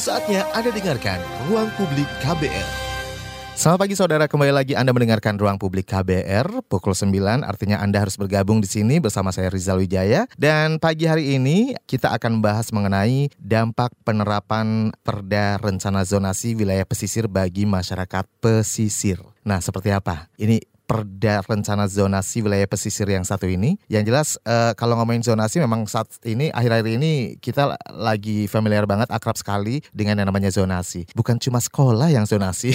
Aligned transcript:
Saatnya 0.00 0.48
Anda 0.56 0.72
dengarkan 0.72 1.20
Ruang 1.44 1.68
Publik 1.76 2.08
KBR. 2.24 2.64
Selamat 3.52 3.84
pagi 3.84 3.92
saudara, 3.92 4.24
kembali 4.24 4.48
lagi 4.48 4.72
Anda 4.72 4.96
mendengarkan 4.96 5.36
Ruang 5.36 5.60
Publik 5.60 5.92
KBR 5.92 6.64
pukul 6.72 6.96
9, 6.96 7.44
artinya 7.44 7.84
Anda 7.84 8.00
harus 8.00 8.16
bergabung 8.16 8.64
di 8.64 8.68
sini 8.72 8.96
bersama 8.96 9.28
saya 9.28 9.52
Rizal 9.52 9.76
Wijaya. 9.76 10.24
Dan 10.40 10.80
pagi 10.80 11.04
hari 11.04 11.36
ini 11.36 11.76
kita 11.84 12.16
akan 12.16 12.40
membahas 12.40 12.72
mengenai 12.72 13.28
dampak 13.36 13.92
penerapan 14.00 14.88
perda 15.04 15.60
rencana 15.60 16.00
zonasi 16.08 16.56
wilayah 16.56 16.88
pesisir 16.88 17.28
bagi 17.28 17.68
masyarakat 17.68 18.24
pesisir. 18.40 19.20
Nah, 19.44 19.60
seperti 19.60 19.92
apa? 19.92 20.32
Ini 20.40 20.64
perda 20.90 21.38
rencana 21.46 21.86
zonasi 21.86 22.42
wilayah 22.42 22.66
pesisir 22.66 23.06
yang 23.06 23.22
satu 23.22 23.46
ini. 23.46 23.78
Yang 23.86 24.04
jelas 24.10 24.28
uh, 24.42 24.74
kalau 24.74 24.98
ngomongin 24.98 25.22
zonasi 25.22 25.62
memang 25.62 25.86
saat 25.86 26.10
ini 26.26 26.50
akhir-akhir 26.50 26.98
ini 26.98 27.38
kita 27.38 27.78
lagi 27.94 28.50
familiar 28.50 28.90
banget 28.90 29.06
akrab 29.14 29.38
sekali 29.38 29.86
dengan 29.94 30.18
yang 30.18 30.34
namanya 30.34 30.50
zonasi. 30.50 31.06
Bukan 31.14 31.38
cuma 31.38 31.62
sekolah 31.62 32.10
yang 32.10 32.26
zonasi. 32.26 32.74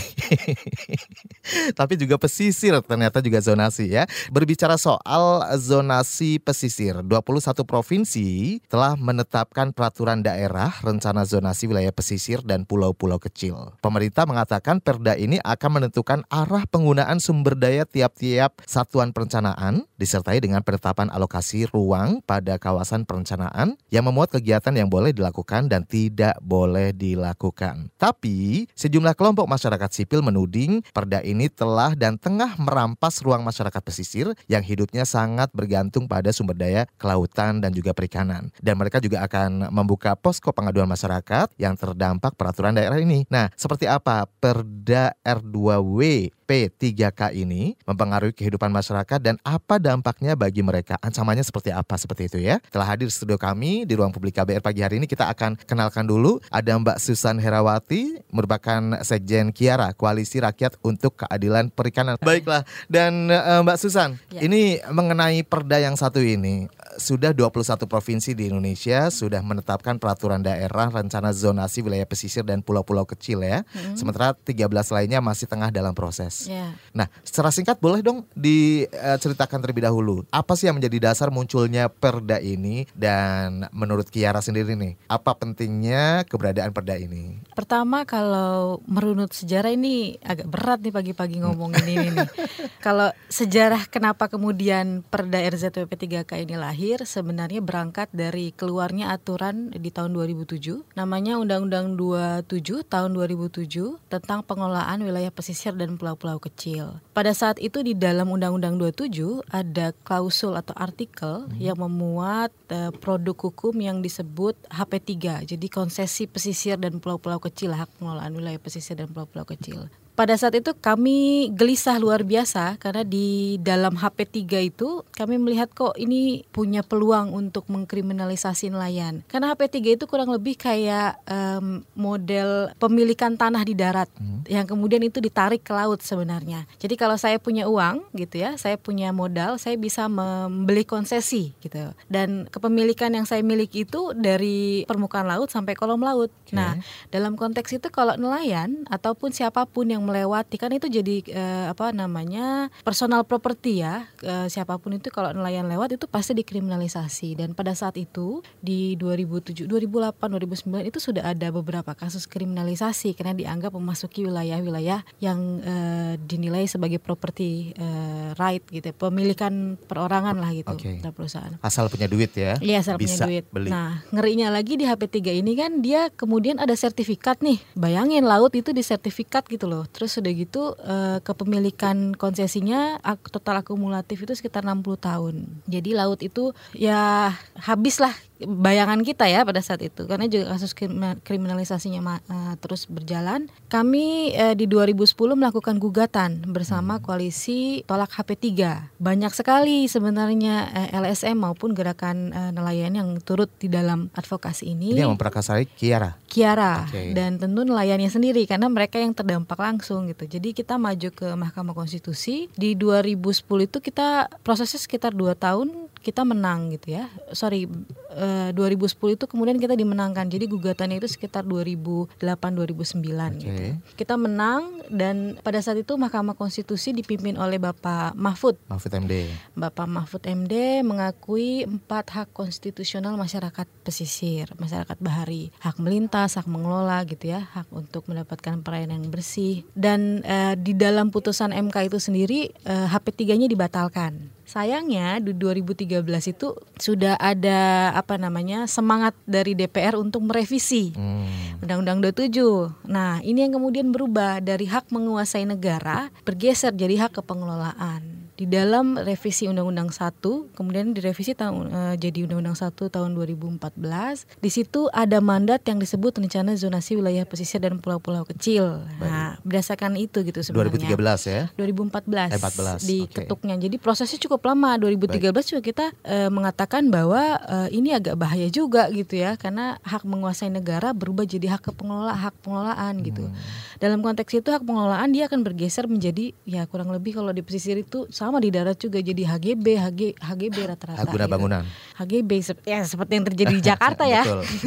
Tapi 1.79 1.99
juga 1.99 2.15
pesisir 2.15 2.79
ternyata 2.87 3.19
juga 3.19 3.43
zonasi 3.43 3.91
ya. 3.91 4.07
Berbicara 4.31 4.79
soal 4.79 5.43
zonasi 5.59 6.39
pesisir, 6.39 7.03
21 7.03 7.67
provinsi 7.67 8.63
telah 8.71 8.95
menetapkan 8.95 9.75
peraturan 9.75 10.23
daerah 10.23 10.71
rencana 10.79 11.27
zonasi 11.27 11.67
wilayah 11.67 11.91
pesisir 11.91 12.39
dan 12.47 12.63
pulau-pulau 12.63 13.19
kecil. 13.19 13.75
Pemerintah 13.83 14.23
mengatakan 14.23 14.79
perda 14.79 15.19
ini 15.19 15.43
akan 15.43 15.83
menentukan 15.83 16.23
arah 16.31 16.63
penggunaan 16.71 17.19
sumber 17.19 17.59
daya 17.59 17.83
tiap 17.83 18.04
tiap-tiap 18.05 18.61
satuan 18.69 19.09
perencanaan 19.09 19.81
disertai 19.97 20.37
dengan 20.37 20.61
penetapan 20.61 21.09
alokasi 21.09 21.65
ruang 21.73 22.21
pada 22.21 22.61
kawasan 22.61 23.01
perencanaan 23.01 23.81
yang 23.89 24.05
memuat 24.05 24.29
kegiatan 24.29 24.69
yang 24.77 24.93
boleh 24.93 25.09
dilakukan 25.09 25.65
dan 25.65 25.81
tidak 25.89 26.37
boleh 26.45 26.93
dilakukan. 26.93 27.89
Tapi 27.97 28.69
sejumlah 28.77 29.17
kelompok 29.17 29.49
masyarakat 29.49 29.89
sipil 29.89 30.21
menuding 30.21 30.85
perda 30.93 31.25
ini 31.25 31.49
telah 31.49 31.97
dan 31.97 32.21
tengah 32.21 32.53
merampas 32.61 33.25
ruang 33.25 33.41
masyarakat 33.41 33.81
pesisir 33.81 34.29
yang 34.45 34.61
hidupnya 34.61 35.01
sangat 35.01 35.49
bergantung 35.49 36.05
pada 36.05 36.29
sumber 36.29 36.53
daya 36.53 36.85
kelautan 37.01 37.57
dan 37.57 37.73
juga 37.73 37.97
perikanan. 37.97 38.53
Dan 38.61 38.77
mereka 38.77 39.01
juga 39.01 39.25
akan 39.25 39.73
membuka 39.73 40.13
posko 40.13 40.53
pengaduan 40.53 40.85
masyarakat 40.85 41.49
yang 41.57 41.73
terdampak 41.73 42.37
peraturan 42.37 42.77
daerah 42.77 43.01
ini. 43.01 43.25
Nah, 43.33 43.49
seperti 43.57 43.89
apa 43.89 44.29
Perda 44.37 45.17
R2W 45.25 46.29
P3K 46.45 47.33
ini 47.33 47.73
mempengaruhi 47.95 48.35
kehidupan 48.35 48.67
masyarakat 48.67 49.19
dan 49.23 49.39
apa 49.47 49.79
dampaknya 49.79 50.35
bagi 50.35 50.59
mereka? 50.59 50.99
Ancamannya 50.99 51.47
seperti 51.47 51.71
apa 51.71 51.95
seperti 51.95 52.27
itu 52.27 52.37
ya? 52.43 52.59
Telah 52.67 52.91
hadir 52.91 53.07
di 53.07 53.15
studio 53.15 53.39
kami 53.39 53.87
di 53.87 53.95
ruang 53.95 54.11
publik 54.11 54.35
KBR 54.35 54.59
pagi 54.59 54.83
hari 54.83 54.99
ini 54.99 55.07
kita 55.07 55.31
akan 55.31 55.55
kenalkan 55.63 56.03
dulu 56.03 56.43
ada 56.51 56.75
Mbak 56.75 56.99
Susan 56.99 57.39
Herawati 57.39 58.19
merupakan 58.29 58.99
Sekjen 59.01 59.55
Kiara 59.55 59.95
Koalisi 59.95 60.43
Rakyat 60.43 60.75
untuk 60.83 61.23
Keadilan 61.23 61.71
Perikanan. 61.71 62.19
Baiklah 62.19 62.67
dan 62.91 63.31
uh, 63.31 63.63
Mbak 63.63 63.77
Susan, 63.79 64.19
ya. 64.27 64.43
ini 64.43 64.83
mengenai 64.91 65.41
perda 65.47 65.79
yang 65.79 65.95
satu 65.95 66.19
ini 66.19 66.67
sudah 66.95 67.33
21 67.33 67.89
provinsi 67.89 68.37
di 68.37 68.47
Indonesia 68.49 69.09
sudah 69.09 69.41
menetapkan 69.41 69.97
peraturan 69.97 70.45
daerah 70.45 70.87
rencana 70.89 71.33
zonasi 71.33 71.81
wilayah 71.81 72.07
pesisir 72.07 72.45
dan 72.45 72.61
pulau-pulau 72.61 73.03
kecil 73.03 73.41
ya. 73.41 73.65
Hmm. 73.73 73.97
Sementara 73.97 74.37
13 74.37 74.69
lainnya 74.69 75.19
masih 75.19 75.49
tengah 75.49 75.73
dalam 75.73 75.97
proses. 75.97 76.47
Yeah. 76.47 76.77
Nah, 76.93 77.09
secara 77.25 77.49
singkat 77.49 77.81
boleh 77.81 78.05
dong 78.05 78.23
diceritakan 78.37 79.59
terlebih 79.61 79.85
dahulu 79.85 80.23
apa 80.31 80.53
sih 80.55 80.69
yang 80.69 80.77
menjadi 80.79 81.11
dasar 81.11 81.29
munculnya 81.29 81.89
perda 81.91 82.39
ini 82.39 82.87
dan 82.95 83.67
menurut 83.75 84.07
Kiara 84.07 84.39
sendiri 84.39 84.77
nih 84.77 84.95
apa 85.09 85.35
pentingnya 85.35 86.23
keberadaan 86.29 86.71
perda 86.71 86.95
ini? 86.95 87.41
Pertama 87.51 88.03
kalau 88.07 88.79
merunut 88.87 89.31
sejarah 89.33 89.73
ini 89.73 90.19
agak 90.23 90.47
berat 90.47 90.79
nih 90.81 90.93
pagi-pagi 90.93 91.37
ngomongin 91.41 91.85
ini 91.87 92.07
nih. 92.13 92.29
Kalau 92.85 93.09
sejarah 93.31 93.89
kenapa 93.89 94.29
kemudian 94.29 95.01
perda 95.01 95.41
RZWP 95.41 95.89
3K 95.89 96.31
ini 96.45 96.55
lahir 96.75 96.99
sebenarnya 97.07 97.63
berangkat 97.63 98.11
dari 98.11 98.51
keluarnya 98.51 99.15
aturan 99.15 99.71
di 99.71 99.87
tahun 99.87 100.11
2007 100.11 100.83
namanya 100.99 101.39
Undang-Undang 101.39 101.95
27 101.95 102.83
tahun 102.85 103.15
2007 103.15 104.03
tentang 104.11 104.43
pengelolaan 104.43 104.99
wilayah 104.99 105.31
pesisir 105.31 105.71
dan 105.79 105.95
pulau-pulau 105.95 106.35
pulau 106.35 106.41
kecil. 106.41 106.99
Pada 107.15 107.31
saat 107.37 107.61
itu 107.61 107.79
di 107.85 107.93
dalam 107.93 108.27
Undang-Undang 108.27 108.75
27 108.97 109.45
ada 109.53 109.95
klausul 110.03 110.57
atau 110.57 110.75
artikel 110.75 111.47
hmm. 111.47 111.61
yang 111.61 111.77
memuat 111.79 112.51
uh, 112.73 112.91
produk 112.97 113.37
hukum 113.37 113.77
yang 113.79 114.03
disebut 114.03 114.57
HP3. 114.67 115.45
Jadi 115.45 115.67
konsesi 115.71 116.27
pesisir 116.27 116.75
dan 116.75 116.99
pulau-pulau 116.99 117.39
kecil, 117.39 117.71
hak 117.71 117.87
pengelolaan 118.01 118.35
wilayah 118.35 118.59
pesisir 118.59 118.99
dan 118.99 119.07
pulau-pulau 119.13 119.47
kecil 119.47 119.87
pada 120.15 120.39
saat 120.39 120.55
itu 120.55 120.71
kami 120.71 121.51
gelisah 121.51 121.99
luar 121.99 122.23
biasa 122.23 122.79
karena 122.79 123.03
di 123.03 123.59
dalam 123.59 123.99
HP3 123.99 124.39
itu 124.71 125.03
kami 125.11 125.35
melihat 125.35 125.67
kok 125.75 125.99
ini 125.99 126.47
punya 126.55 126.81
peluang 126.81 127.35
untuk 127.35 127.67
mengkriminalisasi 127.67 128.71
nelayan. 128.71 129.27
Karena 129.27 129.51
HP3 129.51 129.99
itu 129.99 130.05
kurang 130.07 130.31
lebih 130.31 130.55
kayak 130.55 131.19
um, 131.27 131.83
model 131.99 132.71
pemilikan 132.79 133.35
tanah 133.35 133.67
di 133.67 133.75
darat 133.75 134.07
hmm. 134.15 134.47
yang 134.47 134.63
kemudian 134.63 135.03
itu 135.03 135.19
ditarik 135.19 135.67
ke 135.67 135.75
laut 135.75 135.99
sebenarnya. 135.99 136.63
Jadi 136.79 136.95
kalau 136.95 137.19
saya 137.19 137.35
punya 137.35 137.67
uang 137.67 138.15
gitu 138.15 138.39
ya, 138.39 138.55
saya 138.55 138.79
punya 138.79 139.11
modal, 139.11 139.59
saya 139.59 139.75
bisa 139.75 140.07
membeli 140.07 140.87
konsesi 140.87 141.51
gitu. 141.59 141.91
Dan 142.07 142.47
kepemilikan 142.47 143.11
yang 143.11 143.27
saya 143.27 143.43
miliki 143.43 143.83
itu 143.83 144.15
dari 144.15 144.87
permukaan 144.87 145.27
laut 145.27 145.51
sampai 145.51 145.75
kolom 145.75 145.99
laut. 145.99 146.31
Okay. 146.47 146.55
Nah, 146.55 146.79
dalam 147.11 147.35
konteks 147.35 147.75
itu 147.75 147.91
kalau 147.91 148.15
nelayan 148.15 148.87
ataupun 148.87 149.35
siapa 149.35 149.67
pun 149.67 149.91
yang 149.91 150.04
melewati 150.05 150.55
kan 150.61 150.71
itu 150.71 150.87
jadi 150.87 151.15
uh, 151.33 151.65
apa 151.73 151.91
namanya 151.91 152.69
personal 152.85 153.25
property 153.25 153.81
ya. 153.81 154.05
Uh, 154.21 154.47
siapa 154.47 154.77
pun 154.77 154.95
itu 154.95 155.09
kalau 155.09 155.33
nelayan 155.33 155.65
lewat 155.65 155.97
itu 155.97 156.05
pasti 156.05 156.37
dikriminalisasi. 156.37 157.35
Dan 157.35 157.57
pada 157.57 157.73
saat 157.73 157.97
itu 157.97 158.45
di 158.61 158.93
2007 158.95 159.65
2008 159.65 160.15
2009 160.21 160.85
itu 160.87 160.99
sudah 161.01 161.33
ada 161.33 161.49
beberapa 161.49 161.91
kasus 161.97 162.29
kriminalisasi 162.29 163.17
karena 163.17 163.33
dianggap 163.33 163.73
memasuki 163.73 164.23
wilayah-wilayah 164.27 165.01
yang 165.19 165.39
uh, 165.63 166.13
dinilai 166.21 166.69
sebagai 166.69 167.01
property 167.01 167.73
uh, 167.79 168.35
right 168.37 168.63
gitu 168.69 168.91
pemilikan 168.95 169.79
perorangan 169.89 170.37
lah 170.37 170.51
gitu 170.51 170.75
okay. 170.75 170.99
perusahaan. 171.01 171.57
Asal 171.63 171.87
punya 171.89 172.05
duit 172.05 172.31
ya. 172.35 172.59
Iya 172.59 172.83
asal 172.83 172.95
Bisa 172.99 173.25
punya 173.25 173.41
duit. 173.41 173.45
beli. 173.49 173.69
nah 173.71 174.03
ngerinya 174.11 174.51
lagi 174.53 174.77
di 174.77 174.85
HP3 174.85 175.41
ini 175.41 175.53
kan 175.55 175.71
dia 175.79 176.11
kemudian 176.11 176.59
ada 176.61 176.75
sertifikat 176.75 177.41
nih. 177.41 177.59
Bayangin 177.73 178.27
laut 178.27 178.51
itu 178.53 178.75
di 178.75 178.83
sertifikat 178.83 179.47
gitu 179.47 179.65
loh 179.65 179.87
Terus 179.95 180.19
sudah 180.19 180.31
gitu 180.35 180.75
uh, 180.75 181.23
kepemilikan 181.23 182.11
konsesinya 182.19 182.99
total 183.31 183.63
akumulatif 183.63 184.27
itu 184.27 184.35
sekitar 184.35 184.67
60 184.67 184.83
tahun. 184.99 185.35
Jadi 185.71 185.95
laut 185.95 186.19
itu 186.19 186.51
ya 186.75 187.31
habislah 187.55 188.11
bayangan 188.43 188.99
kita 188.99 189.31
ya 189.31 189.47
pada 189.47 189.63
saat 189.63 189.79
itu 189.79 190.03
karena 190.03 190.27
juga 190.27 190.55
kasus 190.55 190.75
kriminalisasinya 191.23 192.01
uh, 192.03 192.53
terus 192.59 192.87
berjalan. 192.91 193.47
Kami 193.71 194.35
uh, 194.35 194.55
di 194.57 194.67
2010 194.67 195.15
melakukan 195.15 195.79
gugatan 195.79 196.43
bersama 196.51 196.99
hmm. 196.99 197.03
koalisi 197.03 197.81
tolak 197.87 198.11
HP3. 198.11 198.51
Banyak 198.99 199.31
sekali 199.31 199.87
sebenarnya 199.87 200.67
uh, 200.71 200.99
LSM 200.99 201.39
maupun 201.39 201.71
gerakan 201.71 202.35
uh, 202.35 202.51
nelayan 202.51 202.95
yang 202.99 203.09
turut 203.23 203.47
di 203.55 203.71
dalam 203.71 204.11
advokasi 204.11 204.75
ini. 204.75 204.91
Ini 204.91 205.07
yang 205.07 205.15
memperakasai 205.15 205.67
Kiara. 205.71 206.19
Kiara 206.27 206.83
okay. 206.83 207.15
dan 207.15 207.39
tentu 207.39 207.63
nelayannya 207.63 208.11
sendiri 208.11 208.43
karena 208.43 208.67
mereka 208.67 208.99
yang 208.99 209.15
terdampak 209.15 209.55
langsung 209.55 210.11
gitu. 210.11 210.27
Jadi 210.27 210.51
kita 210.51 210.75
maju 210.75 211.09
ke 211.11 211.27
Mahkamah 211.31 211.71
Konstitusi 211.71 212.51
di 212.59 212.75
2010 212.75 213.47
itu 213.63 213.77
kita 213.79 214.27
prosesnya 214.43 214.83
sekitar 214.83 215.15
dua 215.15 215.31
tahun 215.39 215.87
kita 216.05 216.21
menang 216.21 216.69
gitu 216.77 217.01
ya. 217.01 217.09
Sorry, 217.33 217.65
uh, 218.13 218.53
eh, 218.53 218.53
2010 218.53 219.17
itu 219.17 219.25
kemudian 219.25 219.57
kita 219.57 219.73
dimenangkan. 219.73 220.29
Jadi 220.29 220.45
gugatannya 220.45 221.01
itu 221.01 221.09
sekitar 221.09 221.41
2008 221.49 222.21
2009 222.21 223.01
okay. 223.01 223.41
gitu. 223.41 223.63
Kita 223.97 224.13
menang 224.21 224.85
dan 224.93 225.41
pada 225.41 225.57
saat 225.65 225.81
itu 225.81 225.97
Mahkamah 225.97 226.37
Konstitusi 226.37 226.93
dipimpin 226.93 227.41
oleh 227.41 227.57
Bapak 227.57 228.13
Mahfud. 228.13 228.61
Mahfud 228.69 228.93
MD. 228.93 229.33
Bapak 229.57 229.89
Mahfud 229.89 230.21
MD 230.21 230.85
mengakui 230.85 231.65
empat 231.65 232.13
hak 232.13 232.27
konstitusional 232.37 233.17
masyarakat 233.17 233.65
pesisir, 233.81 234.53
masyarakat 234.61 234.97
bahari, 235.01 235.49
hak 235.63 235.81
melintas, 235.81 236.37
hak 236.37 236.45
mengelola 236.45 237.01
gitu 237.09 237.33
ya, 237.33 237.49
hak 237.57 237.65
untuk 237.73 238.05
mendapatkan 238.05 238.61
perairan 238.61 239.01
yang 239.01 239.09
bersih. 239.09 239.65
Dan 239.73 240.21
uh, 240.21 240.53
di 240.53 240.77
dalam 240.77 241.09
putusan 241.09 241.49
MK 241.49 241.89
itu 241.89 241.97
sendiri 241.97 242.39
uh, 242.69 242.91
HP 242.93 243.25
3-nya 243.25 243.49
dibatalkan. 243.49 244.34
Sayangnya 244.45 245.17
di 245.17 245.33
2013 245.33 246.05
itu 246.29 246.53
sudah 246.77 247.17
ada 247.17 247.89
apa 247.97 248.21
namanya 248.21 248.69
semangat 248.69 249.17
dari 249.25 249.57
DPR 249.57 249.97
untuk 249.97 250.21
merevisi 250.21 250.93
hmm. 250.93 251.65
Undang-Undang 251.65 252.13
27. 252.13 252.85
Nah, 252.85 253.25
ini 253.25 253.41
yang 253.41 253.57
kemudian 253.57 253.89
berubah 253.89 254.37
dari 254.45 254.69
hak 254.69 254.93
menguasai 254.93 255.49
negara 255.49 256.13
bergeser 256.21 256.77
jadi 256.77 257.09
hak 257.09 257.21
kepengelolaan. 257.21 258.24
Di 258.35 258.43
dalam 258.51 258.99
revisi 258.99 259.47
Undang-Undang 259.47 259.95
1, 259.95 260.51
kemudian 260.59 260.91
direvisi 260.91 261.31
tahun 261.31 261.71
uh, 261.71 261.95
jadi 261.95 262.27
Undang-Undang 262.27 262.59
1 262.59 262.75
tahun 262.75 263.15
2014. 263.15 264.43
Di 264.43 264.49
situ 264.51 264.91
ada 264.91 265.23
mandat 265.23 265.63
yang 265.63 265.79
disebut 265.79 266.19
rencana 266.19 266.51
zonasi 266.59 266.99
wilayah 266.99 267.23
pesisir 267.23 267.63
dan 267.63 267.79
pulau-pulau 267.79 268.27
kecil. 268.27 268.83
Baik. 268.99 269.07
Nah, 269.07 269.39
berdasarkan 269.47 269.95
itu 269.95 270.19
gitu 270.27 270.43
sebenarnya. 270.43 270.99
2013 270.99 271.31
ya? 271.31 271.43
2014. 271.55 272.35
Eh, 272.35 272.39
14. 272.43 272.83
Diketuknya. 272.83 273.55
Okay. 273.55 273.63
Jadi 273.71 273.75
prosesnya 273.79 274.19
cukup 274.19 274.43
lama. 274.51 274.75
2013 274.83 275.31
Baik. 275.31 275.45
juga 275.47 275.61
kita 275.63 275.85
uh, 276.03 276.27
mengatakan 276.27 276.91
bahwa 276.91 277.39
uh, 277.39 277.69
ini 277.71 277.95
agak 277.95 278.19
bahaya 278.19 278.51
juga 278.51 278.91
gitu 278.91 279.15
ya 279.15 279.39
karena 279.39 279.79
hak 279.87 280.03
menguasai 280.03 280.51
negara 280.51 280.91
berubah 280.91 281.23
jadi 281.23 281.55
hak 281.55 281.71
kepengelola 281.71 282.11
hak 282.11 282.35
pengelolaan 282.43 282.99
gitu. 282.99 283.31
Hmm. 283.31 283.35
Dalam 283.79 284.03
konteks 284.03 284.35
itu 284.35 284.51
hak 284.51 284.67
pengelolaan 284.67 285.15
dia 285.15 285.31
akan 285.31 285.39
bergeser 285.47 285.87
menjadi 285.87 286.35
ya 286.43 286.67
kurang 286.67 286.91
lebih 286.91 287.15
kalau 287.15 287.31
di 287.31 287.39
pesisir 287.39 287.79
itu 287.79 288.07
sama 288.29 288.39
di 288.41 288.49
darat 288.49 288.77
juga 288.77 288.99
jadi 289.01 289.23
HGB, 289.25 289.65
HG, 289.77 290.01
HGB 290.17 290.57
rata-rata. 290.65 291.01
Hak 291.01 291.09
guna 291.09 291.25
gitu. 291.25 291.33
bangunan. 291.33 291.63
HGB 291.95 292.31
ya 292.67 292.83
seperti 292.83 293.11
yang 293.15 293.25
terjadi 293.25 293.53
di 293.55 293.63
Jakarta 293.63 294.03
ya. 294.03 294.23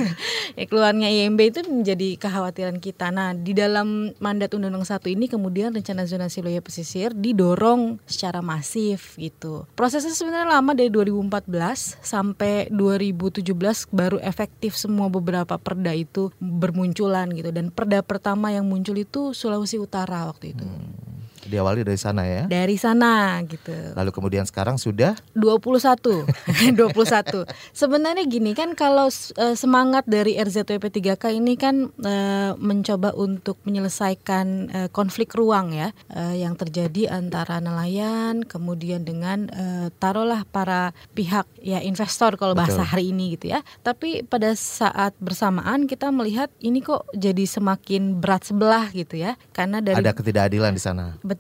ya 0.58 0.64
keluarnya 0.64 1.08
IMB 1.10 1.40
itu 1.52 1.60
menjadi 1.69 2.16
kekhawatiran 2.16 2.81
kita. 2.81 3.12
Nah, 3.12 3.37
di 3.37 3.52
dalam 3.52 4.16
mandat 4.22 4.56
Undang-Undang 4.56 4.88
satu 4.88 5.12
ini 5.12 5.28
kemudian 5.28 5.75
rencana 5.75 6.08
zonasi 6.08 6.40
wilayah 6.40 6.64
pesisir 6.64 7.12
didorong 7.12 8.00
secara 8.08 8.40
masif 8.40 9.19
gitu. 9.20 9.69
Prosesnya 9.76 10.14
sebenarnya 10.14 10.58
lama 10.58 10.72
dari 10.72 10.88
2014 10.88 12.00
sampai 12.00 12.72
2017 12.72 13.44
baru 13.93 14.16
efektif 14.25 14.78
semua 14.78 15.12
beberapa 15.12 15.60
perda 15.60 15.93
itu 15.93 16.32
bermunculan 16.40 17.28
gitu 17.34 17.52
dan 17.52 17.69
perda 17.69 18.00
pertama 18.00 18.55
yang 18.55 18.64
muncul 18.64 18.96
itu 18.96 19.37
Sulawesi 19.37 19.76
Utara 19.76 20.25
waktu 20.31 20.56
itu. 20.56 20.64
Hmm 20.64 21.18
diawali 21.48 21.82
dari 21.82 21.98
sana 21.98 22.22
ya. 22.28 22.44
Dari 22.46 22.76
sana 22.76 23.40
gitu. 23.48 23.72
Lalu 23.96 24.10
kemudian 24.12 24.44
sekarang 24.44 24.76
sudah 24.76 25.16
21. 25.32 26.28
21. 26.76 27.48
Sebenarnya 27.80 28.24
gini 28.28 28.52
kan 28.52 28.76
kalau 28.76 29.08
uh, 29.08 29.56
semangat 29.56 30.04
dari 30.04 30.36
RZWP 30.36 30.84
3K 30.92 31.24
ini 31.32 31.56
kan 31.56 31.88
uh, 32.04 32.52
mencoba 32.60 33.16
untuk 33.16 33.56
menyelesaikan 33.64 34.46
uh, 34.68 34.88
konflik 34.92 35.32
ruang 35.32 35.72
ya 35.72 35.96
uh, 36.12 36.34
yang 36.36 36.54
terjadi 36.54 37.08
antara 37.16 37.58
nelayan 37.58 38.44
kemudian 38.44 39.08
dengan 39.08 39.48
uh, 39.50 39.88
taruhlah 39.96 40.44
para 40.48 40.92
pihak 41.16 41.48
ya 41.64 41.80
investor 41.80 42.36
kalau 42.36 42.52
bahasa 42.52 42.84
Betul. 42.84 42.90
hari 42.92 43.04
ini 43.14 43.38
gitu 43.38 43.54
ya. 43.54 43.64
Tapi 43.80 44.26
pada 44.26 44.52
saat 44.58 45.16
bersamaan 45.22 45.88
kita 45.88 46.12
melihat 46.12 46.52
ini 46.60 46.84
kok 46.84 47.08
jadi 47.16 47.44
semakin 47.48 48.20
berat 48.20 48.44
sebelah 48.44 48.90
gitu 48.92 49.16
ya. 49.16 49.38
Karena 49.54 49.80
dari 49.80 49.96
ada 49.98 50.12
ketidakadilan 50.12 50.72
di 50.74 50.82
sana. 50.82 51.04
Betul, 51.22 51.38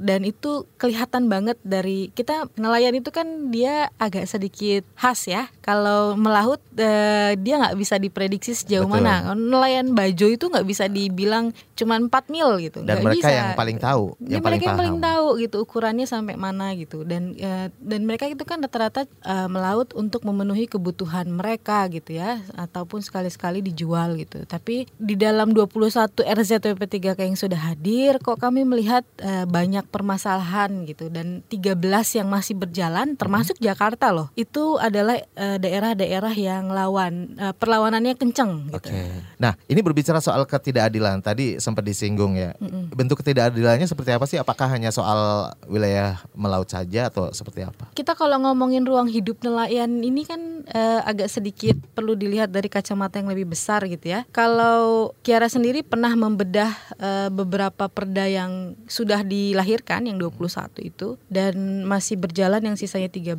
dan 0.00 0.26
itu 0.26 0.66
kelihatan 0.76 1.30
banget 1.30 1.56
dari 1.62 2.10
kita 2.12 2.48
nelayan 2.56 2.96
itu 2.96 3.12
kan 3.12 3.52
dia 3.52 3.88
agak 3.96 4.26
sedikit 4.26 4.82
khas 4.98 5.28
ya. 5.28 5.48
Kalau 5.60 6.18
melaut 6.18 6.58
eh, 6.76 7.36
dia 7.38 7.54
nggak 7.60 7.76
bisa 7.78 7.96
diprediksi 7.96 8.56
sejauh 8.56 8.88
Betul. 8.88 9.04
mana. 9.04 9.32
Nelayan 9.36 9.92
bajo 9.94 10.26
itu 10.26 10.48
nggak 10.50 10.66
bisa 10.66 10.90
dibilang 10.90 11.54
cuma 11.76 11.96
4 11.96 12.10
mil 12.32 12.60
gitu. 12.60 12.84
Dan 12.84 13.00
gak 13.00 13.06
mereka 13.06 13.28
bisa. 13.28 13.38
yang 13.38 13.50
paling 13.56 13.78
tahu, 13.80 14.04
yang 14.26 14.42
mereka 14.42 14.44
paling 14.44 14.60
yang 14.60 14.78
paling 14.80 14.98
tahu 15.00 15.26
gitu 15.40 15.56
ukurannya 15.62 16.06
sampai 16.08 16.34
mana 16.36 16.74
gitu. 16.76 17.06
Dan 17.06 17.32
eh, 17.38 17.72
dan 17.80 18.00
mereka 18.04 18.26
itu 18.26 18.42
kan 18.42 18.60
rata-rata 18.60 19.06
eh, 19.06 19.48
melaut 19.48 19.94
untuk 19.94 20.26
memenuhi 20.26 20.66
kebutuhan 20.66 21.30
mereka 21.30 21.86
gitu 21.88 22.18
ya, 22.18 22.42
ataupun 22.58 23.00
sekali-sekali 23.00 23.62
dijual 23.62 24.18
gitu. 24.18 24.42
Tapi 24.44 24.90
di 24.98 25.14
dalam 25.14 25.54
21 25.54 26.10
RZWP 26.20 26.82
3K 26.84 27.18
yang 27.24 27.38
sudah 27.38 27.60
hadir, 27.72 28.18
kok 28.18 28.42
kami 28.42 28.66
melihat 28.66 29.06
eh, 29.22 29.29
uh, 29.30 29.46
banyak 29.46 29.86
permasalahan 29.86 30.82
gitu 30.90 31.06
dan 31.06 31.46
13 31.46 31.78
yang 32.18 32.26
masih 32.26 32.58
berjalan 32.58 33.14
termasuk 33.14 33.62
hmm. 33.62 33.66
Jakarta 33.70 34.10
loh. 34.10 34.34
Itu 34.34 34.82
adalah 34.82 35.22
daerah 35.36 35.80
daerah-daerah 35.80 36.34
yang 36.36 36.64
lawan 36.70 37.34
uh, 37.36 37.54
perlawanannya 37.56 38.14
kenceng 38.14 38.70
gitu. 38.70 38.90
Okay. 38.92 39.10
Nah, 39.40 39.56
ini 39.66 39.80
berbicara 39.80 40.22
soal 40.22 40.46
ketidakadilan 40.46 41.24
tadi 41.24 41.58
sempat 41.58 41.82
disinggung 41.82 42.38
ya. 42.38 42.54
Mm-mm. 42.60 42.92
Bentuk 42.94 43.20
ketidakadilannya 43.24 43.88
seperti 43.88 44.10
apa 44.14 44.24
sih? 44.28 44.38
Apakah 44.38 44.70
hanya 44.70 44.94
soal 44.94 45.50
wilayah 45.66 46.20
melaut 46.36 46.68
saja 46.68 47.10
atau 47.10 47.32
seperti 47.34 47.66
apa? 47.66 47.90
Kita 47.96 48.14
kalau 48.14 48.38
ngomongin 48.44 48.86
ruang 48.86 49.10
hidup 49.10 49.42
nelayan 49.42 50.04
ini 50.04 50.22
kan 50.28 50.40
uh, 50.70 51.00
agak 51.04 51.28
sedikit 51.32 51.76
perlu 51.96 52.14
dilihat 52.14 52.52
dari 52.52 52.68
kacamata 52.70 53.18
yang 53.18 53.32
lebih 53.32 53.50
besar 53.50 53.84
gitu 53.88 54.12
ya. 54.14 54.28
Kalau 54.30 55.12
Kiara 55.24 55.50
sendiri 55.50 55.82
pernah 55.82 56.14
membedah 56.14 56.70
uh, 57.00 57.28
beberapa 57.32 57.90
perda 57.90 58.28
yang 58.30 58.78
sudah 58.86 59.19
sudah 59.20 59.28
dilahirkan 59.28 60.08
yang 60.08 60.16
21 60.16 60.80
itu 60.80 61.20
dan 61.28 61.84
masih 61.84 62.16
berjalan 62.16 62.64
yang 62.64 62.76
sisanya 62.80 63.12
13. 63.12 63.36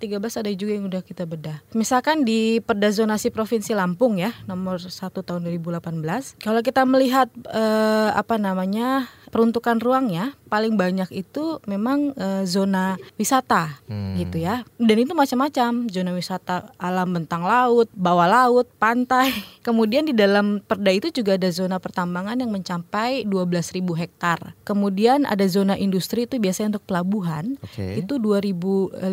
13 0.00 0.40
ada 0.40 0.50
juga 0.56 0.72
yang 0.72 0.88
udah 0.88 1.02
kita 1.04 1.28
bedah. 1.28 1.60
Misalkan 1.76 2.24
di 2.24 2.64
Perda 2.64 2.88
Zonasi 2.88 3.28
Provinsi 3.28 3.76
Lampung 3.76 4.16
ya, 4.16 4.32
nomor 4.48 4.80
1 4.80 5.12
tahun 5.12 5.44
2018. 5.44 6.40
Kalau 6.40 6.60
kita 6.64 6.88
melihat 6.88 7.28
eh, 7.52 8.10
apa 8.16 8.40
namanya 8.40 9.12
peruntukan 9.34 9.82
ruangnya 9.82 10.38
paling 10.46 10.78
banyak 10.78 11.10
itu 11.10 11.58
memang 11.66 12.14
e, 12.14 12.46
zona 12.46 12.94
wisata 13.18 13.82
hmm. 13.90 14.14
gitu 14.22 14.38
ya. 14.38 14.62
Dan 14.78 15.02
itu 15.02 15.10
macam-macam 15.10 15.90
zona 15.90 16.14
wisata 16.14 16.70
alam 16.78 17.10
bentang 17.10 17.42
laut 17.42 17.90
bawah 17.90 18.30
laut 18.30 18.70
pantai. 18.78 19.34
Kemudian 19.66 20.06
di 20.06 20.14
dalam 20.14 20.62
perda 20.62 20.94
itu 20.94 21.10
juga 21.10 21.34
ada 21.34 21.50
zona 21.50 21.82
pertambangan 21.82 22.38
yang 22.38 22.54
mencapai 22.54 23.26
12.000 23.26 23.82
hektar. 23.98 24.54
Kemudian 24.62 25.26
ada 25.26 25.42
zona 25.50 25.74
industri 25.74 26.30
itu 26.30 26.38
biasanya 26.38 26.78
untuk 26.78 26.86
pelabuhan 26.86 27.58
okay. 27.58 27.98
itu 27.98 28.22
2.500 28.22 29.10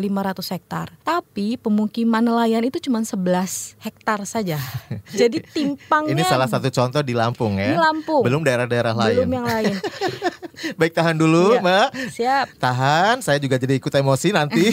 hektar. 0.54 0.94
Tapi 1.02 1.58
pemukiman 1.58 2.22
nelayan 2.22 2.62
itu 2.62 2.78
cuma 2.78 3.02
11 3.02 3.82
hektar 3.82 4.22
saja. 4.22 4.62
Jadi 5.20 5.42
timpangnya 5.42 6.14
ini 6.14 6.22
salah 6.22 6.46
satu 6.46 6.70
contoh 6.70 7.02
di 7.02 7.18
Lampung 7.18 7.58
ya. 7.58 7.74
Di 7.74 7.80
Lampung. 7.80 8.22
Belum 8.22 8.46
daerah-daerah 8.46 8.94
lain. 8.94 9.16
belum 9.18 9.32
yang 9.34 9.48
lain 9.50 9.74
Baik 10.78 10.92
tahan 10.94 11.18
dulu, 11.18 11.56
ya, 11.56 11.62
Mbak. 11.62 11.88
Siap. 12.12 12.46
Tahan, 12.58 13.22
saya 13.24 13.38
juga 13.40 13.58
jadi 13.58 13.74
ikut 13.76 13.92
emosi 13.92 14.32
nanti. 14.32 14.68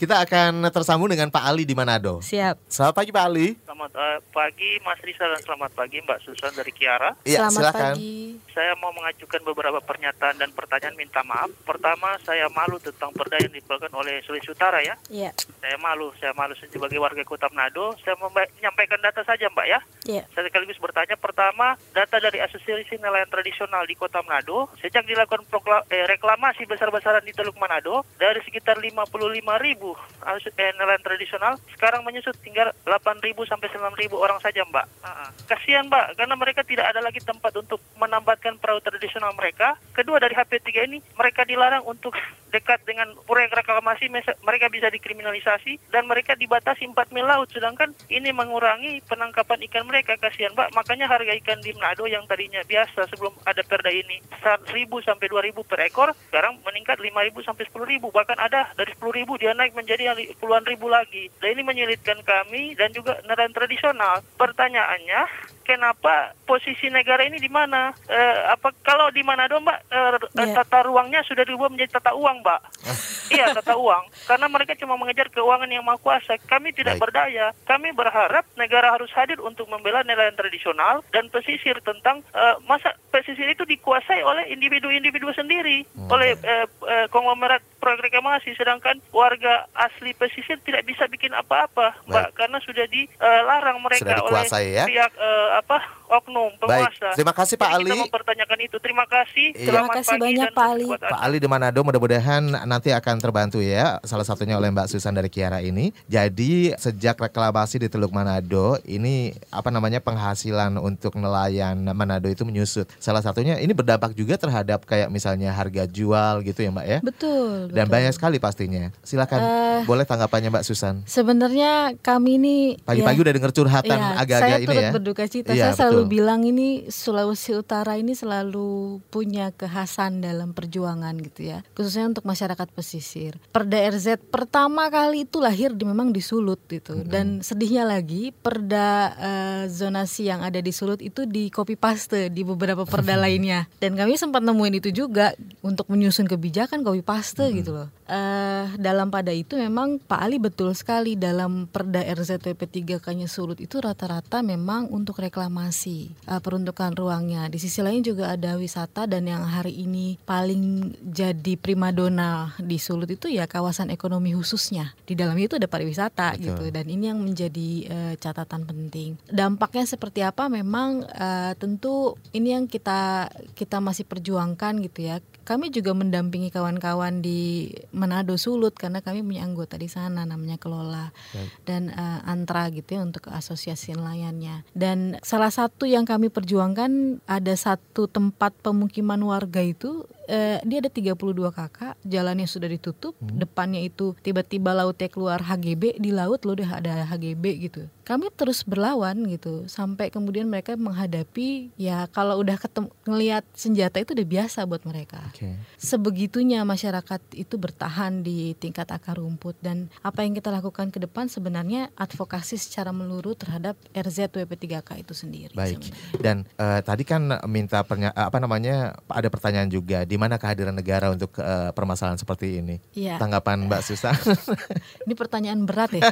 Kita 0.00 0.24
akan 0.26 0.66
tersambung 0.72 1.10
dengan 1.10 1.30
Pak 1.30 1.44
Ali 1.44 1.64
di 1.64 1.74
Manado. 1.76 2.20
Siap. 2.24 2.58
Selamat 2.66 2.94
pagi 2.94 3.10
Pak 3.14 3.24
Ali. 3.24 3.48
Selamat 3.74 3.98
uh, 3.98 4.22
pagi 4.30 4.78
Mas 4.86 5.02
Risa 5.02 5.26
dan 5.26 5.42
selamat 5.42 5.74
pagi 5.74 5.98
Mbak 5.98 6.22
Susan 6.22 6.54
dari 6.54 6.70
Kiara. 6.70 7.10
Iya, 7.26 7.50
selamat 7.50 7.58
silakan. 7.58 7.82
pagi. 7.98 8.14
Saya 8.54 8.72
mau 8.78 8.94
mengajukan 8.94 9.42
beberapa 9.42 9.82
pernyataan 9.82 10.38
dan 10.38 10.54
pertanyaan 10.54 10.94
minta 10.94 11.26
maaf. 11.26 11.50
Pertama, 11.66 12.14
saya 12.22 12.46
malu 12.54 12.78
tentang 12.78 13.10
perda 13.10 13.34
yang 13.42 13.50
dibagikan 13.50 13.90
oleh 13.98 14.22
Sulawesi 14.22 14.54
Utara 14.54 14.78
ya. 14.78 14.94
Iya. 15.10 15.34
Saya 15.58 15.74
malu, 15.82 16.14
saya 16.22 16.30
malu 16.38 16.54
sebagai 16.54 17.02
warga 17.02 17.26
Kota 17.26 17.50
Manado. 17.50 17.98
Saya 17.98 18.14
menyampaikan 18.14 19.02
data 19.02 19.26
saja 19.26 19.50
Mbak 19.50 19.66
ya. 19.66 19.82
Iya. 20.06 20.22
Saya 20.30 20.46
sekaligus 20.46 20.78
bertanya 20.78 21.18
pertama, 21.18 21.74
data 21.90 22.22
dari 22.22 22.38
Asosiasi 22.46 23.02
Nelayan 23.02 23.26
Tradisional 23.26 23.90
di 23.90 23.98
Kota 23.98 24.22
Manado, 24.22 24.70
sejak 24.78 25.02
dilakukan 25.02 25.42
eh, 25.90 26.06
reklamasi 26.06 26.62
besar-besaran 26.70 27.26
di 27.26 27.34
Teluk 27.34 27.58
Manado, 27.58 28.06
dari 28.22 28.38
sekitar 28.46 28.78
55 28.78 29.18
ribu 29.58 29.98
eh, 30.22 30.72
nelayan 30.78 31.02
tradisional, 31.02 31.58
sekarang 31.74 32.06
menyusut 32.06 32.38
tinggal 32.38 32.70
8 32.86 33.18
ribu 33.18 33.42
sampai 33.48 33.63
9 33.70 34.00
ribu 34.00 34.20
orang 34.20 34.38
saja 34.40 34.64
Mbak. 34.66 34.86
Uh, 35.04 35.28
kasihan 35.48 35.86
Mbak, 35.88 36.18
karena 36.18 36.34
mereka 36.36 36.60
tidak 36.64 36.86
ada 36.90 37.00
lagi 37.00 37.20
tempat 37.20 37.52
untuk 37.56 37.80
menambatkan 37.96 38.56
perahu 38.60 38.80
tradisional 38.82 39.32
mereka. 39.36 39.76
Kedua 39.96 40.20
dari 40.20 40.34
HP3 40.36 40.68
ini, 40.90 40.98
mereka 41.16 41.46
dilarang 41.46 41.84
untuk 41.86 42.12
dekat 42.54 42.86
dengan 42.86 43.10
proyek 43.26 43.50
reklamasi, 43.50 44.06
mereka 44.46 44.70
bisa 44.70 44.86
dikriminalisasi 44.86 45.90
dan 45.90 46.06
mereka 46.06 46.38
dibatasi 46.38 46.86
4 46.86 47.10
mil 47.10 47.26
laut, 47.26 47.50
sedangkan 47.50 47.90
ini 48.06 48.30
mengurangi 48.30 49.02
penangkapan 49.10 49.66
ikan 49.66 49.90
mereka. 49.90 50.14
Kasihan 50.14 50.54
Mbak, 50.54 50.70
makanya 50.78 51.10
harga 51.10 51.34
ikan 51.42 51.58
di 51.58 51.74
Manado 51.74 52.06
yang 52.06 52.22
tadinya 52.30 52.62
biasa 52.62 53.10
sebelum 53.10 53.34
ada 53.42 53.66
perda 53.66 53.90
ini 53.90 54.22
1000 54.38 54.70
sampai 55.02 55.26
2000 55.26 55.66
per 55.66 55.82
ekor, 55.82 56.14
sekarang 56.30 56.62
meningkat 56.62 57.02
5000 57.02 57.42
sampai 57.42 57.64
10000 57.66 58.14
bahkan 58.14 58.38
ada 58.38 58.70
dari 58.78 58.94
10000 58.94 59.42
dia 59.42 59.50
naik 59.50 59.74
menjadi 59.74 60.14
puluhan 60.38 60.62
ribu 60.62 60.86
lagi. 60.86 61.26
Dan 61.42 61.58
ini 61.58 61.62
menyulitkan 61.66 62.22
kami 62.22 62.78
dan 62.78 62.94
juga 62.94 63.18
nelayan 63.26 63.50
tradisional. 63.50 64.22
Pertanyaannya, 64.38 65.26
kenapa 65.64 66.36
posisi 66.44 66.92
negara 66.92 67.24
ini 67.24 67.40
di 67.40 67.48
mana? 67.48 67.90
Eh, 68.06 68.38
apa 68.52 68.70
kalau 68.84 69.08
di 69.10 69.24
Manado, 69.24 69.58
Mbak, 69.58 69.78
eh, 69.88 70.16
yeah. 70.36 70.54
tata 70.60 70.84
ruangnya 70.86 71.24
sudah 71.24 71.42
diubah 71.42 71.72
menjadi 71.72 71.98
tata 71.98 72.12
uang, 72.12 72.43
Mbak? 72.44 72.60
iya, 73.40 73.56
tata 73.56 73.72
uang. 73.80 74.04
Karena 74.28 74.46
mereka 74.52 74.76
cuma 74.76 75.00
mengejar 75.00 75.32
keuangan 75.32 75.72
yang 75.72 75.80
maha 75.80 75.96
kuasa. 75.96 76.36
Kami 76.44 76.76
tidak 76.76 77.00
Baik. 77.00 77.02
berdaya. 77.08 77.46
Kami 77.64 77.96
berharap 77.96 78.44
negara 78.60 78.92
harus 78.92 79.08
hadir 79.16 79.40
untuk 79.40 79.64
membela 79.72 80.04
nelayan 80.04 80.36
tradisional 80.36 81.00
dan 81.08 81.32
pesisir 81.32 81.80
tentang 81.80 82.20
eh, 82.36 82.56
masa 82.68 82.92
pesisir 83.08 83.48
itu 83.48 83.64
dikuasai 83.64 84.20
oleh 84.20 84.52
individu-individu 84.52 85.32
sendiri, 85.32 85.88
hmm. 85.96 86.12
oleh 86.12 86.36
eh, 86.36 86.66
eh, 86.68 87.06
konglomerat 87.08 87.64
proyek 87.80 88.12
reklamasi, 88.12 88.52
sedangkan 88.56 89.00
warga 89.12 89.68
asli 89.76 90.12
pesisir 90.16 90.56
tidak 90.64 90.88
bisa 90.88 91.04
bikin 91.08 91.36
apa-apa, 91.36 91.96
Mbak, 92.08 92.28
karena 92.32 92.58
sudah 92.64 92.88
dilarang 92.88 93.80
mereka 93.84 94.24
oleh 94.24 94.48
ya? 94.72 94.84
pihak 94.88 95.12
uh, 95.20 95.60
apa 95.60 95.78
oknum 96.08 96.50
penguasa. 96.60 96.90
Baik, 96.90 97.14
terima 97.16 97.32
kasih 97.32 97.56
Pak 97.56 97.68
Jadi 97.68 97.76
Ali. 97.80 97.90
Kita 97.90 98.04
mempertanyakan 98.08 98.58
itu. 98.60 98.76
Terima 98.78 99.04
kasih. 99.06 99.46
Iya. 99.54 99.66
Terima 99.66 99.88
kasih 99.90 100.16
pagi 100.16 100.22
banyak, 100.24 100.48
Pak 100.52 100.66
Ali. 100.68 100.86
Pak 100.90 101.20
Ali 101.20 101.36
di 101.40 101.48
Manado 101.48 101.80
mudah-mudahan 101.80 102.42
nanti 102.64 102.90
akan 102.90 103.16
terbantu 103.18 103.58
ya 103.60 103.98
salah 104.02 104.26
satunya 104.26 104.56
oleh 104.56 104.68
Mbak 104.70 104.88
Susan 104.90 105.14
dari 105.14 105.28
Kiara 105.32 105.64
ini. 105.64 105.90
Jadi 106.06 106.74
sejak 106.76 107.16
reklamasi 107.18 107.80
di 107.80 107.88
Teluk 107.88 108.12
Manado 108.12 108.76
ini 108.84 109.32
apa 109.48 109.72
namanya 109.72 109.98
penghasilan 109.98 110.76
untuk 110.78 111.16
nelayan 111.16 111.78
Manado 111.94 112.28
itu 112.28 112.44
menyusut. 112.44 112.86
Salah 112.98 113.24
satunya 113.24 113.58
ini 113.58 113.72
berdampak 113.72 114.12
juga 114.12 114.36
terhadap 114.36 114.84
kayak 114.84 115.08
misalnya 115.08 115.50
harga 115.52 115.88
jual 115.88 116.44
gitu 116.44 116.60
ya 116.62 116.70
Mbak 116.70 116.86
ya. 116.86 116.98
Betul. 117.00 117.72
Dan 117.72 117.86
betul. 117.86 117.94
banyak 117.94 118.12
sekali 118.12 118.36
pastinya. 118.38 118.90
Silakan 119.02 119.40
Eh, 119.44 119.80
boleh 119.84 120.04
tanggapannya 120.06 120.48
Mbak 120.48 120.64
Susan. 120.64 121.04
Sebenarnya 121.04 121.92
kami 122.00 122.36
ini 122.40 122.56
Pagi-pagi 122.82 123.18
ya, 123.18 123.22
udah 123.28 123.32
denger 123.36 123.52
curhatan 123.52 123.98
Iya, 123.98 124.08
agak-agak 124.18 124.40
saya 124.40 124.56
ini 124.58 124.66
turut 124.66 124.82
ya. 124.82 124.90
berduka 124.94 125.24
cita. 125.28 125.50
Iya, 125.52 125.64
saya 125.70 125.74
selalu 125.76 125.93
betul. 126.02 126.10
bilang 126.10 126.40
ini 126.42 126.90
Sulawesi 126.90 127.54
Utara 127.54 127.94
ini 127.94 128.18
selalu 128.18 128.98
punya 129.12 129.54
kekhasan 129.54 130.18
dalam 130.18 130.50
perjuangan 130.50 131.14
gitu 131.22 131.46
ya. 131.46 131.62
Khususnya 131.78 132.10
untuk 132.10 132.26
masyarakat 132.26 132.68
pesisir. 132.74 133.38
Perda 133.54 133.78
RZ 133.94 134.18
pertama 134.32 134.90
kali 134.90 135.28
itu 135.28 135.38
lahir 135.38 135.70
di 135.70 135.86
memang 135.86 136.10
di 136.10 136.18
Sulut 136.18 136.58
gitu. 136.66 137.06
Dan 137.06 137.40
sedihnya 137.40 137.86
lagi 137.86 138.34
perda 138.34 139.14
eh, 139.14 139.62
zonasi 139.70 140.26
yang 140.26 140.42
ada 140.42 140.58
di 140.58 140.72
Sulut 140.74 140.98
itu 140.98 141.28
di 141.28 141.48
copy 141.48 141.78
paste 141.78 142.32
di 142.32 142.42
beberapa 142.42 142.82
perda 142.82 143.14
lainnya. 143.14 143.70
Dan 143.78 143.94
kami 143.94 144.18
sempat 144.18 144.42
nemuin 144.42 144.82
itu 144.82 144.90
juga 144.90 145.32
untuk 145.62 145.86
menyusun 145.86 146.26
kebijakan 146.26 146.82
copy 146.82 147.00
paste 147.04 147.46
gitu 147.54 147.70
loh. 147.70 147.88
Eh 148.04 148.64
dalam 148.76 149.08
pada 149.08 149.32
itu 149.32 149.56
memang 149.56 149.96
Pak 149.96 150.20
Ali 150.20 150.36
betul 150.36 150.76
sekali 150.76 151.16
dalam 151.16 151.64
perda 151.64 152.04
RZWP 152.04 152.60
3K-nya 152.68 153.28
Sulut 153.28 153.56
itu 153.60 153.80
rata-rata 153.80 154.44
memang 154.44 154.92
untuk 154.92 155.24
reklamasi 155.24 156.12
eh, 156.28 156.40
peruntukan 156.40 156.92
ruangnya. 156.92 157.48
Di 157.48 157.56
sisi 157.56 157.80
lain 157.80 158.04
juga 158.04 158.36
ada 158.36 158.60
wisata 158.60 159.08
dan 159.08 159.24
yang 159.24 159.44
hari 159.48 159.72
ini 159.88 160.20
paling 160.28 160.92
jadi 161.00 161.56
primadona 161.56 162.52
di 162.60 162.76
Sulut 162.76 163.08
itu 163.08 163.32
ya 163.32 163.48
kawasan 163.48 163.88
ekonomi 163.88 164.36
khususnya. 164.36 164.92
Di 165.08 165.16
dalamnya 165.16 165.48
itu 165.48 165.56
ada 165.56 165.68
pariwisata 165.68 166.36
Betul. 166.36 166.44
gitu 166.44 166.64
dan 166.76 166.86
ini 166.92 167.04
yang 167.08 167.20
menjadi 167.24 167.70
eh, 167.88 168.14
catatan 168.20 168.68
penting. 168.68 169.16
Dampaknya 169.32 169.88
seperti 169.88 170.20
apa 170.20 170.52
memang 170.52 171.08
eh, 171.08 171.52
tentu 171.56 172.20
ini 172.36 172.52
yang 172.52 172.68
kita 172.68 173.32
kita 173.56 173.80
masih 173.80 174.04
perjuangkan 174.04 174.84
gitu 174.84 175.08
ya. 175.08 175.24
Kami 175.44 175.68
juga 175.68 175.92
mendampingi 175.92 176.48
kawan-kawan 176.48 177.20
di 177.20 177.68
Manado 177.92 178.34
Sulut 178.40 178.72
karena 178.74 179.04
kami 179.04 179.20
punya 179.20 179.44
anggota 179.44 179.76
di 179.76 179.92
sana 179.92 180.24
namanya 180.24 180.56
Kelola 180.56 181.12
Baik. 181.12 181.48
dan 181.68 181.92
eh, 181.92 182.20
Antra 182.24 182.72
gitu 182.72 182.96
ya 182.96 183.04
untuk 183.04 183.28
asosiasi 183.28 183.92
nelayannya. 183.92 184.64
Dan 184.72 185.20
salah 185.20 185.52
satu 185.52 185.84
yang 185.84 186.08
kami 186.08 186.32
perjuangkan 186.32 187.20
ada 187.28 187.54
satu 187.54 188.08
tempat 188.08 188.56
pemukiman 188.64 189.20
warga 189.20 189.60
itu 189.60 190.08
eh, 190.26 190.58
dia 190.64 190.80
ada 190.80 190.88
32 190.88 191.14
kakak, 191.52 191.94
jalannya 192.04 192.48
sudah 192.48 192.68
ditutup, 192.72 193.12
depannya 193.20 193.84
itu 193.84 194.16
tiba-tiba 194.24 194.72
lautnya 194.72 195.12
keluar 195.12 195.44
HGB 195.44 196.00
di 196.00 196.10
laut 196.10 196.42
loh 196.48 196.56
udah 196.56 196.80
ada 196.80 197.04
HGB 197.12 197.44
gitu. 197.68 197.84
Kami 198.04 198.28
terus 198.36 198.60
berlawan 198.68 199.16
gitu 199.32 199.64
sampai 199.64 200.12
kemudian 200.12 200.44
mereka 200.44 200.76
menghadapi 200.76 201.72
ya 201.80 202.04
kalau 202.12 202.36
udah 202.44 202.60
ketemu 202.60 202.88
ngelihat 203.08 203.44
senjata 203.56 203.96
itu 203.96 204.12
udah 204.12 204.28
biasa 204.28 204.68
buat 204.68 204.84
mereka 204.84 205.24
Oke. 205.32 205.56
sebegitunya 205.80 206.60
masyarakat 206.68 207.20
itu 207.32 207.56
bertahan 207.56 208.20
di 208.20 208.52
tingkat 208.60 208.92
akar 208.92 209.16
rumput 209.16 209.56
dan 209.64 209.88
apa 210.04 210.20
yang 210.20 210.36
kita 210.36 210.52
lakukan 210.52 210.92
ke 210.92 211.00
depan 211.00 211.32
sebenarnya 211.32 211.88
advokasi 211.96 212.60
secara 212.60 212.92
menyeluruh 212.92 213.32
terhadap 213.32 213.74
RZWP3K 213.96 215.00
itu 215.00 215.14
sendiri. 215.16 215.54
Baik. 215.56 215.80
sebenarnya. 215.80 216.20
Dan 216.20 216.36
eh, 216.60 216.80
tadi 216.84 217.02
kan 217.08 217.22
minta 217.48 217.80
pernya- 217.82 218.12
eh, 218.12 218.26
apa 218.28 218.36
namanya 218.36 219.00
ada 219.08 219.28
pertanyaan 219.32 219.72
juga 219.72 220.04
di 220.04 220.20
mana 220.20 220.36
kehadiran 220.36 220.76
negara 220.76 221.08
untuk 221.08 221.32
eh, 221.40 221.70
permasalahan 221.72 222.20
seperti 222.20 222.60
ini. 222.60 222.76
Iya. 222.92 223.16
Tanggapan 223.16 223.64
Mbak 223.64 223.80
Susan. 223.80 224.12
Ini 225.08 225.14
pertanyaan 225.16 225.64
berat 225.64 225.90
ya. 225.96 226.02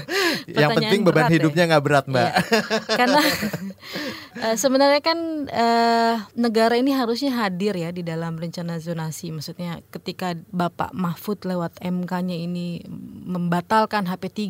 Yang 0.64 0.70
penting 0.80 1.00
beban 1.04 1.26
berat 1.26 1.30
ya. 1.30 1.33
Hidupnya 1.36 1.64
nggak 1.70 1.84
berat 1.84 2.04
Mbak. 2.06 2.30
Iya. 2.30 2.32
Karena 3.00 3.22
eh, 4.40 4.56
sebenarnya 4.56 5.00
kan 5.02 5.18
eh, 5.48 6.14
negara 6.38 6.74
ini 6.78 6.94
harusnya 6.94 7.34
hadir 7.44 7.74
ya 7.74 7.90
di 7.90 8.02
dalam 8.06 8.38
rencana 8.38 8.78
zonasi. 8.78 9.30
Maksudnya 9.30 9.80
ketika 9.90 10.34
Bapak 10.50 10.94
Mahfud 10.94 11.42
lewat 11.46 11.78
MK-nya 11.82 12.36
ini 12.36 12.82
membatalkan 13.24 14.06
HP3, 14.06 14.40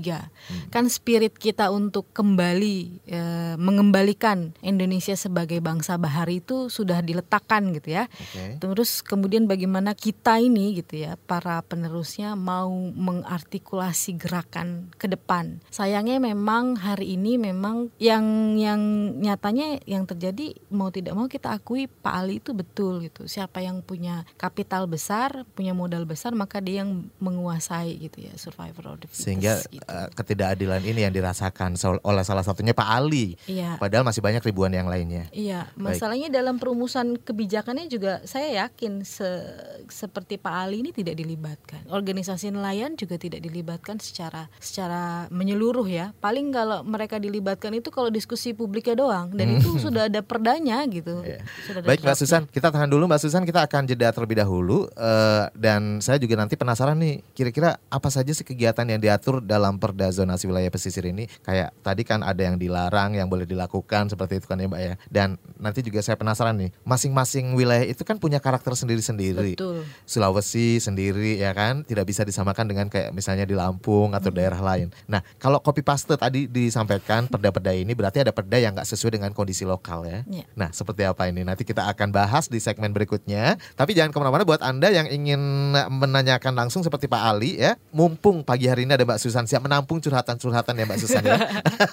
kan 0.70 0.84
spirit 0.90 1.36
kita 1.36 1.70
untuk 1.70 2.10
kembali 2.12 2.76
eh, 3.08 3.54
mengembalikan 3.56 4.52
Indonesia 4.60 5.14
sebagai 5.14 5.58
bangsa 5.64 5.96
bahari 5.96 6.42
itu 6.44 6.68
sudah 6.68 7.00
diletakkan 7.00 7.74
gitu 7.76 7.96
ya. 7.96 8.06
Oke. 8.08 8.58
Terus 8.60 9.00
kemudian 9.00 9.46
bagaimana 9.46 9.94
kita 9.94 10.38
ini 10.42 10.78
gitu 10.78 11.04
ya, 11.06 11.16
para 11.28 11.62
penerusnya 11.64 12.34
mau 12.34 12.70
mengartikulasi 12.94 14.16
gerakan 14.18 14.90
ke 14.98 15.06
depan. 15.06 15.62
Sayangnya 15.70 16.18
memang 16.18 16.73
hari 16.76 17.14
ini 17.14 17.36
memang 17.36 17.92
yang 18.00 18.24
yang 18.56 18.80
nyatanya 19.20 19.82
yang 19.84 20.08
terjadi 20.08 20.56
mau 20.72 20.88
tidak 20.88 21.12
mau 21.12 21.28
kita 21.28 21.52
akui 21.52 21.84
Pak 21.86 22.14
Ali 22.14 22.40
itu 22.40 22.56
betul 22.56 23.04
gitu. 23.04 23.28
Siapa 23.28 23.60
yang 23.60 23.84
punya 23.84 24.24
kapital 24.40 24.88
besar, 24.88 25.44
punya 25.52 25.76
modal 25.76 26.08
besar 26.08 26.32
maka 26.32 26.58
dia 26.58 26.80
yang 26.80 27.06
menguasai 27.20 27.98
gitu 28.00 28.24
ya 28.24 28.32
survivor 28.40 28.96
of 28.96 29.04
the 29.04 29.06
fittest, 29.06 29.20
Sehingga 29.28 29.52
gitu. 29.68 29.84
eh, 29.84 30.08
ketidakadilan 30.16 30.80
ini 30.80 31.04
yang 31.04 31.12
dirasakan 31.12 31.76
oleh 32.00 32.24
salah 32.24 32.40
satunya 32.40 32.72
Pak 32.72 32.88
Ali. 32.88 33.36
Iya. 33.44 33.76
Padahal 33.76 34.08
masih 34.08 34.24
banyak 34.24 34.40
ribuan 34.40 34.72
yang 34.72 34.88
lainnya. 34.88 35.28
Iya, 35.28 35.68
Baik. 35.76 36.00
masalahnya 36.00 36.32
dalam 36.32 36.56
perumusan 36.56 37.20
kebijakannya 37.20 37.92
juga 37.92 38.24
saya 38.24 38.64
yakin 38.64 39.04
se- 39.04 39.84
seperti 39.92 40.40
Pak 40.40 40.54
Ali 40.54 40.80
ini 40.80 40.96
tidak 40.96 41.20
dilibatkan. 41.20 41.84
Organisasi 41.92 42.48
nelayan 42.48 42.96
juga 42.96 43.20
tidak 43.20 43.44
dilibatkan 43.44 44.00
secara 44.00 44.48
secara 44.56 45.28
menyeluruh 45.28 45.84
ya. 45.84 46.16
Paling 46.24 46.48
kalau 46.48 46.63
mereka 46.86 47.20
dilibatkan 47.20 47.72
itu 47.76 47.88
kalau 47.92 48.08
diskusi 48.08 48.56
publiknya 48.56 48.96
doang 48.96 49.30
dan 49.34 49.58
itu 49.58 49.76
sudah 49.84 50.08
ada 50.08 50.20
perdanya 50.24 50.80
gitu. 50.88 51.20
Hmm. 51.20 51.28
Iya. 51.28 51.40
Sudah 51.66 51.80
ada 51.82 51.88
Baik 51.88 52.00
Mbak. 52.02 52.16
Susan, 52.16 52.42
kita 52.48 52.68
tahan 52.72 52.88
dulu 52.88 53.04
Mbak 53.10 53.20
Susan, 53.20 53.42
kita 53.44 53.60
akan 53.66 53.82
jeda 53.84 54.08
terlebih 54.14 54.40
dahulu 54.40 54.88
eh, 54.94 55.44
dan 55.52 56.00
saya 56.00 56.16
juga 56.16 56.38
nanti 56.38 56.54
penasaran 56.54 56.96
nih 56.98 57.20
kira-kira 57.34 57.76
apa 57.90 58.08
saja 58.08 58.30
sih 58.30 58.46
kegiatan 58.46 58.84
yang 58.88 59.00
diatur 59.00 59.44
dalam 59.44 59.76
Perda 59.76 60.08
zonasi 60.10 60.48
wilayah 60.48 60.70
pesisir 60.70 61.04
ini? 61.04 61.28
Kayak 61.42 61.74
tadi 61.84 62.02
kan 62.06 62.24
ada 62.24 62.40
yang 62.40 62.56
dilarang, 62.56 63.18
yang 63.18 63.28
boleh 63.28 63.44
dilakukan 63.44 64.08
seperti 64.12 64.40
itu 64.40 64.46
kan 64.48 64.58
ya 64.60 64.66
Mbak 64.70 64.80
ya. 64.80 64.94
Dan 65.10 65.28
nanti 65.58 65.84
juga 65.84 66.00
saya 66.00 66.16
penasaran 66.16 66.56
nih, 66.56 66.70
masing-masing 66.86 67.52
wilayah 67.52 67.84
itu 67.84 68.02
kan 68.06 68.16
punya 68.16 68.38
karakter 68.40 68.72
sendiri-sendiri. 68.72 69.58
Sulawesi 70.06 70.78
sendiri 70.78 71.40
ya 71.40 71.52
kan 71.52 71.82
tidak 71.84 72.08
bisa 72.08 72.22
disamakan 72.22 72.70
dengan 72.70 72.86
kayak 72.88 73.10
misalnya 73.12 73.44
di 73.44 73.54
Lampung 73.56 74.12
atau 74.12 74.30
daerah 74.30 74.60
lain. 74.60 74.90
Nah 75.10 75.20
kalau 75.36 75.58
copy 75.60 75.82
paste 75.84 76.14
tadi 76.14 76.46
disampaikan 76.54 77.26
perda-perda 77.26 77.74
ini 77.74 77.90
berarti 77.98 78.22
ada 78.22 78.30
perda 78.30 78.62
yang 78.62 78.78
nggak 78.78 78.86
sesuai 78.86 79.18
dengan 79.18 79.34
kondisi 79.34 79.66
lokal 79.66 80.06
ya. 80.06 80.22
Iya. 80.30 80.46
Nah 80.54 80.70
seperti 80.70 81.02
apa 81.02 81.26
ini 81.26 81.42
nanti 81.42 81.66
kita 81.66 81.90
akan 81.90 82.14
bahas 82.14 82.46
di 82.46 82.62
segmen 82.62 82.94
berikutnya. 82.94 83.58
Tapi 83.74 83.98
jangan 83.98 84.14
ke 84.14 84.18
mana-mana 84.22 84.46
buat 84.46 84.62
anda 84.62 84.94
yang 84.94 85.10
ingin 85.10 85.42
menanyakan 85.74 86.54
langsung 86.54 86.86
seperti 86.86 87.10
Pak 87.10 87.22
Ali 87.26 87.58
ya. 87.58 87.74
Mumpung 87.90 88.46
pagi 88.46 88.70
hari 88.70 88.86
ini 88.86 88.94
ada 88.94 89.02
Mbak 89.02 89.18
Susan 89.18 89.50
siap 89.50 89.66
menampung 89.66 89.98
curhatan-curhatan 89.98 90.78
ya 90.78 90.84
Mbak 90.86 91.00
Susan 91.02 91.22
ya. 91.26 91.38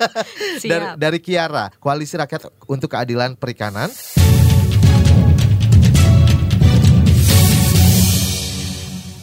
dari, 0.72 0.86
dari 1.02 1.20
Kiara, 1.20 1.74
Koalisi 1.82 2.14
Rakyat 2.22 2.70
untuk 2.70 2.94
Keadilan 2.94 3.34
Perikanan. 3.34 3.90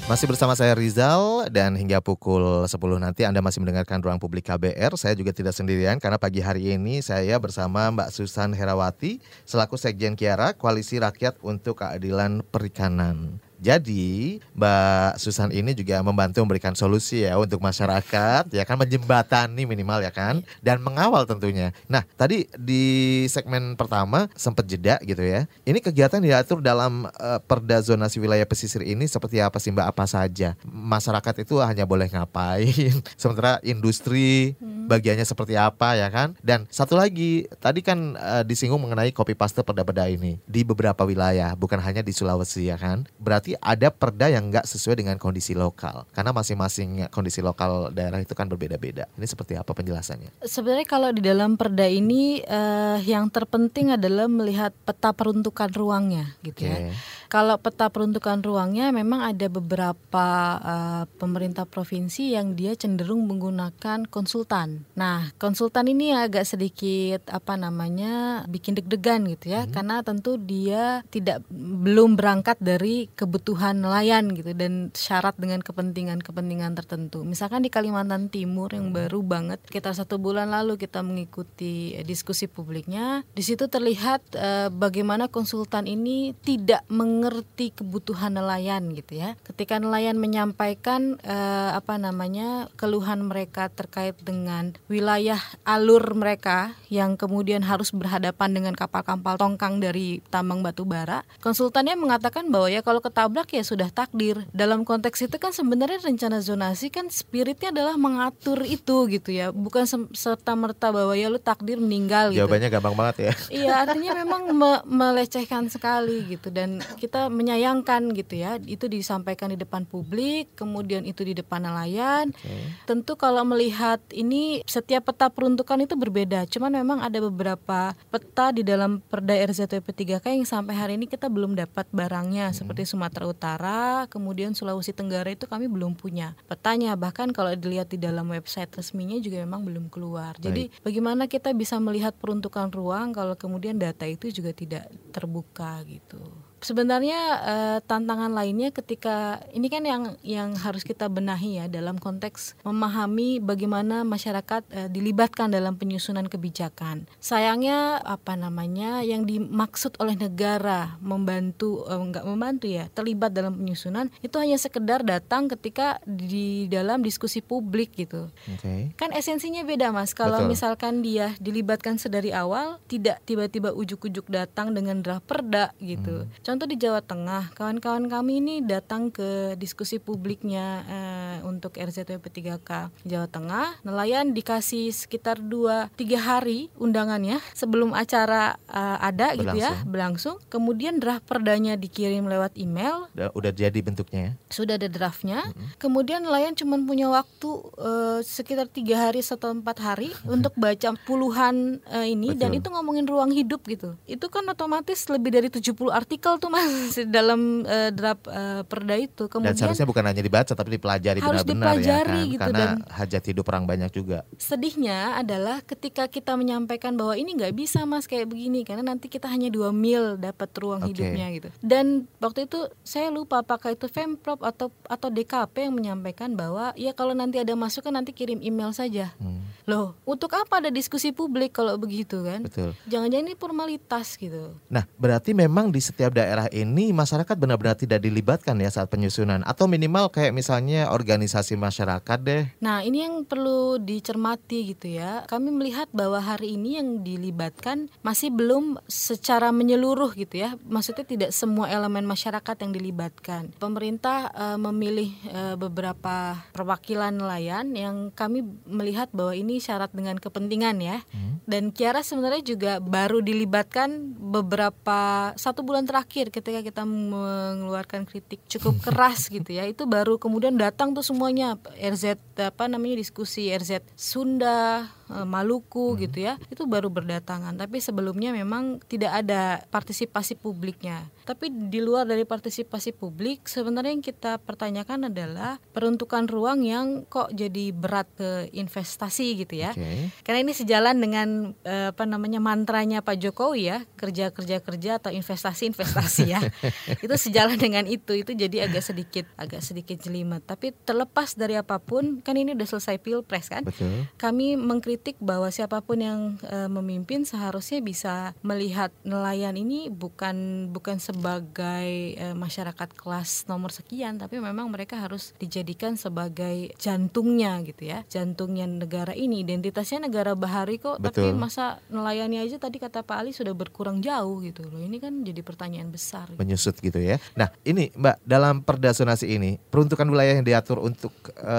Masih 0.08 0.24
bersama 0.24 0.56
saya 0.56 0.72
Rizal 0.72 1.52
dan 1.52 1.76
hingga 1.76 2.00
pukul 2.00 2.64
10 2.64 2.72
nanti 2.96 3.28
Anda 3.28 3.44
masih 3.44 3.60
mendengarkan 3.60 4.00
Ruang 4.00 4.16
Publik 4.16 4.48
KBR. 4.48 4.96
Saya 4.96 5.12
juga 5.12 5.36
tidak 5.36 5.52
sendirian 5.52 6.00
karena 6.00 6.16
pagi 6.16 6.40
hari 6.40 6.72
ini 6.72 7.04
saya 7.04 7.36
bersama 7.36 7.92
Mbak 7.92 8.16
Susan 8.16 8.56
Herawati 8.56 9.20
selaku 9.44 9.76
Sekjen 9.76 10.16
Kiara 10.16 10.56
Koalisi 10.56 10.96
Rakyat 10.96 11.44
untuk 11.44 11.84
Keadilan 11.84 12.40
Perikanan. 12.40 13.36
Jadi 13.58 14.38
Mbak 14.54 15.18
Susan 15.18 15.50
ini 15.50 15.74
juga 15.74 15.98
membantu 16.00 16.42
memberikan 16.46 16.78
solusi 16.78 17.26
ya 17.26 17.34
untuk 17.36 17.58
masyarakat 17.58 18.46
ya 18.54 18.62
kan 18.62 18.78
menjembatani 18.78 19.66
minimal 19.66 19.98
ya 20.02 20.14
kan 20.14 20.40
dan 20.62 20.78
mengawal 20.78 21.26
tentunya. 21.26 21.74
Nah 21.90 22.06
tadi 22.14 22.46
di 22.54 23.26
segmen 23.26 23.74
pertama 23.74 24.30
sempat 24.38 24.64
jeda 24.66 25.02
gitu 25.02 25.20
ya. 25.20 25.50
Ini 25.66 25.78
kegiatan 25.82 26.22
diatur 26.22 26.62
dalam 26.62 27.10
eh, 27.18 27.40
Perda 27.42 27.82
zonasi 27.82 28.22
wilayah 28.22 28.46
pesisir 28.46 28.82
ini 28.82 29.06
seperti 29.10 29.42
apa 29.42 29.58
sih 29.58 29.74
Mbak 29.74 29.86
apa 29.94 30.04
saja? 30.06 30.54
Masyarakat 30.66 31.42
itu 31.42 31.58
hanya 31.58 31.84
boleh 31.84 32.06
ngapain, 32.10 32.94
sementara 33.20 33.58
industri 33.66 34.54
bagiannya 34.88 35.24
seperti 35.24 35.54
apa 35.54 35.94
ya 35.98 36.08
kan? 36.08 36.34
Dan 36.40 36.64
satu 36.68 36.96
lagi 36.96 37.44
tadi 37.60 37.80
kan 37.80 38.16
eh, 38.16 38.42
disinggung 38.46 38.80
mengenai 38.80 39.10
copy 39.10 39.34
paste 39.34 39.60
perda-perda 39.64 40.06
ini 40.08 40.40
di 40.44 40.62
beberapa 40.64 41.04
wilayah 41.04 41.52
bukan 41.54 41.80
hanya 41.80 42.00
di 42.04 42.12
Sulawesi 42.12 42.68
ya 42.68 42.76
kan? 42.80 43.04
Berarti 43.20 43.47
berarti 43.48 43.64
ada 43.64 43.88
perda 43.88 44.26
yang 44.28 44.52
nggak 44.52 44.66
sesuai 44.68 45.00
dengan 45.00 45.16
kondisi 45.16 45.56
lokal. 45.56 46.04
Karena 46.12 46.34
masing-masing 46.36 47.08
kondisi 47.08 47.40
lokal 47.40 47.88
daerah 47.94 48.20
itu 48.20 48.36
kan 48.36 48.44
berbeda-beda. 48.50 49.08
Ini 49.16 49.26
seperti 49.26 49.56
apa 49.56 49.72
penjelasannya? 49.72 50.44
Sebenarnya 50.44 50.86
kalau 50.88 51.08
di 51.14 51.22
dalam 51.24 51.56
perda 51.56 51.88
ini 51.88 52.44
uh, 52.44 53.00
yang 53.00 53.32
terpenting 53.32 53.96
adalah 53.96 54.28
melihat 54.28 54.76
peta 54.84 55.14
peruntukan 55.16 55.70
ruangnya 55.72 56.36
gitu 56.44 56.68
okay. 56.68 56.92
ya. 56.92 56.96
Kalau 57.28 57.60
peta 57.60 57.92
peruntukan 57.92 58.40
ruangnya 58.40 58.88
memang 58.88 59.20
ada 59.20 59.52
beberapa 59.52 60.26
uh, 60.64 61.04
pemerintah 61.20 61.68
provinsi 61.68 62.32
yang 62.32 62.56
dia 62.56 62.72
cenderung 62.72 63.28
menggunakan 63.28 64.08
konsultan. 64.08 64.88
Nah, 64.96 65.28
konsultan 65.36 65.92
ini 65.92 66.16
agak 66.16 66.48
sedikit 66.48 67.28
apa 67.28 67.60
namanya 67.60 68.48
bikin 68.48 68.80
deg-degan 68.80 69.28
gitu 69.28 69.52
ya, 69.52 69.68
hmm. 69.68 69.76
karena 69.76 70.00
tentu 70.00 70.40
dia 70.40 71.04
tidak 71.12 71.44
belum 71.52 72.16
berangkat 72.16 72.56
dari 72.64 73.12
kebutuhan 73.12 73.84
nelayan 73.84 74.32
gitu 74.32 74.56
dan 74.56 74.88
syarat 74.96 75.36
dengan 75.36 75.60
kepentingan-kepentingan 75.60 76.80
tertentu. 76.80 77.28
Misalkan 77.28 77.60
di 77.60 77.68
Kalimantan 77.68 78.32
Timur 78.32 78.72
yang 78.72 78.88
hmm. 78.88 78.96
baru 79.04 79.20
banget, 79.20 79.60
kita 79.68 79.92
satu 79.92 80.16
bulan 80.16 80.48
lalu 80.48 80.80
kita 80.80 81.04
mengikuti 81.04 81.92
diskusi 82.08 82.48
publiknya, 82.48 83.20
di 83.36 83.44
situ 83.44 83.68
terlihat 83.68 84.24
uh, 84.32 84.72
bagaimana 84.72 85.28
konsultan 85.28 85.84
ini 85.84 86.32
tidak 86.40 86.88
meng 86.88 87.17
mengerti 87.18 87.74
kebutuhan 87.74 88.38
nelayan 88.38 88.94
gitu 88.94 89.18
ya. 89.18 89.34
Ketika 89.42 89.82
nelayan 89.82 90.22
menyampaikan 90.22 91.18
eh, 91.26 91.70
apa 91.74 91.98
namanya 91.98 92.70
keluhan 92.78 93.26
mereka 93.26 93.66
terkait 93.74 94.14
dengan 94.22 94.78
wilayah 94.86 95.42
alur 95.66 96.14
mereka 96.14 96.78
yang 96.86 97.18
kemudian 97.18 97.66
harus 97.66 97.90
berhadapan 97.90 98.54
dengan 98.54 98.78
kapal-kapal 98.78 99.34
tongkang 99.34 99.82
dari 99.82 100.22
tambang 100.30 100.62
batu 100.62 100.86
bara, 100.86 101.26
konsultannya 101.42 101.98
mengatakan 101.98 102.46
bahwa 102.52 102.70
ya 102.70 102.86
kalau 102.86 103.00
ketabrak 103.02 103.50
ya 103.50 103.66
sudah 103.66 103.90
takdir. 103.90 104.46
Dalam 104.54 104.86
konteks 104.86 105.26
itu 105.26 105.34
kan 105.40 105.50
sebenarnya 105.50 105.98
rencana 106.04 106.38
zonasi 106.38 106.92
kan 106.92 107.10
spiritnya 107.10 107.74
adalah 107.74 107.98
mengatur 107.98 108.62
itu 108.62 109.08
gitu 109.08 109.32
ya, 109.32 109.50
bukan 109.50 109.88
serta 110.14 110.52
merta 110.54 110.94
bahwa 110.94 111.16
ya 111.16 111.32
lu 111.32 111.40
takdir 111.40 111.80
meninggal 111.80 112.30
gitu. 112.30 112.46
Jawabannya 112.46 112.68
gampang 112.68 112.94
banget 112.94 113.16
ya. 113.18 113.32
Iya, 113.48 113.72
artinya 113.88 114.12
memang 114.22 114.42
me 114.52 114.72
melecehkan 114.84 115.72
sekali 115.72 116.28
gitu 116.28 116.52
dan 116.52 116.84
kita 117.00 117.07
menyayangkan 117.32 118.12
gitu 118.12 118.36
ya. 118.36 118.60
Itu 118.60 118.92
disampaikan 118.92 119.48
di 119.48 119.56
depan 119.56 119.88
publik 119.88 120.52
kemudian 120.52 121.08
itu 121.08 121.24
di 121.24 121.32
depan 121.32 121.64
nelayan. 121.64 122.30
Okay. 122.36 122.76
tentu 122.84 123.16
kalau 123.16 123.40
melihat 123.48 123.98
ini 124.12 124.60
setiap 124.68 125.08
peta 125.08 125.32
peruntukan 125.32 125.80
itu 125.80 125.96
berbeda. 125.96 126.44
Cuman 126.44 126.76
memang 126.76 126.98
ada 127.00 127.16
beberapa 127.24 127.96
peta 128.12 128.52
di 128.52 128.62
dalam 128.62 129.00
Perda 129.00 129.34
RZWP 129.48 129.88
3K 129.94 130.26
yang 130.36 130.46
sampai 130.48 130.74
hari 130.76 130.92
ini 131.00 131.08
kita 131.08 131.32
belum 131.32 131.56
dapat 131.56 131.88
barangnya. 131.90 132.50
Hmm. 132.52 132.56
seperti 132.56 132.84
Sumatera 132.84 133.24
Utara 133.24 133.82
kemudian 134.12 134.52
Sulawesi 134.52 134.92
Tenggara 134.92 135.32
itu 135.32 135.48
kami 135.48 135.66
belum 135.70 135.96
punya 135.96 136.36
petanya. 136.50 136.94
Bahkan 136.98 137.32
kalau 137.32 137.54
dilihat 137.56 137.88
di 137.88 137.98
dalam 138.00 138.28
website 138.28 138.70
resminya 138.76 139.16
juga 139.18 139.40
memang 139.40 139.64
belum 139.64 139.88
keluar. 139.88 140.36
Baik. 140.38 140.44
jadi 140.44 140.62
bagaimana 140.84 141.24
kita 141.30 141.54
bisa 141.54 141.78
melihat 141.78 142.12
peruntukan 142.18 142.68
ruang 142.74 143.14
kalau 143.14 143.38
kemudian 143.38 143.78
data 143.78 144.04
itu 144.04 144.28
juga 144.28 144.52
tidak 144.52 144.90
terbuka 145.14 145.80
gitu 145.86 146.20
sebenarnya 146.60 147.20
uh, 147.38 147.78
tantangan 147.84 148.32
lainnya 148.34 148.74
ketika 148.74 149.42
ini 149.54 149.70
kan 149.70 149.84
yang 149.86 150.02
yang 150.26 150.54
harus 150.58 150.82
kita 150.82 151.06
benahi 151.06 151.62
ya 151.62 151.66
dalam 151.70 152.00
konteks 152.00 152.58
memahami 152.66 153.38
bagaimana 153.38 154.02
masyarakat 154.02 154.62
uh, 154.74 154.88
dilibatkan 154.90 155.52
dalam 155.54 155.78
penyusunan 155.78 156.26
kebijakan. 156.26 157.06
Sayangnya 157.22 158.02
apa 158.02 158.34
namanya 158.34 159.06
yang 159.06 159.24
dimaksud 159.28 159.98
oleh 160.02 160.18
negara 160.18 160.98
membantu 160.98 161.86
uh, 161.86 162.00
enggak 162.00 162.24
membantu 162.26 162.66
ya 162.66 162.90
terlibat 162.90 163.30
dalam 163.34 163.54
penyusunan 163.54 164.10
itu 164.24 164.36
hanya 164.40 164.58
sekedar 164.58 165.06
datang 165.06 165.46
ketika 165.46 166.02
di 166.04 166.66
dalam 166.66 167.04
diskusi 167.04 167.38
publik 167.44 167.94
gitu. 167.94 168.30
Okay. 168.58 168.90
Kan 168.98 169.14
esensinya 169.14 169.62
beda 169.62 169.94
mas. 169.94 170.16
Kalau 170.16 170.42
misalkan 170.48 171.04
dia 171.04 171.34
dilibatkan 171.38 172.00
sedari 172.00 172.34
awal 172.34 172.82
tidak 172.90 173.22
tiba-tiba 173.28 173.70
ujuk-ujuk 173.74 174.26
datang 174.26 174.74
dengan 174.74 175.00
draft 175.04 175.26
perda 175.28 175.70
gitu. 175.78 176.26
Hmm 176.26 176.47
Contoh 176.48 176.64
di 176.64 176.80
Jawa 176.80 177.04
Tengah, 177.04 177.52
kawan-kawan 177.52 178.08
kami 178.08 178.40
ini 178.40 178.64
datang 178.64 179.12
ke 179.12 179.52
diskusi 179.60 180.00
publiknya 180.00 180.80
eh, 180.88 181.38
untuk 181.44 181.76
RZWP 181.76 182.24
3K 182.24 182.88
Jawa 183.04 183.28
Tengah. 183.28 183.84
Nelayan 183.84 184.32
dikasih 184.32 184.88
sekitar 184.88 185.44
2 185.44 185.92
3 185.92 186.00
hari 186.16 186.72
undangannya 186.80 187.44
sebelum 187.52 187.92
acara 187.92 188.56
eh, 188.64 188.96
ada 188.96 189.36
berlangsung. 189.36 189.44
gitu 189.44 189.56
ya, 189.60 189.72
berlangsung. 189.84 190.36
Kemudian 190.48 190.96
draft 191.04 191.28
perdanya 191.28 191.76
dikirim 191.76 192.24
lewat 192.24 192.56
email. 192.56 193.12
Udah, 193.12 193.28
udah 193.36 193.52
jadi 193.52 193.76
bentuknya 193.84 194.32
ya? 194.32 194.32
Sudah 194.48 194.80
ada 194.80 194.88
draftnya. 194.88 195.44
Mm 195.44 195.52
-hmm. 195.52 195.68
Kemudian 195.76 196.24
nelayan 196.24 196.56
cuma 196.56 196.80
punya 196.80 197.12
waktu 197.12 197.50
eh, 197.76 198.20
sekitar 198.24 198.72
tiga 198.72 199.12
hari 199.12 199.20
atau 199.20 199.52
empat 199.52 199.84
hari 199.84 200.16
untuk 200.24 200.56
baca 200.56 200.96
puluhan 201.04 201.84
eh, 201.92 202.08
ini 202.08 202.32
Betul. 202.32 202.40
dan 202.40 202.50
itu 202.56 202.68
ngomongin 202.72 203.04
ruang 203.04 203.36
hidup 203.36 203.68
gitu. 203.68 204.00
Itu 204.08 204.32
kan 204.32 204.48
otomatis 204.48 205.12
lebih 205.12 205.36
dari 205.36 205.52
70 205.52 205.76
artikel 205.92 206.37
tuh 206.38 206.50
mas 206.50 206.94
dalam 207.10 207.62
uh, 207.66 207.90
draft 207.90 208.24
uh, 208.30 208.62
perda 208.64 208.94
itu. 208.98 209.26
Kemudian 209.26 209.54
dan 209.54 209.58
seharusnya 209.58 209.86
bukan 209.86 210.04
hanya 210.06 210.22
dibaca 210.22 210.52
tapi 210.54 210.78
dipelajari 210.78 211.20
benar-benar 211.20 211.76
ya 211.78 212.02
kan. 212.02 212.26
Gitu, 212.26 212.40
Karena 212.40 212.58
dan 212.58 212.70
hajat 212.88 213.22
hidup 213.28 213.44
orang 213.50 213.64
banyak 213.66 213.90
juga. 213.92 214.18
Sedihnya 214.38 215.18
adalah 215.18 215.62
ketika 215.62 216.06
kita 216.06 216.34
menyampaikan 216.38 216.94
bahwa 216.94 217.14
ini 217.18 217.34
nggak 217.34 217.54
bisa 217.54 217.82
mas 217.84 218.06
kayak 218.06 218.30
begini 218.30 218.62
karena 218.62 218.94
nanti 218.94 219.10
kita 219.10 219.26
hanya 219.26 219.50
dua 219.50 219.74
mil 219.74 220.18
dapat 220.20 220.50
ruang 220.58 220.82
okay. 220.84 220.90
hidupnya 220.94 221.26
gitu. 221.34 221.48
Dan 221.60 222.06
waktu 222.22 222.46
itu 222.46 222.70
saya 222.86 223.10
lupa 223.10 223.42
apakah 223.42 223.74
itu 223.74 223.90
Femprop 223.90 224.42
atau 224.44 224.70
atau 224.86 225.08
DKP 225.08 225.68
yang 225.70 225.74
menyampaikan 225.74 226.36
bahwa 226.36 226.76
ya 226.78 226.92
kalau 226.92 227.16
nanti 227.16 227.40
ada 227.40 227.56
masukan 227.56 227.90
nanti 227.90 228.12
kirim 228.12 228.38
email 228.44 228.70
saja. 228.70 229.10
Hmm. 229.18 229.42
Loh, 229.68 229.92
untuk 230.08 230.32
apa 230.32 230.64
ada 230.64 230.70
diskusi 230.72 231.12
publik 231.12 231.52
kalau 231.52 231.76
begitu 231.76 232.24
kan? 232.24 232.40
Betul. 232.44 232.72
Jangan-jangan 232.88 233.24
ini 233.28 233.36
formalitas 233.36 234.16
gitu. 234.16 234.56
Nah, 234.72 234.88
berarti 234.96 235.36
memang 235.36 235.68
di 235.68 235.80
setiap 235.80 236.16
daerah 236.16 236.27
daerah 236.28 236.46
ini 236.52 236.92
masyarakat 236.92 237.32
benar-benar 237.40 237.80
tidak 237.80 238.04
dilibatkan 238.04 238.60
ya 238.60 238.68
saat 238.68 238.92
penyusunan 238.92 239.40
atau 239.48 239.64
minimal 239.64 240.12
kayak 240.12 240.36
misalnya 240.36 240.92
organisasi 240.92 241.56
masyarakat 241.56 242.18
deh. 242.20 242.44
Nah, 242.60 242.84
ini 242.84 243.08
yang 243.08 243.24
perlu 243.24 243.80
dicermati 243.80 244.76
gitu 244.76 244.92
ya. 245.00 245.24
Kami 245.24 245.48
melihat 245.48 245.88
bahwa 245.96 246.20
hari 246.20 246.60
ini 246.60 246.76
yang 246.76 247.00
dilibatkan 247.00 247.88
masih 248.04 248.28
belum 248.28 248.76
secara 248.84 249.48
menyeluruh 249.54 250.12
gitu 250.12 250.44
ya. 250.44 250.60
Maksudnya 250.68 251.06
tidak 251.06 251.30
semua 251.32 251.70
elemen 251.72 252.04
masyarakat 252.04 252.56
yang 252.60 252.72
dilibatkan. 252.74 253.56
Pemerintah 253.56 254.28
uh, 254.34 254.58
memilih 254.58 255.14
uh, 255.30 255.54
beberapa 255.54 256.44
perwakilan 256.52 257.14
nelayan 257.14 257.72
yang 257.72 258.10
kami 258.10 258.42
melihat 258.66 259.08
bahwa 259.14 259.32
ini 259.32 259.62
syarat 259.62 259.94
dengan 259.94 260.18
kepentingan 260.18 260.76
ya. 260.82 261.00
Hmm. 261.14 261.38
Dan 261.46 261.70
Kiara 261.70 262.02
sebenarnya 262.02 262.42
juga 262.42 262.72
baru 262.82 263.22
dilibatkan 263.22 264.18
beberapa 264.18 265.32
satu 265.38 265.62
bulan 265.62 265.86
terakhir 265.86 266.17
ketika 266.26 266.58
kita 266.58 266.82
mengeluarkan 266.82 268.02
kritik 268.02 268.42
cukup 268.50 268.82
keras 268.90 269.30
gitu 269.30 269.46
ya 269.54 269.62
itu 269.70 269.86
baru 269.86 270.18
kemudian 270.18 270.58
datang 270.58 270.90
tuh 270.90 271.06
semuanya 271.06 271.54
RZ 271.78 272.18
apa 272.34 272.66
namanya 272.66 272.98
diskusi 272.98 273.54
RZ 273.54 273.86
Sunda 273.94 274.90
Maluku 275.08 275.96
hmm. 275.96 275.98
gitu 276.04 276.18
ya 276.28 276.34
itu 276.52 276.68
baru 276.68 276.92
berdatangan 276.92 277.56
tapi 277.56 277.80
sebelumnya 277.80 278.30
memang 278.30 278.78
tidak 278.86 279.24
ada 279.24 279.64
partisipasi 279.72 280.36
publiknya 280.36 281.08
tapi 281.24 281.48
di 281.48 281.80
luar 281.80 282.04
dari 282.04 282.28
partisipasi 282.28 282.92
publik 282.96 283.48
sebenarnya 283.48 283.92
yang 283.96 284.04
kita 284.04 284.40
pertanyakan 284.40 285.08
adalah 285.08 285.56
peruntukan 285.72 286.28
ruang 286.28 286.64
yang 286.64 287.08
kok 287.08 287.32
jadi 287.32 287.72
berat 287.72 288.08
ke 288.16 288.52
investasi 288.52 289.44
gitu 289.44 289.60
ya 289.60 289.72
okay. 289.72 290.12
karena 290.24 290.44
ini 290.44 290.52
sejalan 290.52 290.96
dengan 291.00 291.28
eh, 291.64 291.90
apa 291.92 292.04
namanya 292.04 292.40
mantranya 292.40 293.00
Pak 293.00 293.16
Jokowi 293.20 293.62
ya 293.72 293.78
kerja 293.96 294.30
kerja 294.32 294.60
kerja 294.60 294.90
atau 295.00 295.10
investasi 295.12 295.72
investasi 295.72 296.24
ya 296.28 296.40
itu 297.04 297.14
sejalan 297.16 297.56
dengan 297.56 297.84
itu 297.88 298.12
itu 298.12 298.36
jadi 298.36 298.68
agak 298.68 298.84
sedikit 298.84 299.24
agak 299.40 299.64
sedikit 299.64 299.96
jelimet 300.00 300.44
tapi 300.44 300.72
terlepas 300.84 301.36
dari 301.36 301.56
apa 301.56 301.80
pun 301.80 302.20
kan 302.20 302.36
ini 302.36 302.52
udah 302.52 302.68
selesai 302.68 303.00
pilpres 303.00 303.48
kan 303.48 303.64
Betul. 303.64 304.08
kami 304.20 304.56
mengkritik 304.56 304.97
kritik 304.98 305.22
bahwa 305.22 305.46
siapa 305.54 305.78
pun 305.78 306.02
yang 306.02 306.20
e, 306.42 306.66
memimpin 306.66 307.22
seharusnya 307.22 307.78
bisa 307.78 308.34
melihat 308.42 308.90
nelayan 309.06 309.54
ini 309.54 309.86
bukan 309.94 310.66
bukan 310.74 310.98
sebagai 310.98 312.18
e, 312.18 312.26
masyarakat 312.34 312.98
kelas 312.98 313.46
nomor 313.46 313.70
sekian 313.70 314.18
tapi 314.18 314.42
memang 314.42 314.66
mereka 314.66 314.98
harus 314.98 315.38
dijadikan 315.38 315.94
sebagai 315.94 316.74
jantungnya 316.82 317.62
gitu 317.62 317.86
ya 317.86 318.02
jantungnya 318.10 318.66
negara 318.66 319.14
ini. 319.14 319.46
Identitasnya 319.46 320.10
negara 320.10 320.34
bahari 320.34 320.82
kok 320.82 320.98
Betul. 320.98 321.30
tapi 321.30 321.30
masa 321.30 321.78
nelayannya 321.94 322.42
aja 322.42 322.58
tadi 322.58 322.82
kata 322.82 323.06
Pak 323.06 323.22
Ali 323.22 323.30
sudah 323.30 323.54
berkurang 323.54 324.02
jauh 324.02 324.42
gitu 324.42 324.66
loh. 324.66 324.82
Ini 324.82 324.98
kan 324.98 325.22
jadi 325.22 325.46
pertanyaan 325.46 325.94
besar 325.94 326.26
menyusut 326.34 326.74
gitu 326.82 326.98
ya. 326.98 327.22
Nah 327.38 327.54
ini 327.62 327.94
Mbak 327.94 328.26
dalam 328.26 328.66
perda 328.66 328.90
zonasi 328.90 329.30
ini 329.30 329.62
peruntukan 329.70 330.10
wilayah 330.10 330.42
yang 330.42 330.46
diatur 330.48 330.82
untuk 330.82 331.14
e, 331.38 331.56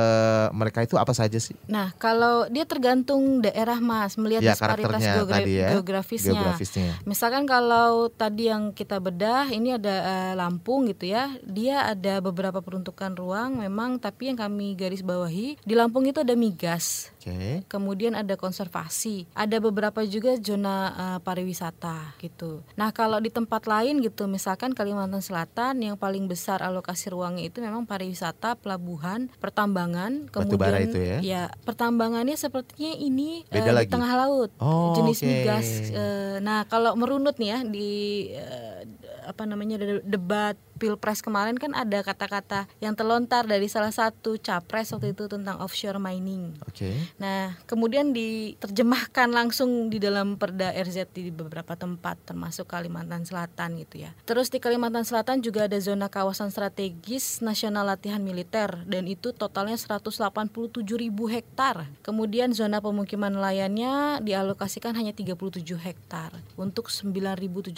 mereka 0.51 0.83
itu 0.83 0.99
apa 0.99 1.15
saja 1.15 1.39
sih? 1.39 1.55
Nah 1.71 1.95
kalau 1.95 2.51
dia 2.51 2.67
tergantung 2.67 3.28
tergantung 3.29 3.45
daerah 3.45 3.79
Mas, 3.79 4.17
melihat 4.17 4.41
Ya, 4.41 4.53
disparitas 4.53 4.89
karakternya 4.89 5.13
geogra- 5.15 5.37
tadi 5.37 5.51
ya, 5.53 5.69
geografisnya. 5.77 6.33
Geografisnya. 6.33 6.91
Misalkan 7.05 7.43
kalau 7.45 8.09
tadi 8.09 8.49
yang 8.49 8.73
kita 8.73 8.97
bedah 8.97 9.45
ini 9.53 9.77
ada 9.77 9.95
eh, 10.01 10.33
Lampung 10.33 10.89
gitu 10.89 11.05
ya, 11.09 11.29
dia 11.45 11.85
ada 11.85 12.19
beberapa 12.19 12.59
peruntukan 12.59 13.13
ruang 13.13 13.61
memang, 13.61 14.01
tapi 14.01 14.33
yang 14.33 14.37
kami 14.39 14.73
garis 14.73 15.05
bawahi 15.05 15.59
di 15.61 15.73
Lampung 15.77 16.09
itu 16.09 16.21
ada 16.21 16.33
migas. 16.33 17.13
Oke. 17.19 17.67
Kemudian 17.67 18.15
ada 18.15 18.33
konservasi, 18.33 19.27
ada 19.35 19.59
beberapa 19.59 19.99
juga 20.03 20.39
zona 20.39 20.75
eh, 20.89 21.19
pariwisata 21.19 22.15
gitu. 22.17 22.63
Nah 22.73 22.89
kalau 22.89 23.19
di 23.19 23.27
tempat 23.27 23.67
lain 23.67 23.99
gitu, 23.99 24.23
misalkan 24.25 24.71
Kalimantan 24.71 25.19
Selatan 25.19 25.83
yang 25.83 25.99
paling 25.99 26.25
besar 26.25 26.63
alokasi 26.63 27.11
ruangnya 27.11 27.43
itu 27.43 27.59
memang 27.59 27.83
pariwisata, 27.83 28.55
pelabuhan, 28.55 29.27
pertambangan, 29.37 30.31
Batu 30.31 30.55
bara 30.55 30.79
kemudian 30.79 30.87
itu 30.87 30.99
ya? 31.19 31.19
pertambangannya 31.61 32.39
sepertinya 32.39 32.95
ini 32.95 33.43
Beda 33.45 33.67
di 33.67 33.75
lagi? 33.75 33.91
tengah 33.91 34.13
laut, 34.15 34.55
Oh, 34.55 34.95
jenis 34.95 35.19
oke. 35.19 35.27
migas. 35.27 35.67
Eh, 35.91 36.39
nah 36.39 36.63
kalau 36.65 36.95
merunut 36.95 37.35
nih 37.35 37.49
ya 37.49 37.59
di 37.61 37.91
eh, 38.31 38.87
apa 39.27 39.43
namanya 39.43 39.75
de- 39.75 40.01
debat 40.01 40.55
pilpres 40.79 41.19
kemarin 41.19 41.59
kan 41.59 41.75
ada 41.75 41.99
kata-kata 41.99 42.71
yang 42.79 42.95
terlontar 42.95 43.43
dari 43.43 43.67
salah 43.67 43.91
satu 43.91 44.39
capres 44.39 44.95
waktu 44.95 45.11
itu 45.11 45.27
tentang 45.27 45.59
offshore 45.59 45.99
mining. 45.99 46.55
Oke. 46.63 46.95
Nah, 47.19 47.59
kemudian 47.67 48.15
diterjemahkan 48.15 49.27
langsung 49.27 49.91
di 49.91 49.99
dalam 49.99 50.39
Perda 50.39 50.71
RZ 50.71 51.11
di 51.11 51.35
beberapa 51.35 51.75
tempat 51.75 52.31
termasuk 52.31 52.71
Kalimantan 52.71 53.27
Selatan 53.27 53.75
gitu 53.83 54.07
ya. 54.07 54.15
Terus 54.23 54.47
di 54.47 54.63
Kalimantan 54.63 55.03
Selatan 55.03 55.43
juga 55.43 55.67
ada 55.67 55.75
zona 55.83 56.07
kawasan 56.07 56.47
strategis 56.47 57.43
nasional 57.43 57.83
latihan 57.83 58.23
militer 58.23 58.87
dan 58.87 59.03
itu 59.09 59.35
totalnya 59.35 59.75
187 59.75 60.79
ribu 60.95 61.27
hektar. 61.27 61.91
Kemudian 62.05 62.55
zona 62.55 62.79
pemukiman 62.79 63.35
nelayannya 63.35 64.23
dialokasikan 64.23 64.95
hanya 64.95 65.11
37 65.11 65.35
hektar 65.75 66.31
untuk 66.55 66.87
9.715 66.87 67.75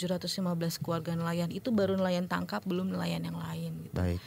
keluarga 0.78 1.16
nelayan. 1.18 1.50
Itu 1.50 1.74
baru 1.74 1.98
nelayan 1.98 2.30
tangkap 2.30 2.62
belum 2.68 2.91
nelayan 2.92 3.24
yang 3.24 3.38
lain 3.40 3.72
gitu 3.88 3.96
Baik. 3.96 4.22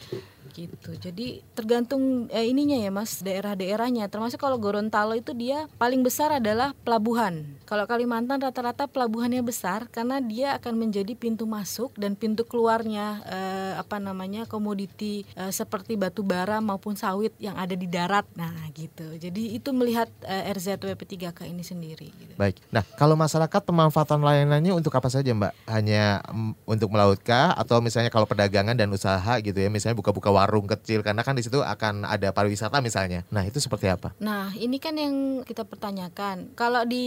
Gitu. 0.52 0.90
Jadi 0.98 1.40
tergantung 1.56 2.30
eh, 2.30 2.46
ininya 2.46 2.78
ya 2.78 2.90
Mas, 2.92 3.22
daerah-daerahnya. 3.22 4.06
Termasuk 4.06 4.38
kalau 4.38 4.60
Gorontalo 4.60 5.14
itu 5.16 5.32
dia 5.32 5.66
paling 5.80 6.04
besar 6.04 6.38
adalah 6.38 6.76
pelabuhan. 6.84 7.46
Kalau 7.66 7.86
Kalimantan 7.86 8.38
rata-rata 8.38 8.86
pelabuhannya 8.86 9.42
besar 9.42 9.90
karena 9.90 10.22
dia 10.22 10.54
akan 10.54 10.86
menjadi 10.86 11.18
pintu 11.18 11.48
masuk 11.48 11.94
dan 11.98 12.14
pintu 12.14 12.46
keluarnya 12.46 13.22
eh, 13.26 13.72
apa 13.74 13.98
namanya 13.98 14.46
komoditi 14.46 15.26
eh, 15.34 15.50
seperti 15.50 15.98
batu 15.98 16.22
bara 16.22 16.62
maupun 16.62 16.94
sawit 16.94 17.34
yang 17.42 17.58
ada 17.58 17.74
di 17.74 17.90
darat. 17.90 18.26
Nah, 18.38 18.54
gitu. 18.76 19.18
Jadi 19.18 19.56
itu 19.58 19.74
melihat 19.74 20.06
eh, 20.22 20.52
RZWP3K 20.54 21.50
ini 21.50 21.62
sendiri 21.66 22.08
gitu. 22.12 22.34
Baik. 22.38 22.62
Nah, 22.70 22.86
kalau 22.94 23.18
masyarakat 23.18 23.60
pemanfaatan 23.64 24.22
layanannya 24.22 24.72
untuk 24.76 24.94
apa 24.94 25.10
saja, 25.10 25.32
Mbak? 25.32 25.52
Hanya 25.66 26.22
mm, 26.28 26.68
untuk 26.68 26.92
melaut 26.92 27.18
kah 27.18 27.56
atau 27.56 27.82
misalnya 27.82 28.12
kalau 28.12 28.28
perdagangan 28.28 28.76
dan 28.76 28.92
usaha 28.92 29.40
gitu 29.42 29.56
ya, 29.56 29.68
misalnya 29.72 29.98
buka-buka 29.98 30.30
warung 30.36 30.68
kecil 30.68 31.00
karena 31.00 31.24
kan 31.24 31.32
di 31.32 31.40
situ 31.40 31.64
akan 31.64 32.04
ada 32.04 32.28
pariwisata 32.30 32.84
misalnya. 32.84 33.24
Nah, 33.32 33.48
itu 33.48 33.56
seperti 33.56 33.88
apa? 33.88 34.12
Nah, 34.20 34.52
ini 34.52 34.76
kan 34.76 34.92
yang 34.94 35.40
kita 35.42 35.64
pertanyakan. 35.64 36.52
Kalau 36.52 36.84
di 36.84 37.06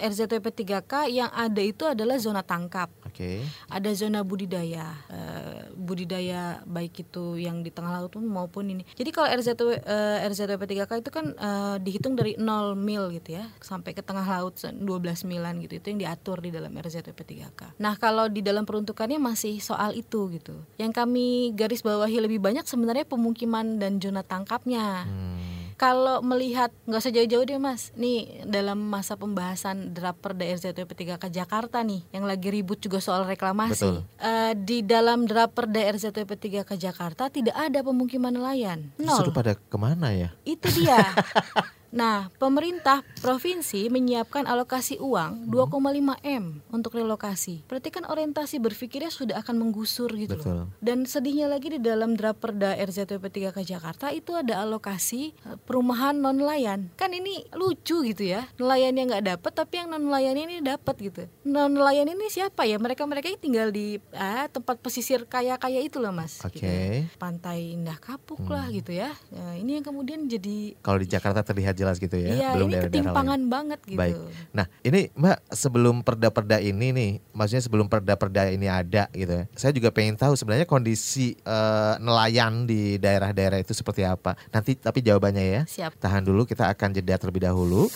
RZWP 0.00 0.46
3K 0.64 0.92
yang 1.12 1.28
ada 1.28 1.60
itu 1.60 1.84
adalah 1.84 2.16
zona 2.16 2.40
tangkap. 2.40 2.88
Oke. 3.04 3.44
Ada 3.68 3.92
zona 3.92 4.24
budidaya, 4.24 4.88
eh, 5.12 5.68
budidaya 5.76 6.64
baik 6.64 7.04
itu 7.04 7.36
yang 7.36 7.60
di 7.60 7.68
tengah 7.68 8.00
laut 8.00 8.14
pun 8.14 8.24
maupun 8.24 8.72
ini. 8.72 8.82
Jadi 8.96 9.10
kalau 9.12 9.28
RZW, 9.28 9.68
eh, 9.76 10.18
RZWP 10.24 10.62
3K 10.64 10.92
itu 11.04 11.10
kan 11.12 11.26
eh, 11.36 11.76
dihitung 11.82 12.16
dari 12.16 12.38
0 12.40 12.72
mil 12.72 13.12
gitu 13.12 13.36
ya 13.36 13.44
sampai 13.60 13.92
ke 13.92 14.00
tengah 14.00 14.24
laut 14.24 14.56
se- 14.56 14.72
12 14.72 15.28
milan 15.28 15.60
gitu. 15.60 15.76
Itu 15.76 15.92
yang 15.92 16.00
diatur 16.00 16.40
di 16.40 16.48
dalam 16.48 16.72
RZWP 16.72 17.20
3K. 17.20 17.76
Nah, 17.76 17.98
kalau 17.98 18.30
di 18.30 18.40
dalam 18.40 18.64
peruntukannya 18.64 19.20
masih 19.20 19.60
soal 19.60 19.92
itu 19.92 20.32
gitu. 20.32 20.56
Yang 20.78 20.92
kami 20.96 21.26
garis 21.52 21.82
bawahi 21.82 22.22
lebih 22.22 22.38
banyak 22.38 22.61
sebenarnya 22.66 23.06
pemukiman 23.08 23.78
dan 23.78 23.98
zona 24.02 24.22
tangkapnya. 24.24 25.06
Hmm. 25.06 25.40
Kalau 25.80 26.22
melihat 26.22 26.70
nggak 26.86 27.02
usah 27.02 27.10
jauh-jauh 27.10 27.42
deh 27.42 27.58
mas, 27.58 27.90
nih 27.98 28.46
dalam 28.46 28.78
masa 28.78 29.18
pembahasan 29.18 29.90
draft 29.90 30.22
Perda 30.22 30.46
RZWP 30.46 30.94
3K 30.94 31.26
Jakarta 31.42 31.82
nih, 31.82 32.06
yang 32.14 32.22
lagi 32.22 32.54
ribut 32.54 32.78
juga 32.78 33.02
soal 33.02 33.26
reklamasi. 33.26 33.82
Betul. 33.82 33.96
Eh, 34.22 34.54
di 34.62 34.86
dalam 34.86 35.26
draft 35.26 35.58
Perda 35.58 35.82
RZWP 35.90 36.30
3K 36.38 36.70
Jakarta 36.78 37.26
tidak 37.34 37.58
ada 37.58 37.82
pemukiman 37.82 38.30
nelayan, 38.30 38.94
nol. 38.94 39.26
pada 39.34 39.58
ke 39.58 39.74
mana 39.74 40.14
ya? 40.14 40.30
Itu 40.46 40.70
dia. 40.70 41.02
Nah, 41.92 42.32
pemerintah 42.40 43.04
provinsi 43.20 43.92
menyiapkan 43.92 44.48
alokasi 44.48 44.96
uang 44.96 45.52
2,5 45.52 46.24
M 46.24 46.64
untuk 46.72 46.96
relokasi. 46.96 47.68
Berarti 47.68 47.92
kan 47.92 48.08
orientasi 48.08 48.56
berpikirnya 48.64 49.12
sudah 49.12 49.44
akan 49.44 49.60
menggusur 49.60 50.08
gitu 50.16 50.40
Betul. 50.40 50.64
loh. 50.64 50.66
Dan 50.80 51.04
sedihnya 51.04 51.52
lagi 51.52 51.76
di 51.76 51.80
dalam 51.84 52.16
draft 52.16 52.40
Perda 52.40 52.72
RZWP 52.80 53.28
3K 53.28 53.58
Jakarta 53.76 54.08
itu 54.08 54.32
ada 54.32 54.64
alokasi 54.64 55.36
eh, 55.44 55.60
perumahan 55.68 56.16
non 56.16 56.40
nelayan. 56.40 56.88
Kan 56.96 57.12
ini 57.12 57.44
lucu 57.52 58.00
gitu 58.08 58.24
ya. 58.24 58.48
Nelayan 58.56 58.96
yang 58.96 59.12
nggak 59.12 59.36
dapat 59.36 59.52
tapi 59.52 59.84
yang 59.84 59.92
non 59.92 60.08
nelayan 60.08 60.36
ini 60.40 60.64
dapat 60.64 60.96
gitu. 60.96 61.28
Non 61.44 61.76
nelayan 61.76 62.08
ini 62.08 62.32
siapa 62.32 62.64
ya? 62.64 62.80
Mereka-mereka 62.80 63.28
yang 63.28 63.40
tinggal 63.40 63.68
di 63.68 64.00
ah, 64.16 64.48
tempat 64.48 64.80
pesisir 64.80 65.28
kaya-kaya 65.28 65.84
itu 65.84 66.00
loh, 66.00 66.16
Mas. 66.16 66.40
Oke. 66.40 66.56
Gitu 66.56 66.64
ya. 66.64 67.04
Pantai 67.20 67.76
Indah 67.76 68.00
Kapuk 68.00 68.40
lah 68.48 68.72
gitu 68.72 68.96
ya. 68.96 69.12
Nah, 69.28 69.60
ini 69.60 69.76
yang 69.76 69.84
kemudian 69.84 70.24
jadi 70.24 70.80
Kalau 70.80 70.96
di 70.96 71.04
Jakarta 71.04 71.44
terlihat 71.44 71.81
jelas 71.82 71.98
gitu 71.98 72.14
ya, 72.14 72.30
Iya, 72.32 72.50
belum 72.54 72.68
ini 72.70 72.76
lain. 72.78 72.84
ketimpangan 72.86 73.40
banget 73.50 73.80
gitu. 73.82 73.98
Baik. 73.98 74.16
Nah, 74.54 74.66
ini 74.80 75.10
Mbak 75.12 75.38
sebelum 75.50 75.96
perda-perda 76.00 76.62
ini 76.62 76.88
nih, 76.94 77.10
maksudnya 77.34 77.62
sebelum 77.66 77.90
perda-perda 77.90 78.48
ini 78.48 78.70
ada 78.70 79.10
gitu 79.10 79.42
ya. 79.42 79.44
Saya 79.58 79.74
juga 79.74 79.90
pengen 79.90 80.14
tahu 80.14 80.38
sebenarnya 80.38 80.64
kondisi 80.64 81.34
eh, 81.34 81.94
nelayan 81.98 82.64
di 82.64 82.96
daerah-daerah 82.96 83.58
itu 83.58 83.74
seperti 83.74 84.06
apa. 84.06 84.38
Nanti 84.48 84.78
tapi 84.78 85.02
jawabannya 85.02 85.44
ya. 85.44 85.62
Siap. 85.66 85.98
Tahan 85.98 86.22
dulu, 86.22 86.46
kita 86.46 86.70
akan 86.70 86.94
jeda 86.94 87.18
terlebih 87.18 87.42
dahulu. 87.42 87.90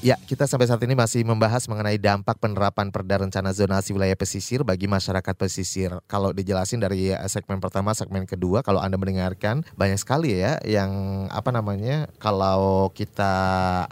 Ya, 0.00 0.16
kita 0.16 0.48
sampai 0.48 0.64
saat 0.64 0.80
ini 0.80 0.96
masih 0.96 1.28
membahas 1.28 1.68
mengenai 1.68 2.00
dampak 2.00 2.40
penerapan 2.40 2.88
Perda 2.88 3.20
Rencana 3.20 3.52
Zonasi 3.52 3.92
Wilayah 3.92 4.16
Pesisir 4.16 4.64
bagi 4.64 4.88
masyarakat 4.88 5.36
pesisir. 5.36 5.92
Kalau 6.08 6.32
dijelasin 6.32 6.80
dari 6.80 7.12
eh, 7.12 7.28
segmen 7.28 7.60
pertama, 7.60 7.92
segmen 7.92 8.24
kedua, 8.24 8.64
kalau 8.64 8.80
Anda 8.80 8.96
mendengarkan 8.96 9.60
banyak 9.76 10.00
sekali 10.00 10.40
ya 10.40 10.56
yang 10.64 10.88
apa 11.28 11.52
namanya 11.52 12.08
kalau 12.16 12.88
kita 12.96 13.28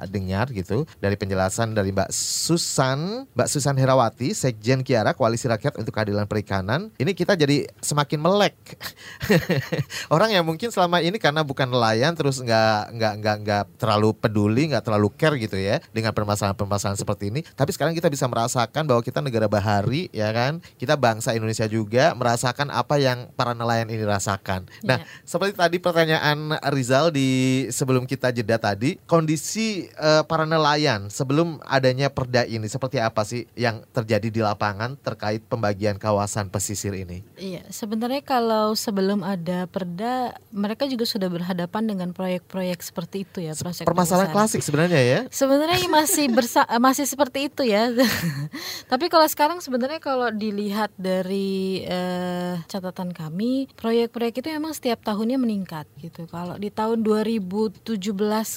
dengar 0.08 0.48
gitu 0.56 0.88
dari 0.96 1.20
penjelasan 1.20 1.76
dari 1.76 1.92
Mbak 1.92 2.08
Susan, 2.08 3.28
Mbak 3.36 3.48
Susan 3.52 3.76
Herawati, 3.76 4.32
Sekjen 4.32 4.80
Kiara 4.80 5.12
Koalisi 5.12 5.44
Rakyat 5.44 5.76
untuk 5.76 5.92
Keadilan 5.92 6.24
Perikanan. 6.24 6.88
Ini 6.96 7.12
kita 7.12 7.36
jadi 7.36 7.68
semakin 7.84 8.16
melek. 8.16 8.56
Orang 10.14 10.32
yang 10.32 10.48
mungkin 10.48 10.72
selama 10.72 11.04
ini 11.04 11.20
karena 11.20 11.44
bukan 11.44 11.68
nelayan 11.68 12.16
terus 12.16 12.40
nggak 12.40 12.96
nggak 12.96 13.14
nggak 13.20 13.36
nggak 13.44 13.64
terlalu 13.76 14.16
peduli, 14.16 14.72
nggak 14.72 14.88
terlalu 14.88 15.12
care 15.12 15.36
gitu 15.36 15.60
ya 15.60 15.76
dengan 15.98 16.14
permasalahan-permasalahan 16.14 16.94
seperti 16.94 17.28
ini. 17.28 17.40
Tapi 17.42 17.74
sekarang 17.74 17.92
kita 17.92 18.06
bisa 18.06 18.24
merasakan 18.24 18.86
bahwa 18.86 19.02
kita 19.02 19.18
negara 19.18 19.50
bahari, 19.50 20.06
ya 20.10 20.30
kan? 20.30 20.62
Kita 20.76 20.94
bangsa 20.94 21.34
Indonesia 21.34 21.66
juga 21.66 22.14
merasakan 22.14 22.70
apa 22.70 22.96
yang 22.96 23.26
para 23.34 23.52
nelayan 23.52 23.90
ini 23.90 24.02
rasakan. 24.02 24.70
Nah, 24.82 25.02
Iya. 25.02 25.06
seperti 25.24 25.52
tadi 25.54 25.76
pertanyaan 25.78 26.38
Rizal 26.70 27.10
di 27.10 27.28
sebelum 27.68 28.04
kita 28.04 28.30
jeda 28.30 28.56
tadi, 28.56 28.94
kondisi 29.04 29.88
eh, 29.88 30.22
para 30.24 30.44
nelayan 30.44 31.08
sebelum 31.08 31.58
adanya 31.64 32.08
perda 32.08 32.44
ini 32.44 32.64
seperti 32.64 32.98
apa 32.98 33.24
sih 33.24 33.48
yang 33.52 33.82
terjadi 33.90 34.28
di 34.28 34.40
lapangan 34.40 34.94
terkait 34.96 35.42
pembagian 35.42 35.96
kawasan 35.96 36.46
pesisir 36.48 36.94
ini? 36.94 37.24
Iya, 37.34 37.66
sebenarnya 37.68 38.22
kalau 38.22 38.72
sebelum 38.72 39.24
ada 39.24 39.66
perda, 39.66 40.36
mereka 40.50 40.84
juga 40.84 41.02
sudah 41.02 41.26
berhadapan 41.26 41.82
dengan 41.84 42.08
proyek-proyek 42.12 42.78
seperti 42.78 43.24
itu 43.24 43.38
ya, 43.40 43.52
proyek 43.52 43.82
Permasalahan 43.82 44.30
besar. 44.30 44.36
klasik 44.36 44.60
sebenarnya 44.60 45.00
ya. 45.00 45.20
Sebenarnya 45.28 45.78
masih 45.88 46.26
bersa 46.30 46.62
masih 46.78 47.08
seperti 47.08 47.48
itu 47.48 47.64
ya. 47.64 47.90
Tapi 48.92 49.08
kalau 49.12 49.26
sekarang 49.28 49.58
sebenarnya 49.60 50.00
kalau 50.00 50.28
dilihat 50.32 50.92
dari 50.96 51.82
eh, 51.84 52.60
catatan 52.68 53.12
kami, 53.12 53.68
proyek-proyek 53.76 54.44
itu 54.44 54.48
memang 54.52 54.72
setiap 54.76 55.00
tahunnya 55.02 55.40
meningkat 55.40 55.88
gitu. 56.00 56.28
Kalau 56.28 56.56
di 56.60 56.68
tahun 56.68 57.00
2017 57.02 57.84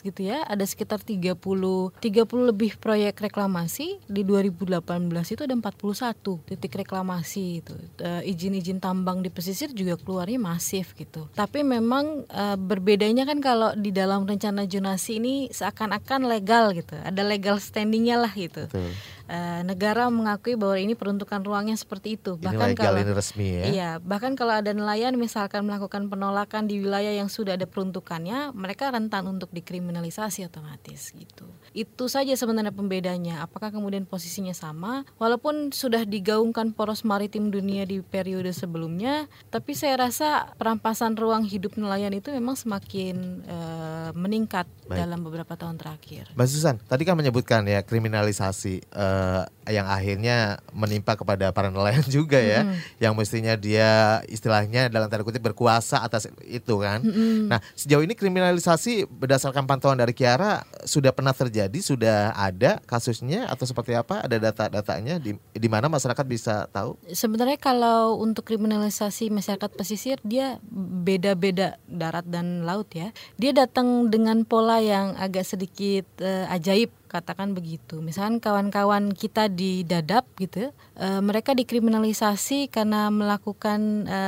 gitu 0.07 0.21
ya, 0.21 0.43
ada 0.45 0.63
sekitar 0.67 0.99
30 1.01 1.35
30 1.35 2.49
lebih 2.51 2.77
proyek 2.77 3.23
reklamasi, 3.23 3.99
di 4.05 4.21
2018 4.23 5.33
itu 5.33 5.41
ada 5.47 5.55
41 5.55 6.47
titik 6.47 6.73
reklamasi 6.79 7.63
itu. 7.63 7.73
Eh, 7.99 8.31
izin-izin 8.31 8.83
tambang 8.83 9.23
di 9.23 9.31
pesisir 9.31 9.71
juga 9.71 9.95
keluarnya 9.95 10.39
masif 10.39 10.93
gitu. 10.95 11.27
Tapi 11.35 11.63
memang 11.63 12.27
eh, 12.27 12.57
berbedanya 12.59 13.23
kan 13.23 13.39
kalau 13.39 13.71
di 13.75 13.91
dalam 13.91 14.27
rencana 14.27 14.67
zonasi 14.67 15.19
ini 15.19 15.35
seakan-akan 15.51 16.27
legal 16.27 16.71
gitu. 16.75 16.95
Ada 16.99 17.20
legal 17.23 17.57
standingnya 17.61 18.17
lah 18.19 18.33
gitu. 18.33 18.65
Betul. 18.67 18.91
Uh, 19.31 19.61
negara 19.63 20.11
mengakui 20.11 20.59
bahwa 20.59 20.75
ini 20.75 20.93
peruntukan 20.93 21.39
ruangnya 21.39 21.79
seperti 21.79 22.19
itu. 22.19 22.35
Bahkan 22.35 22.75
ini 22.75 22.77
kalau 22.77 22.99
ini 22.99 23.13
resmi 23.15 23.47
ya. 23.47 23.63
Iya, 23.71 23.89
bahkan 24.03 24.35
kalau 24.35 24.59
ada 24.59 24.75
nelayan 24.75 25.15
misalkan 25.15 25.63
melakukan 25.63 26.11
penolakan 26.11 26.67
di 26.67 26.83
wilayah 26.83 27.15
yang 27.15 27.31
sudah 27.31 27.55
ada 27.55 27.63
peruntukannya, 27.63 28.51
mereka 28.51 28.91
rentan 28.91 29.23
untuk 29.31 29.49
dikriminalisasi 29.55 30.43
otomatis 30.43 31.15
gitu. 31.15 31.47
Itu 31.71 32.11
saja 32.11 32.35
sebenarnya 32.35 32.75
pembedanya. 32.75 33.47
Apakah 33.47 33.71
kemudian 33.71 34.03
posisinya 34.03 34.51
sama? 34.51 35.07
Walaupun 35.15 35.71
sudah 35.71 36.03
digaungkan 36.03 36.75
poros 36.75 37.07
maritim 37.07 37.47
dunia 37.47 37.87
di 37.87 38.03
periode 38.03 38.51
sebelumnya, 38.51 39.31
tapi 39.47 39.71
saya 39.71 39.95
rasa 40.09 40.51
perampasan 40.59 41.15
ruang 41.15 41.47
hidup 41.47 41.79
nelayan 41.79 42.11
itu 42.11 42.33
memang 42.35 42.59
semakin 42.59 43.45
uh, 43.47 44.09
meningkat 44.11 44.67
Baik. 44.89 44.99
dalam 44.99 45.23
beberapa 45.23 45.55
tahun 45.55 45.79
terakhir. 45.79 46.27
Mbak 46.35 46.47
Susan, 46.51 46.75
tadi 46.83 47.07
kan 47.07 47.15
menyebutkan 47.15 47.63
ya 47.63 47.79
kriminalisasi 47.85 48.83
uh, 48.91 49.20
yang 49.69 49.85
akhirnya 49.85 50.57
menimpa 50.73 51.13
kepada 51.13 51.53
para 51.53 51.69
nelayan 51.69 52.01
juga 52.21 52.41
ya, 52.41 52.65
mm. 52.65 53.01
yang 53.03 53.13
mestinya 53.13 53.53
dia 53.53 54.21
istilahnya 54.25 54.89
dalam 54.89 55.07
tanda 55.07 55.21
kutip 55.21 55.43
berkuasa 55.43 56.01
atas 56.01 56.27
itu 56.45 56.81
kan. 56.81 57.05
Mm. 57.05 57.47
Nah 57.51 57.59
sejauh 57.77 58.01
ini 58.01 58.17
kriminalisasi 58.17 59.05
berdasarkan 59.05 59.69
pantauan 59.69 60.01
dari 60.01 60.17
Kiara 60.17 60.65
sudah 60.83 61.13
pernah 61.13 61.31
terjadi, 61.31 61.77
sudah 61.77 62.33
ada 62.33 62.81
kasusnya 62.89 63.45
atau 63.47 63.69
seperti 63.69 63.93
apa? 63.93 64.25
Ada 64.25 64.41
data-datanya 64.51 65.21
di 65.21 65.37
di 65.37 65.67
mana 65.69 65.87
masyarakat 65.87 66.25
bisa 66.25 66.65
tahu? 66.73 66.97
Sebenarnya 67.09 67.61
kalau 67.61 68.17
untuk 68.17 68.49
kriminalisasi 68.49 69.29
masyarakat 69.29 69.69
pesisir 69.77 70.17
dia 70.25 70.57
beda-beda 71.05 71.77
darat 71.85 72.25
dan 72.25 72.65
laut 72.65 72.89
ya. 72.91 73.13
Dia 73.37 73.53
datang 73.53 74.09
dengan 74.09 74.43
pola 74.43 74.81
yang 74.81 75.13
agak 75.17 75.45
sedikit 75.45 76.05
uh, 76.21 76.49
ajaib 76.49 76.89
katakan 77.11 77.51
begitu. 77.51 77.99
Misalkan 77.99 78.39
kawan-kawan 78.39 79.11
kita 79.11 79.51
di 79.51 79.83
Dadap 79.83 80.23
gitu, 80.39 80.71
e, 80.95 81.07
mereka 81.19 81.51
dikriminalisasi 81.51 82.71
karena 82.71 83.11
melakukan 83.11 84.07
e, 84.07 84.19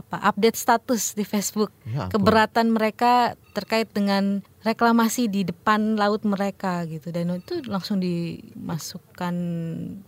apa 0.00 0.16
update 0.24 0.56
status 0.56 1.12
di 1.12 1.28
Facebook. 1.28 1.68
Ya, 1.84 2.08
Keberatan 2.08 2.72
mereka 2.72 3.36
terkait 3.52 3.92
dengan 3.92 4.40
reklamasi 4.60 5.26
di 5.26 5.42
depan 5.42 5.96
laut 5.96 6.20
mereka 6.22 6.84
gitu 6.84 7.08
dan 7.08 7.32
itu 7.40 7.64
langsung 7.64 7.96
dimasukkan 7.98 9.34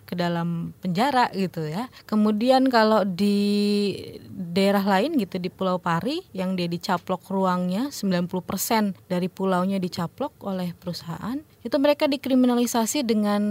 ke 0.05 0.15
dalam 0.15 0.77
penjara 0.81 1.33
gitu 1.33 1.65
ya. 1.65 1.89
Kemudian 2.05 2.69
kalau 2.69 3.03
di 3.09 3.93
daerah 4.29 4.85
lain 4.85 5.17
gitu 5.17 5.41
di 5.41 5.49
Pulau 5.49 5.81
Pari 5.81 6.21
yang 6.37 6.55
dia 6.55 6.69
dicaplok 6.69 7.25
ruangnya 7.33 7.89
90% 7.89 9.09
dari 9.09 9.29
pulaunya 9.33 9.81
dicaplok 9.81 10.37
oleh 10.45 10.77
perusahaan 10.77 11.41
itu 11.63 11.77
mereka 11.79 12.11
dikriminalisasi 12.11 13.07
dengan 13.07 13.43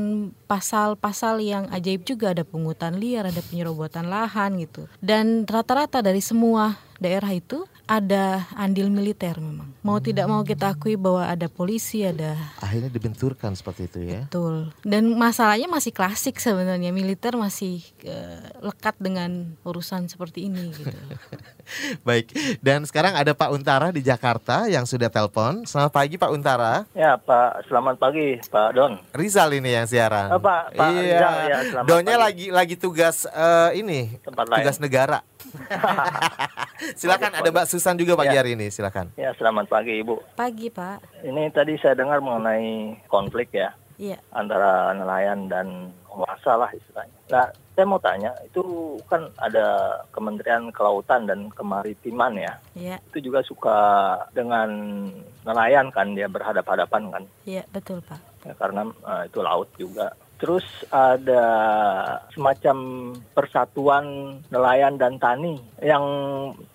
pasal-pasal 0.46 1.40
yang 1.40 1.64
ajaib 1.72 2.04
juga 2.04 2.36
ada 2.36 2.44
pungutan 2.44 3.00
liar, 3.00 3.32
ada 3.32 3.40
penyerobotan 3.40 4.12
lahan 4.12 4.60
gitu. 4.60 4.88
Dan 5.00 5.48
rata-rata 5.48 6.04
dari 6.04 6.20
semua 6.20 6.76
daerah 7.02 7.34
itu 7.34 7.66
ada 7.90 8.46
andil 8.54 8.94
militer 8.94 9.42
memang. 9.42 9.74
Mau 9.82 9.98
hmm. 9.98 10.06
tidak 10.06 10.26
mau 10.30 10.46
kita 10.46 10.72
akui 10.72 10.96
bahwa 10.96 11.26
ada 11.26 11.50
polisi, 11.50 12.06
ada 12.06 12.38
akhirnya 12.62 12.94
dibenturkan 12.94 13.58
seperti 13.58 13.90
itu 13.90 14.00
ya. 14.06 14.22
Betul. 14.30 14.70
Dan 14.86 15.18
masalahnya 15.18 15.66
masih 15.68 15.92
klasik 15.92 16.38
sebenarnya 16.38 16.94
militer 16.94 17.34
masih 17.36 17.82
uh, 18.06 18.64
lekat 18.70 18.96
dengan 19.02 19.58
urusan 19.66 20.08
seperti 20.08 20.48
ini 20.48 20.72
gitu. 20.72 20.94
Baik. 22.08 22.32
Dan 22.60 22.84
sekarang 22.86 23.16
ada 23.16 23.32
Pak 23.34 23.50
Untara 23.52 23.90
di 23.90 24.02
Jakarta 24.04 24.68
yang 24.68 24.84
sudah 24.88 25.08
telepon. 25.08 25.64
Selamat 25.66 25.92
pagi 25.94 26.16
Pak 26.20 26.32
Untara. 26.32 26.86
Ya 26.96 27.16
Pak, 27.18 27.68
selamat 27.68 27.96
pagi 27.98 28.38
Pak 28.48 28.70
Don. 28.76 28.94
Rizal 29.16 29.52
ini 29.56 29.76
yang 29.76 29.88
siaran. 29.88 30.32
Oh, 30.32 30.42
Pak, 30.42 30.76
Pak 30.76 30.90
iya. 30.92 31.02
Rizal 31.02 31.36
ya. 31.48 31.58
Donnya 31.86 32.16
pagi. 32.18 32.26
lagi 32.26 32.46
lagi 32.52 32.76
tugas 32.78 33.28
uh, 33.30 33.72
ini, 33.76 34.20
Tempat 34.22 34.46
tugas 34.50 34.78
lain. 34.78 34.84
negara. 34.84 35.20
silakan 37.00 37.32
ada 37.42 37.50
Mbak 37.50 37.68
Susan 37.68 37.96
juga 38.00 38.16
pagi 38.16 38.36
ya. 38.36 38.42
hari 38.44 38.54
ini, 38.56 38.72
silakan. 38.72 39.12
Ya, 39.20 39.36
selamat 39.36 39.68
pagi 39.68 40.00
Ibu. 40.02 40.36
Pagi 40.36 40.68
Pak. 40.72 41.26
Ini 41.28 41.52
tadi 41.52 41.76
saya 41.80 41.98
dengar 41.98 42.20
mengenai 42.24 42.98
konflik 43.12 43.52
ya. 43.56 43.76
Iya. 44.02 44.18
Antara 44.34 44.98
nelayan 44.98 45.46
dan 45.46 45.94
penguasa 46.10 46.58
lah 46.58 46.70
istilahnya. 46.74 47.18
Nah, 47.30 47.48
saya 47.82 47.90
mau 47.90 47.98
tanya, 47.98 48.30
itu 48.46 48.62
kan 49.10 49.26
ada 49.42 49.98
Kementerian 50.14 50.70
Kelautan 50.70 51.26
dan 51.26 51.50
Kemaritiman 51.50 52.38
ya. 52.38 52.54
Iya. 52.78 53.02
Itu 53.10 53.26
juga 53.26 53.42
suka 53.42 53.78
dengan 54.38 54.70
nelayan 55.42 55.90
kan 55.90 56.14
dia 56.14 56.30
berhadap-hadapan 56.30 57.10
kan. 57.10 57.24
Iya, 57.42 57.66
betul 57.74 58.06
Pak. 58.06 58.22
Ya, 58.46 58.54
karena 58.54 58.86
uh, 59.02 59.26
itu 59.26 59.42
laut 59.42 59.66
juga. 59.82 60.14
Terus 60.42 60.66
ada 60.90 61.46
semacam 62.34 62.78
persatuan 63.38 64.06
nelayan 64.50 64.98
dan 64.98 65.22
tani 65.22 65.62
yang 65.78 66.02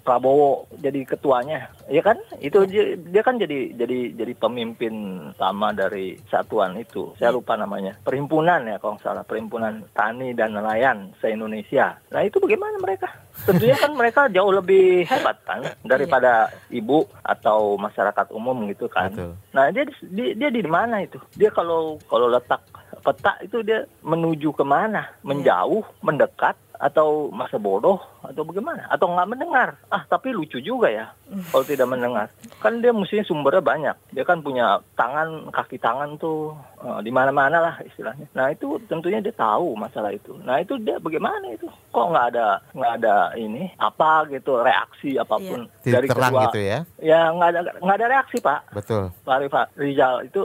Prabowo 0.07 0.71
jadi 0.79 1.03
ketuanya, 1.03 1.67
ya 1.91 1.99
kan? 1.99 2.15
Itu 2.39 2.63
ya. 2.71 2.95
dia 2.95 3.27
kan 3.27 3.43
jadi 3.43 3.75
jadi 3.75 4.15
jadi 4.15 4.33
pemimpin 4.39 4.95
sama 5.35 5.75
dari 5.75 6.15
satuan 6.31 6.79
itu. 6.79 7.11
Saya 7.19 7.35
ya. 7.35 7.43
lupa 7.43 7.59
namanya. 7.59 7.99
Perhimpunan 8.07 8.63
ya 8.71 8.79
kalau 8.79 9.03
salah, 9.03 9.27
Perhimpunan 9.27 9.83
Tani 9.91 10.31
dan 10.31 10.55
Nelayan 10.55 11.11
se-Indonesia. 11.19 11.99
Nah, 12.15 12.23
itu 12.23 12.39
bagaimana 12.39 12.79
mereka? 12.79 13.11
Tentunya 13.51 13.75
kan 13.75 13.91
mereka 14.01 14.31
jauh 14.31 14.55
lebih 14.55 15.11
hebat 15.11 15.43
kan 15.43 15.67
daripada 15.83 16.47
ya. 16.71 16.79
ibu 16.79 17.03
atau 17.27 17.75
masyarakat 17.75 18.31
umum 18.31 18.71
gitu 18.71 18.87
kan. 18.87 19.11
Betul. 19.11 19.35
Nah, 19.51 19.75
dia 19.75 19.91
dia, 20.07 20.39
dia 20.39 20.51
di 20.55 20.63
mana 20.63 21.03
itu? 21.03 21.19
Dia 21.35 21.51
kalau 21.51 21.99
kalau 22.07 22.31
letak 22.31 22.63
peta 23.03 23.39
itu 23.43 23.63
dia 23.63 23.87
menuju 24.03 24.55
ke 24.55 24.65
mana? 24.67 25.11
Menjauh, 25.23 25.85
mendekat, 26.03 26.57
atau 26.77 27.33
masa 27.33 27.57
bodoh 27.57 28.01
atau 28.21 28.45
bagaimana? 28.45 28.89
Atau 28.93 29.09
nggak 29.11 29.29
mendengar? 29.29 29.69
Ah 29.89 30.05
tapi 30.05 30.33
lucu 30.33 30.61
juga 30.61 30.93
ya 30.93 31.07
kalau 31.51 31.65
tidak 31.65 31.89
mendengar. 31.89 32.27
Kan 32.61 32.85
dia 32.85 32.93
mestinya 32.93 33.25
sumbernya 33.25 33.65
banyak. 33.65 33.97
Dia 34.13 34.25
kan 34.29 34.45
punya 34.45 34.81
tangan 34.95 35.49
kaki 35.53 35.81
tangan 35.81 36.21
tuh 36.21 36.53
uh, 36.87 37.01
di 37.03 37.11
mana 37.11 37.35
mana 37.35 37.59
lah 37.59 37.75
istilahnya 37.83 38.31
nah 38.31 38.47
itu 38.55 38.79
tentunya 38.87 39.19
dia 39.19 39.35
tahu 39.35 39.75
masalah 39.75 40.15
itu 40.15 40.39
nah 40.47 40.63
itu 40.63 40.79
dia 40.79 41.03
bagaimana 41.03 41.51
itu 41.51 41.67
kok 41.91 42.07
nggak 42.07 42.27
ada 42.35 42.63
nggak 42.71 42.93
ada 43.03 43.15
ini 43.35 43.75
apa 43.83 44.31
gitu 44.31 44.63
reaksi 44.63 45.19
apa 45.19 45.35
pun 45.35 45.67
iya. 45.83 45.93
dari 45.99 46.07
terang 46.07 46.31
kedua 46.31 46.45
gitu 46.49 46.61
ya 46.63 46.79
ya 47.03 47.21
nggak 47.35 47.49
ada 47.51 47.61
nggak 47.83 47.97
ada 47.99 48.07
reaksi 48.07 48.37
pak 48.39 48.61
betul 48.71 49.11
pak 49.27 49.37
Rifat 49.43 49.67
Rizal 49.75 50.15
itu 50.23 50.43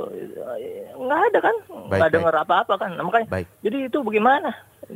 eh, 0.58 0.90
nggak 0.98 1.22
ada 1.30 1.40
kan 1.40 1.56
nggak 1.94 2.12
dengar 2.12 2.34
apa-apa 2.42 2.74
kan 2.82 2.90
nah, 2.98 3.06
makanya 3.06 3.30
baik. 3.30 3.48
jadi 3.62 3.78
itu 3.86 4.02
bagaimana 4.02 4.50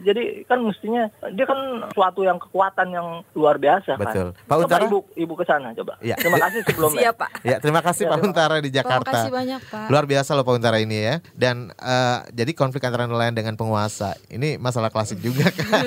jadi 0.04 0.44
kan 0.50 0.60
mestinya 0.66 1.08
dia 1.32 1.46
kan 1.48 1.88
suatu 1.94 2.26
yang 2.26 2.42
kekuatan 2.42 2.92
yang 2.92 3.08
luar 3.38 3.56
biasa 3.62 3.96
kan. 3.96 4.04
Betul. 4.04 4.28
Pak 4.50 4.56
Untara 4.60 4.84
ibu 4.90 5.00
ibu 5.16 5.34
ke 5.38 5.46
sana 5.48 5.72
coba. 5.72 5.96
Ya. 6.02 6.18
Terima 6.20 6.42
kasih 6.42 6.60
sebelumnya. 6.68 7.02
Siap, 7.06 7.16
Pak. 7.16 7.32
Ya, 7.46 7.58
terima 7.62 7.82
kasih 7.86 8.04
ya, 8.04 8.12
Pak 8.12 8.20
Untara 8.26 8.56
di 8.60 8.72
Jakarta. 8.74 9.06
Terima 9.06 9.16
kasih 9.22 9.32
banyak, 9.32 9.62
Pak. 9.70 9.88
Luar 9.94 10.06
biasa 10.10 10.30
loh 10.36 10.44
Pak 10.44 10.56
Untara 10.58 10.78
ini 10.82 10.98
ya. 11.00 11.16
Dan 11.36 11.76
uh, 11.78 12.24
jadi 12.32 12.56
konflik 12.56 12.88
antara 12.88 13.06
nelayan 13.06 13.36
dengan 13.36 13.60
penguasa. 13.60 14.16
Ini 14.32 14.56
masalah 14.56 14.88
klasik 14.90 15.20
juga 15.20 15.52
kan. 15.52 15.84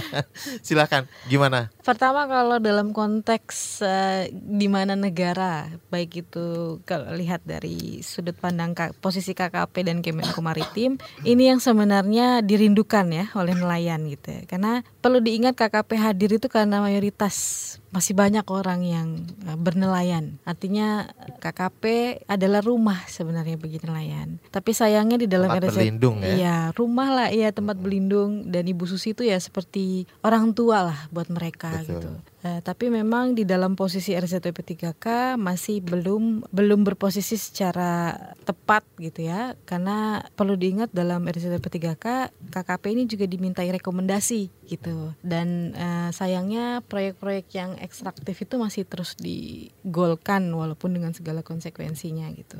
Silakan 0.66 1.08
gimana? 1.26 1.72
Pertama 1.80 2.28
kalau 2.28 2.60
dalam 2.60 2.92
konteks 2.92 3.80
uh, 3.80 4.28
di 4.30 4.68
mana 4.68 4.92
negara 4.92 5.66
baik 5.88 6.28
itu 6.28 6.78
kalau 6.84 7.10
lihat 7.16 7.40
dari 7.42 8.04
sudut 8.04 8.36
pandang 8.36 8.76
posisi 9.00 9.32
KKP 9.32 9.88
dan 9.88 9.98
Kemenko 10.04 10.44
Maritim, 10.44 11.00
ini 11.24 11.48
yang 11.48 11.58
sebenarnya 11.58 12.44
dirindukan 12.44 13.08
ya 13.08 13.26
oleh 13.32 13.56
nelayan 13.56 14.04
gitu 14.12 14.28
ya. 14.28 14.42
Karena 14.44 14.84
perlu 15.00 15.24
diingat 15.24 15.56
KKP 15.56 15.90
hadir 15.96 16.30
itu 16.36 16.52
karena 16.52 16.84
mayoritas 16.84 17.80
masih 17.92 18.16
banyak 18.16 18.42
orang 18.48 18.80
yang 18.82 19.08
eh, 19.44 19.54
bernelayan. 19.60 20.40
Artinya 20.48 21.12
KKP 21.38 21.84
adalah 22.24 22.64
rumah 22.64 23.04
sebenarnya 23.06 23.60
bagi 23.60 23.78
nelayan. 23.84 24.40
Tapi 24.48 24.72
sayangnya 24.72 25.20
di 25.20 25.28
dalam 25.28 25.52
tempat 25.52 25.68
RZ, 25.68 25.76
berlindung 25.76 26.16
ya. 26.24 26.34
Iya, 26.34 26.58
rumah 26.72 27.08
lah 27.12 27.28
iya 27.28 27.52
tempat 27.52 27.76
berlindung 27.76 28.48
dan 28.48 28.64
Ibu 28.64 28.88
Susi 28.88 29.12
itu 29.12 29.22
ya 29.28 29.36
seperti 29.36 30.08
orang 30.24 30.56
tua 30.56 30.88
lah 30.88 30.98
buat 31.12 31.28
mereka 31.28 31.84
Betul. 31.84 32.00
gitu. 32.00 32.10
Uh, 32.42 32.58
tapi 32.58 32.90
memang 32.90 33.38
di 33.38 33.46
dalam 33.46 33.78
posisi 33.78 34.18
RZTP 34.18 34.58
3K 34.66 35.38
masih 35.38 35.78
belum 35.78 36.50
belum 36.50 36.82
berposisi 36.82 37.38
secara 37.38 38.18
tepat 38.42 38.82
gitu 38.98 39.22
ya. 39.22 39.54
Karena 39.62 40.18
perlu 40.34 40.58
diingat 40.58 40.90
dalam 40.90 41.22
RZTP 41.22 41.62
3K 41.62 42.06
KKP 42.50 42.84
ini 42.98 43.06
juga 43.06 43.30
dimintai 43.30 43.70
rekomendasi 43.70 44.50
gitu. 44.66 45.14
Dan 45.22 45.70
uh, 45.78 46.10
sayangnya 46.10 46.82
proyek-proyek 46.82 47.46
yang 47.54 47.78
ekstraktif 47.78 48.34
itu 48.42 48.58
masih 48.58 48.90
terus 48.90 49.14
digolkan 49.14 50.50
walaupun 50.50 50.98
dengan 50.98 51.14
segala 51.14 51.46
konsekuensinya 51.46 52.26
gitu 52.34 52.58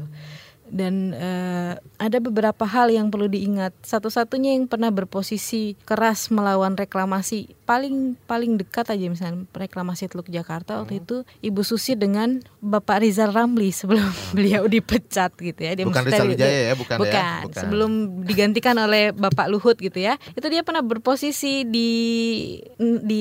dan 0.69 1.13
uh, 1.13 1.75
ada 1.99 2.19
beberapa 2.19 2.65
hal 2.65 2.89
yang 2.89 3.11
perlu 3.11 3.27
diingat. 3.27 3.75
Satu-satunya 3.83 4.55
yang 4.57 4.65
pernah 4.67 4.89
berposisi 4.89 5.75
keras 5.85 6.31
melawan 6.31 6.75
reklamasi 6.75 7.53
paling 7.63 8.19
paling 8.29 8.61
dekat 8.61 8.91
aja 8.93 9.07
misalnya 9.09 9.49
reklamasi 9.57 10.05
Teluk 10.05 10.29
Jakarta 10.29 10.83
waktu 10.83 11.01
itu 11.01 11.25
Ibu 11.41 11.63
Susi 11.65 11.97
dengan 11.97 12.43
Bapak 12.61 13.01
Rizal 13.01 13.33
Ramli 13.33 13.73
sebelum 13.73 14.05
beliau 14.37 14.69
dipecat 14.69 15.33
gitu 15.37 15.61
ya. 15.61 15.73
Dia 15.73 15.85
Bukan 15.89 16.05
Rizal 16.05 16.27
dia- 16.29 16.37
Wijaya 16.37 16.61
ya, 16.69 16.75
bukan, 16.77 16.97
ya? 16.97 17.01
bukan. 17.01 17.41
Bukan. 17.49 17.63
Sebelum 17.63 17.91
digantikan 18.25 18.77
oleh 18.77 19.13
Bapak 19.13 19.49
Luhut 19.49 19.77
gitu 19.77 19.97
ya. 19.97 20.17
Itu 20.33 20.49
dia 20.49 20.65
pernah 20.65 20.85
berposisi 20.85 21.65
di 21.65 21.91
di 22.81 23.19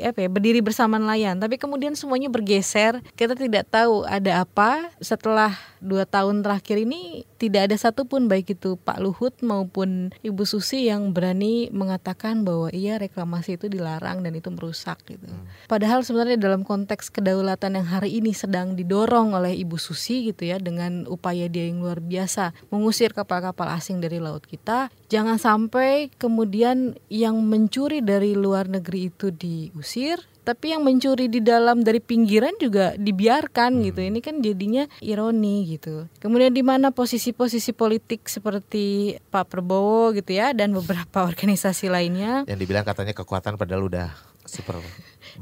apa 0.00 0.24
ya, 0.24 0.28
berdiri 0.30 0.60
bersama 0.64 0.96
nelayan. 0.96 1.38
Tapi 1.38 1.60
kemudian 1.60 1.94
semuanya 1.94 2.30
bergeser. 2.30 3.02
Kita 3.14 3.34
tidak 3.34 3.68
tahu 3.68 4.06
ada 4.06 4.42
apa 4.42 4.90
setelah 4.98 5.54
dua 5.84 6.08
tahun 6.08 6.40
terakhir 6.40 6.80
ini 6.80 7.28
tidak 7.36 7.68
ada 7.70 7.76
satupun 7.76 8.24
baik 8.24 8.56
itu 8.56 8.80
Pak 8.80 9.04
Luhut 9.04 9.36
maupun 9.44 10.10
Ibu 10.24 10.48
Susi 10.48 10.88
yang 10.88 11.12
berani 11.12 11.68
mengatakan 11.68 12.42
bahwa 12.42 12.72
iya 12.72 12.96
reklamasi 12.96 13.60
itu 13.60 13.68
dilarang 13.68 14.24
dan 14.24 14.32
itu 14.32 14.48
merusak 14.48 15.04
gitu. 15.04 15.28
Padahal 15.68 16.00
sebenarnya 16.00 16.40
dalam 16.40 16.64
konteks 16.64 17.12
kedaulatan 17.12 17.76
yang 17.76 17.86
hari 17.86 18.16
ini 18.16 18.32
sedang 18.32 18.72
didorong 18.74 19.36
oleh 19.36 19.52
Ibu 19.60 19.76
Susi 19.76 20.32
gitu 20.32 20.48
ya 20.48 20.56
dengan 20.56 21.04
upaya 21.04 21.46
dia 21.52 21.68
yang 21.68 21.84
luar 21.84 22.00
biasa 22.00 22.56
mengusir 22.72 23.12
kapal-kapal 23.12 23.68
asing 23.76 24.00
dari 24.00 24.16
laut 24.18 24.48
kita, 24.48 24.88
jangan 25.12 25.36
sampai 25.36 26.08
kemudian 26.16 26.96
yang 27.12 27.36
mencuri 27.44 28.00
dari 28.00 28.32
luar 28.32 28.66
negeri 28.72 29.12
itu 29.12 29.28
diusir 29.28 30.24
tapi 30.44 30.76
yang 30.76 30.84
mencuri 30.84 31.32
di 31.32 31.40
dalam 31.40 31.80
dari 31.80 31.98
pinggiran 31.98 32.54
juga 32.60 32.92
dibiarkan 32.94 33.80
gitu. 33.80 34.04
Ini 34.04 34.20
kan 34.20 34.44
jadinya 34.44 34.84
ironi 35.00 35.64
gitu. 35.72 36.06
Kemudian 36.20 36.52
di 36.52 36.60
mana 36.60 36.92
posisi-posisi 36.92 37.72
politik 37.72 38.28
seperti 38.28 39.16
Pak 39.32 39.48
Prabowo 39.48 40.12
gitu 40.12 40.36
ya 40.36 40.52
dan 40.52 40.76
beberapa 40.76 41.24
organisasi 41.30 41.88
lainnya 41.88 42.44
Yang 42.44 42.60
dibilang 42.60 42.84
katanya 42.84 43.16
kekuatan 43.16 43.56
padahal 43.56 43.88
udah 43.88 44.08
super 44.44 44.78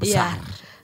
Iya. 0.01 0.39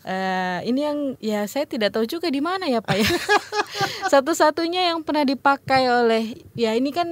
Eh, 0.09 0.59
ini 0.65 0.81
yang 0.81 0.97
ya 1.21 1.45
saya 1.45 1.69
tidak 1.69 1.93
tahu 1.93 2.09
juga 2.09 2.33
di 2.33 2.41
mana 2.41 2.65
ya 2.65 2.81
Pak 2.81 2.97
ya. 2.97 3.05
Satu-satunya 4.13 4.89
yang 4.89 5.05
pernah 5.05 5.21
dipakai 5.21 5.85
oleh 5.85 6.33
ya 6.57 6.73
ini 6.73 6.89
kan 6.89 7.05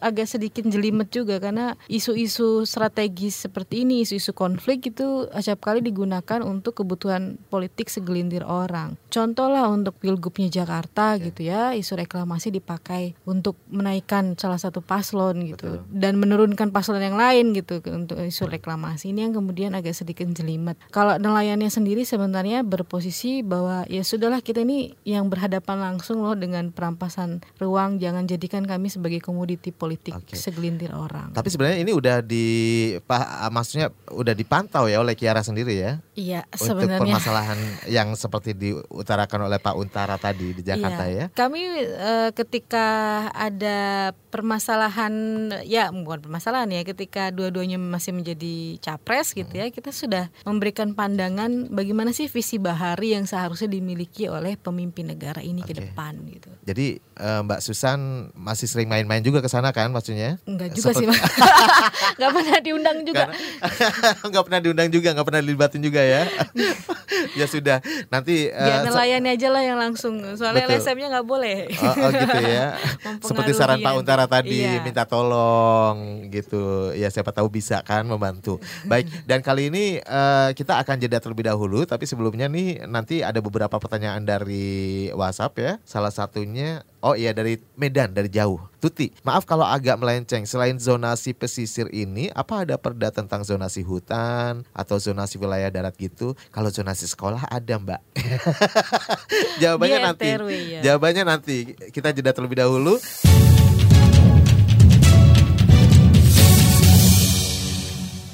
agak 0.00 0.24
sedikit 0.24 0.64
jelimet 0.64 1.12
juga 1.12 1.36
karena 1.44 1.76
isu-isu 1.92 2.64
strategis 2.64 3.44
seperti 3.44 3.84
ini, 3.84 4.00
isu-isu 4.00 4.32
konflik 4.32 4.88
itu 4.88 5.28
acap 5.28 5.60
kali 5.60 5.84
digunakan 5.84 6.40
untuk 6.40 6.80
kebutuhan 6.80 7.36
politik 7.52 7.92
segelintir 7.92 8.48
orang. 8.48 8.96
Contoh 9.12 9.52
lah 9.52 9.68
untuk 9.68 10.00
pilgubnya 10.00 10.48
Jakarta 10.48 11.20
gitu 11.20 11.44
ya, 11.44 11.76
isu 11.76 12.00
reklamasi 12.00 12.48
dipakai 12.48 13.12
untuk 13.28 13.60
menaikkan 13.68 14.40
salah 14.40 14.56
satu 14.56 14.80
paslon 14.80 15.52
gitu 15.52 15.84
dan 15.92 16.16
menurunkan 16.16 16.72
paslon 16.72 17.04
yang 17.04 17.20
lain 17.20 17.52
gitu 17.52 17.84
untuk 17.92 18.16
isu 18.16 18.48
reklamasi. 18.48 19.12
Ini 19.12 19.28
yang 19.28 19.36
kemudian 19.36 19.76
agak 19.76 19.92
sedikit 19.92 20.24
jelimet. 20.32 20.80
Kalau 20.88 21.20
nelayannya 21.20 21.68
sendiri 21.68 22.08
sebenarnya 22.08 22.37
berposisi 22.62 23.40
bahwa 23.40 23.82
ya 23.86 24.02
sudahlah 24.02 24.38
kita 24.38 24.62
ini 24.62 24.94
yang 25.02 25.26
berhadapan 25.26 25.78
langsung 25.80 26.20
loh 26.20 26.34
dengan 26.34 26.70
perampasan 26.70 27.40
ruang, 27.56 27.98
jangan 27.98 28.24
jadikan 28.24 28.62
kami 28.62 28.88
sebagai 28.88 29.18
komoditi 29.18 29.70
politik 29.70 30.14
Oke. 30.14 30.34
segelintir 30.34 30.92
orang. 30.92 31.32
Tapi 31.32 31.48
sebenarnya 31.48 31.78
ini 31.82 31.92
udah 31.92 32.20
di 32.20 32.46
maksudnya 33.48 33.90
udah 34.10 34.34
dipantau 34.34 34.86
ya 34.86 35.00
oleh 35.00 35.14
Kiara 35.14 35.40
sendiri 35.40 35.74
ya. 35.74 35.92
Iya, 36.14 36.44
Untuk 36.50 36.74
sebenarnya 36.78 37.00
permasalahan 37.02 37.58
yang 37.86 38.12
seperti 38.14 38.54
diutarakan 38.54 39.46
oleh 39.46 39.58
Pak 39.58 39.74
Untara 39.74 40.18
tadi 40.18 40.52
di 40.52 40.62
Jakarta 40.62 41.06
Iya. 41.06 41.30
ya. 41.30 41.34
Kami 41.34 41.60
eh, 41.80 42.30
ketika 42.34 42.86
ada 43.32 44.10
permasalahan 44.28 45.14
ya 45.64 45.88
bukan 45.94 46.24
permasalahan 46.24 46.68
ya 46.72 46.82
ketika 46.84 47.30
dua-duanya 47.30 47.78
masih 47.78 48.12
menjadi 48.12 48.76
capres 48.80 49.32
gitu 49.32 49.48
Hmm. 49.48 49.64
ya 49.64 49.66
kita 49.72 49.94
sudah 49.94 50.28
memberikan 50.44 50.92
pandangan 50.92 51.72
bagaimana 51.72 52.12
sih 52.18 52.26
visi 52.26 52.58
bahari 52.58 53.14
yang 53.14 53.22
seharusnya 53.22 53.70
dimiliki 53.70 54.26
oleh 54.26 54.58
pemimpin 54.58 55.06
negara 55.06 55.38
ini 55.38 55.62
ke 55.62 55.70
Oke. 55.70 55.86
depan 55.86 56.18
gitu. 56.26 56.50
Jadi 56.64 56.86
eh, 56.98 57.40
Mbak 57.40 57.60
Susan 57.60 57.98
masih 58.34 58.66
sering 58.66 58.90
main-main 58.90 59.22
juga 59.22 59.38
ke 59.38 59.46
sana 59.46 59.70
kan 59.70 59.86
maksudnya? 59.88 60.42
Enggak 60.42 60.74
juga 60.74 60.90
Seperti- 60.90 60.98
sih, 60.98 61.06
Pak. 61.06 61.22
Enggak 62.18 62.30
pernah 62.36 62.58
diundang 62.58 62.98
juga. 63.00 63.24
Karena 63.30 63.38
nggak 64.34 64.44
pernah 64.44 64.60
diundang 64.60 64.88
juga, 64.90 65.08
nggak 65.14 65.26
pernah 65.28 65.40
dilibatin 65.40 65.78
juga 65.80 66.02
ya. 66.02 66.22
ya 67.38 67.46
sudah, 67.46 67.78
nanti 68.08 68.50
Biar 68.50 68.82
se- 68.82 68.86
nelayannya 68.90 69.32
aja 69.32 69.48
lah 69.48 69.62
yang 69.62 69.78
langsung. 69.78 70.18
Soalnya 70.34 70.66
Betul. 70.66 70.82
LSM-nya 70.82 71.08
nggak 71.14 71.26
boleh. 71.26 71.56
Oh, 71.78 71.94
oh 71.94 72.10
gitu 72.10 72.38
ya. 72.42 72.66
Seperti 73.20 73.52
saran 73.54 73.78
Pak 73.78 73.94
Untara 73.94 74.26
tadi 74.26 74.58
Iya. 74.58 74.82
minta 74.82 75.06
tolong 75.06 76.26
gitu. 76.26 76.90
Ya 76.92 77.06
siapa 77.08 77.30
tahu 77.30 77.46
bisa 77.48 77.78
kan 77.80 78.02
membantu. 78.02 78.58
Baik, 78.82 79.06
dan 79.22 79.38
kali 79.38 79.70
ini 79.70 79.84
eh, 79.98 80.48
kita 80.52 80.82
akan 80.82 80.98
jeda 80.98 81.18
terlebih 81.18 81.46
dahulu 81.46 81.84
tapi 81.84 82.07
sebelumnya 82.08 82.48
nih 82.48 82.88
nanti 82.88 83.20
ada 83.20 83.44
beberapa 83.44 83.76
pertanyaan 83.76 84.24
dari 84.24 85.12
WhatsApp 85.12 85.52
ya. 85.60 85.72
Salah 85.84 86.08
satunya 86.08 86.80
Oh 86.98 87.14
iya 87.14 87.30
dari 87.30 87.62
Medan 87.78 88.10
dari 88.10 88.26
jauh. 88.26 88.58
Tuti, 88.82 89.14
maaf 89.22 89.46
kalau 89.46 89.62
agak 89.62 90.02
melenceng. 90.02 90.42
Selain 90.50 90.74
zonasi 90.82 91.30
pesisir 91.30 91.86
ini, 91.94 92.26
apa 92.34 92.66
ada 92.66 92.74
perda 92.74 93.14
tentang 93.14 93.46
zonasi 93.46 93.86
hutan 93.86 94.66
atau 94.74 94.98
zonasi 94.98 95.38
wilayah 95.38 95.70
darat 95.70 95.94
gitu? 95.94 96.34
Kalau 96.50 96.74
zonasi 96.74 97.06
sekolah 97.06 97.46
ada, 97.46 97.78
Mbak. 97.78 98.02
Jawabannya 99.62 99.98
nanti. 100.10 100.26
RT/RW, 100.26 100.50
ya. 100.50 100.80
Jawabannya 100.90 101.22
nanti. 101.22 101.58
Kita 101.94 102.10
jeda 102.10 102.34
terlebih 102.34 102.66
dahulu. 102.66 102.98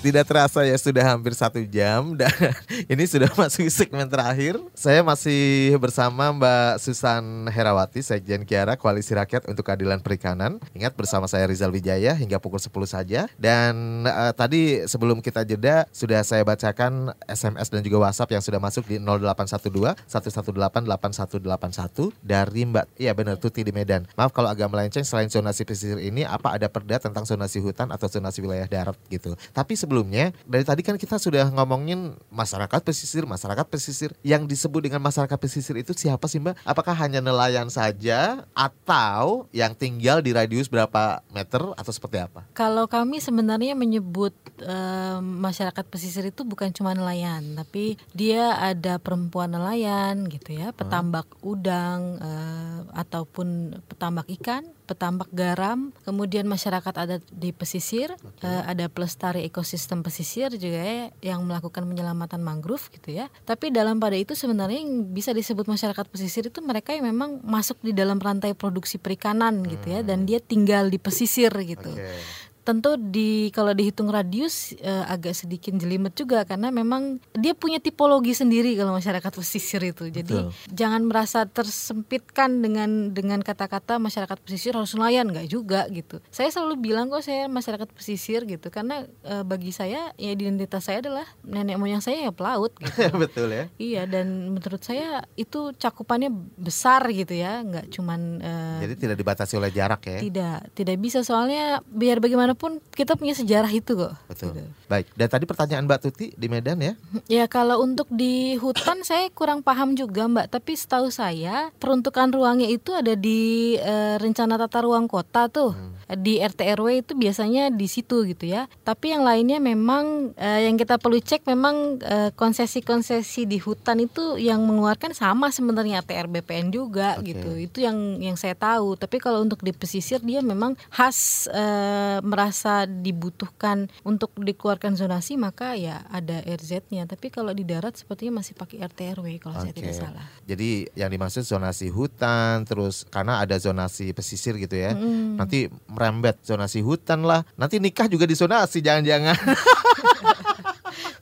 Tidak 0.05 0.21
terasa 0.29 0.61
ya 0.69 0.77
sudah 0.77 1.17
hampir 1.17 1.33
satu 1.33 1.65
jam 1.65 2.13
dan 2.13 2.29
ini 2.93 3.09
sudah 3.09 3.33
masuk 3.41 3.65
segmen 3.73 4.05
terakhir. 4.05 4.61
Saya 4.77 5.01
masih 5.01 5.73
bersama 5.81 6.29
Mbak 6.29 6.77
Susan 6.77 7.49
Herawati, 7.49 8.05
Sekjen 8.05 8.45
Kiara 8.45 8.77
Koalisi 8.77 9.17
Rakyat 9.17 9.49
untuk 9.49 9.65
Keadilan 9.65 10.05
Perikanan. 10.05 10.61
Ingat 10.77 10.93
bersama 10.93 11.25
saya 11.25 11.49
Rizal 11.49 11.73
Wijaya 11.73 12.13
hingga 12.21 12.37
pukul 12.37 12.61
10 12.61 12.69
saja. 12.85 13.33
Dan 13.41 14.05
eh, 14.05 14.33
tadi 14.37 14.85
sebelum 14.85 15.25
kita 15.25 15.41
jeda 15.41 15.89
sudah 15.89 16.21
saya 16.21 16.45
bacakan 16.45 17.17
SMS 17.25 17.73
dan 17.73 17.81
juga 17.81 18.05
WhatsApp 18.05 18.37
yang 18.37 18.45
sudah 18.45 18.61
masuk 18.61 18.85
di 18.85 19.01
0812 19.01 20.05
118 20.05 20.85
8181 20.85 22.13
dari 22.21 22.69
Mbak. 22.69 23.01
Iya 23.01 23.17
benar 23.17 23.41
Tuti 23.41 23.65
di 23.65 23.73
Medan. 23.73 24.05
Maaf 24.21 24.37
kalau 24.37 24.53
agak 24.53 24.69
melenceng 24.69 25.09
selain 25.09 25.33
zonasi 25.33 25.65
pesisir 25.65 25.97
ini 25.97 26.29
apa 26.29 26.61
ada 26.61 26.69
perda 26.69 27.01
tentang 27.01 27.25
zonasi 27.25 27.57
hutan 27.65 27.89
atau 27.89 28.05
zonasi 28.05 28.45
wilayah 28.45 28.69
darat 28.69 29.01
gitu. 29.09 29.33
Tapi 29.57 29.73
sebelumnya 29.95 30.35
dari 30.43 30.67
tadi 30.67 30.83
kan 30.83 30.99
kita 30.99 31.23
sudah 31.23 31.55
ngomongin 31.55 32.19
masyarakat 32.35 32.83
pesisir, 32.83 33.23
masyarakat 33.31 33.63
pesisir. 33.71 34.11
Yang 34.27 34.51
disebut 34.51 34.91
dengan 34.91 34.99
masyarakat 34.99 35.39
pesisir 35.39 35.79
itu 35.79 35.95
siapa 35.95 36.27
sih 36.27 36.43
Mbak? 36.43 36.67
Apakah 36.67 36.99
hanya 36.99 37.23
nelayan 37.23 37.71
saja 37.71 38.43
atau 38.59 39.47
yang 39.55 39.79
tinggal 39.79 40.19
di 40.19 40.35
radius 40.35 40.67
berapa 40.67 41.23
meter 41.31 41.63
atau 41.79 41.93
seperti 41.95 42.27
apa? 42.27 42.43
Kalau 42.59 42.91
kami 42.91 43.23
sebenarnya 43.23 43.79
menyebut 43.79 44.35
eh, 44.59 45.23
masyarakat 45.23 45.87
pesisir 45.87 46.27
itu 46.27 46.43
bukan 46.43 46.75
cuma 46.75 46.91
nelayan, 46.91 47.55
tapi 47.55 47.95
dia 48.11 48.59
ada 48.59 48.99
perempuan 48.99 49.55
nelayan 49.55 50.27
gitu 50.27 50.59
ya, 50.59 50.75
petambak 50.75 51.31
udang 51.47 52.19
eh, 52.19 52.79
ataupun 52.99 53.79
petambak 53.87 54.27
ikan, 54.43 54.67
petambak 54.85 55.33
garam, 55.33 55.91
kemudian 56.05 56.45
masyarakat 56.45 56.95
ada 56.95 57.17
di 57.33 57.51
pesisir, 57.57 58.13
eh, 58.45 58.63
ada 58.69 58.87
pelestari 58.93 59.43
ekosistem 59.49 60.05
pesisir 60.05 60.53
juga 60.61 60.81
ya, 60.81 61.09
yang 61.25 61.41
melakukan 61.49 61.89
penyelamatan 61.89 62.45
mangrove 62.45 62.93
gitu 62.93 63.17
ya. 63.17 63.33
Tapi 63.49 63.73
dalam 63.73 63.97
pada 63.97 64.15
itu 64.15 64.37
sebenarnya 64.37 64.85
yang 64.85 65.09
bisa 65.09 65.33
disebut 65.33 65.65
masyarakat 65.65 66.05
pesisir 66.13 66.53
itu 66.53 66.61
mereka 66.61 66.93
yang 66.93 67.09
memang 67.09 67.41
masuk 67.41 67.81
di 67.81 67.97
dalam 67.97 68.21
rantai 68.21 68.53
produksi 68.53 69.01
perikanan 69.01 69.65
gitu 69.65 69.89
ya, 69.89 70.01
dan 70.05 70.29
dia 70.29 70.39
tinggal 70.39 70.93
di 70.93 71.01
pesisir 71.01 71.51
gitu 71.65 71.91
Oke. 71.91 72.44
Tentu 72.65 72.97
di 72.97 73.53
kalau 73.53 73.77
dihitung 73.77 74.09
radius 74.09 74.73
eh, 74.81 75.05
agak 75.05 75.37
sedikit 75.37 75.77
jelimet 75.77 76.17
juga 76.17 76.49
karena 76.49 76.73
memang 76.73 77.21
dia 77.37 77.53
punya 77.53 77.77
tipologi 77.77 78.33
sendiri 78.33 78.73
kalau 78.75 78.97
masyarakat 78.97 79.29
pesisir 79.29 79.85
itu. 79.85 80.09
Jadi 80.09 80.33
Betul. 80.33 80.51
jangan 80.73 81.05
merasa 81.05 81.45
tersempitkan 81.45 82.65
dengan 82.65 83.13
dengan 83.13 83.45
kata-kata 83.45 84.01
masyarakat 84.01 84.41
pesisir 84.41 84.73
harus 84.73 84.97
nelayan 84.97 85.29
nggak 85.29 85.49
juga 85.53 85.85
gitu. 85.93 86.25
Saya 86.33 86.49
selalu 86.49 86.81
bilang 86.81 87.13
kok 87.13 87.21
saya 87.21 87.47
masyarakat 87.53 87.89
pesisir 87.93 88.49
gitu 88.49 88.73
karena 88.73 89.05
eh, 89.23 89.45
bagi 89.45 89.71
saya 89.71 90.17
ya 90.17 90.31
identitas 90.33 90.89
saya 90.89 91.05
adalah 91.05 91.29
nenek 91.45 91.77
moyang 91.77 92.01
saya 92.01 92.29
ya 92.29 92.33
pelaut 92.33 92.73
gitu. 92.83 93.13
Betul 93.21 93.53
ya. 93.53 93.65
Iya 93.77 94.03
dan 94.09 94.57
menurut 94.57 94.81
saya 94.81 95.29
itu 95.37 95.77
cakupannya 95.77 96.33
besar 96.57 97.05
gitu 97.13 97.37
ya, 97.37 97.61
nggak 97.61 97.93
cuman 97.93 98.21
eh, 98.41 98.79
Jadi 98.89 98.95
tidak 98.97 99.17
dibatasi 99.21 99.61
oleh 99.61 99.69
jarak 99.69 100.01
ya. 100.09 100.19
tidak, 100.25 100.59
tidak 100.73 100.97
bisa 100.97 101.21
soalnya 101.21 101.85
biar 101.85 102.25
bagaimanapun 102.55 102.79
kita 102.95 103.19
punya 103.19 103.35
sejarah 103.35 103.71
itu 103.71 103.93
kok. 103.99 104.15
Betul. 104.31 104.55
Gitu. 104.55 104.71
Baik. 104.87 105.07
Dan 105.19 105.29
tadi 105.29 105.45
pertanyaan 105.45 105.85
Mbak 105.85 106.01
Tuti 106.07 106.27
di 106.39 106.47
Medan 106.47 106.79
ya. 106.81 106.95
Ya 107.27 107.45
kalau 107.51 107.83
untuk 107.83 108.07
di 108.09 108.55
hutan 108.57 109.03
saya 109.03 109.29
kurang 109.35 109.61
paham 109.61 109.99
juga 109.99 110.31
Mbak, 110.31 110.55
tapi 110.55 110.79
setahu 110.79 111.11
saya 111.11 111.75
peruntukan 111.83 112.31
ruangnya 112.31 112.71
itu 112.71 112.95
ada 112.95 113.19
di 113.19 113.75
eh, 113.77 114.17
rencana 114.23 114.55
tata 114.57 114.87
ruang 114.87 115.11
kota 115.11 115.51
tuh. 115.51 115.75
di 116.05 116.37
RT 116.37 116.77
RW 116.77 117.01
itu 117.01 117.13
biasanya 117.17 117.73
di 117.73 117.89
situ 117.89 118.29
gitu 118.29 118.45
ya. 118.45 118.69
Tapi 118.85 119.17
yang 119.17 119.25
lainnya 119.25 119.57
memang 119.57 120.37
eh, 120.37 120.69
yang 120.69 120.77
kita 120.77 121.01
perlu 121.01 121.17
cek 121.19 121.49
memang 121.49 121.99
eh, 122.05 122.31
konsesi-konsesi 122.37 123.49
di 123.49 123.57
hutan 123.57 124.05
itu 124.05 124.37
yang 124.37 124.63
mengeluarkan 124.69 125.17
sama 125.17 125.49
sebenarnya 125.49 126.05
ATR 126.05 126.29
BPN 126.29 126.71
juga 126.71 127.17
Oke. 127.19 127.33
gitu. 127.33 127.51
Itu 127.57 127.79
yang 127.81 128.21
yang 128.21 128.37
saya 128.37 128.53
tahu. 128.53 129.01
Tapi 129.01 129.17
kalau 129.17 129.43
untuk 129.43 129.65
di 129.65 129.73
pesisir 129.73 130.21
dia 130.21 130.45
memang 130.45 130.77
khas 130.93 131.49
eh, 131.49 132.21
merasa 132.45 132.85
dibutuhkan 132.85 133.89
untuk 134.05 134.37
dikeluarkan 134.37 135.01
zonasi 135.01 135.41
maka 135.41 135.73
ya 135.81 136.05
ada 136.13 136.45
RZ-nya. 136.45 137.09
Tapi 137.09 137.33
kalau 137.33 137.57
di 137.57 137.65
darat 137.65 137.97
sepertinya 137.97 138.45
masih 138.45 138.53
pakai 138.53 138.85
RT 138.85 139.17
RW 139.17 139.41
kalau 139.41 139.65
saya 139.65 139.73
Oke. 139.73 139.81
tidak 139.81 139.97
salah. 139.97 140.29
Jadi 140.45 140.93
yang 140.93 141.09
dimaksud 141.09 141.41
zonasi 141.41 141.89
hutan, 141.89 142.69
terus 142.69 143.09
karena 143.09 143.41
ada 143.41 143.57
zonasi 143.57 144.13
pesisir 144.13 144.61
gitu 144.61 144.77
ya. 144.77 144.93
Mm. 144.93 145.41
Nanti 145.41 145.73
merembet 145.89 146.45
zonasi 146.45 146.85
hutan 146.85 147.25
lah. 147.25 147.49
Nanti 147.57 147.81
nikah 147.81 148.13
juga 148.13 148.29
di 148.29 148.37
zonasi 148.37 148.85
jangan-jangan 148.85 149.41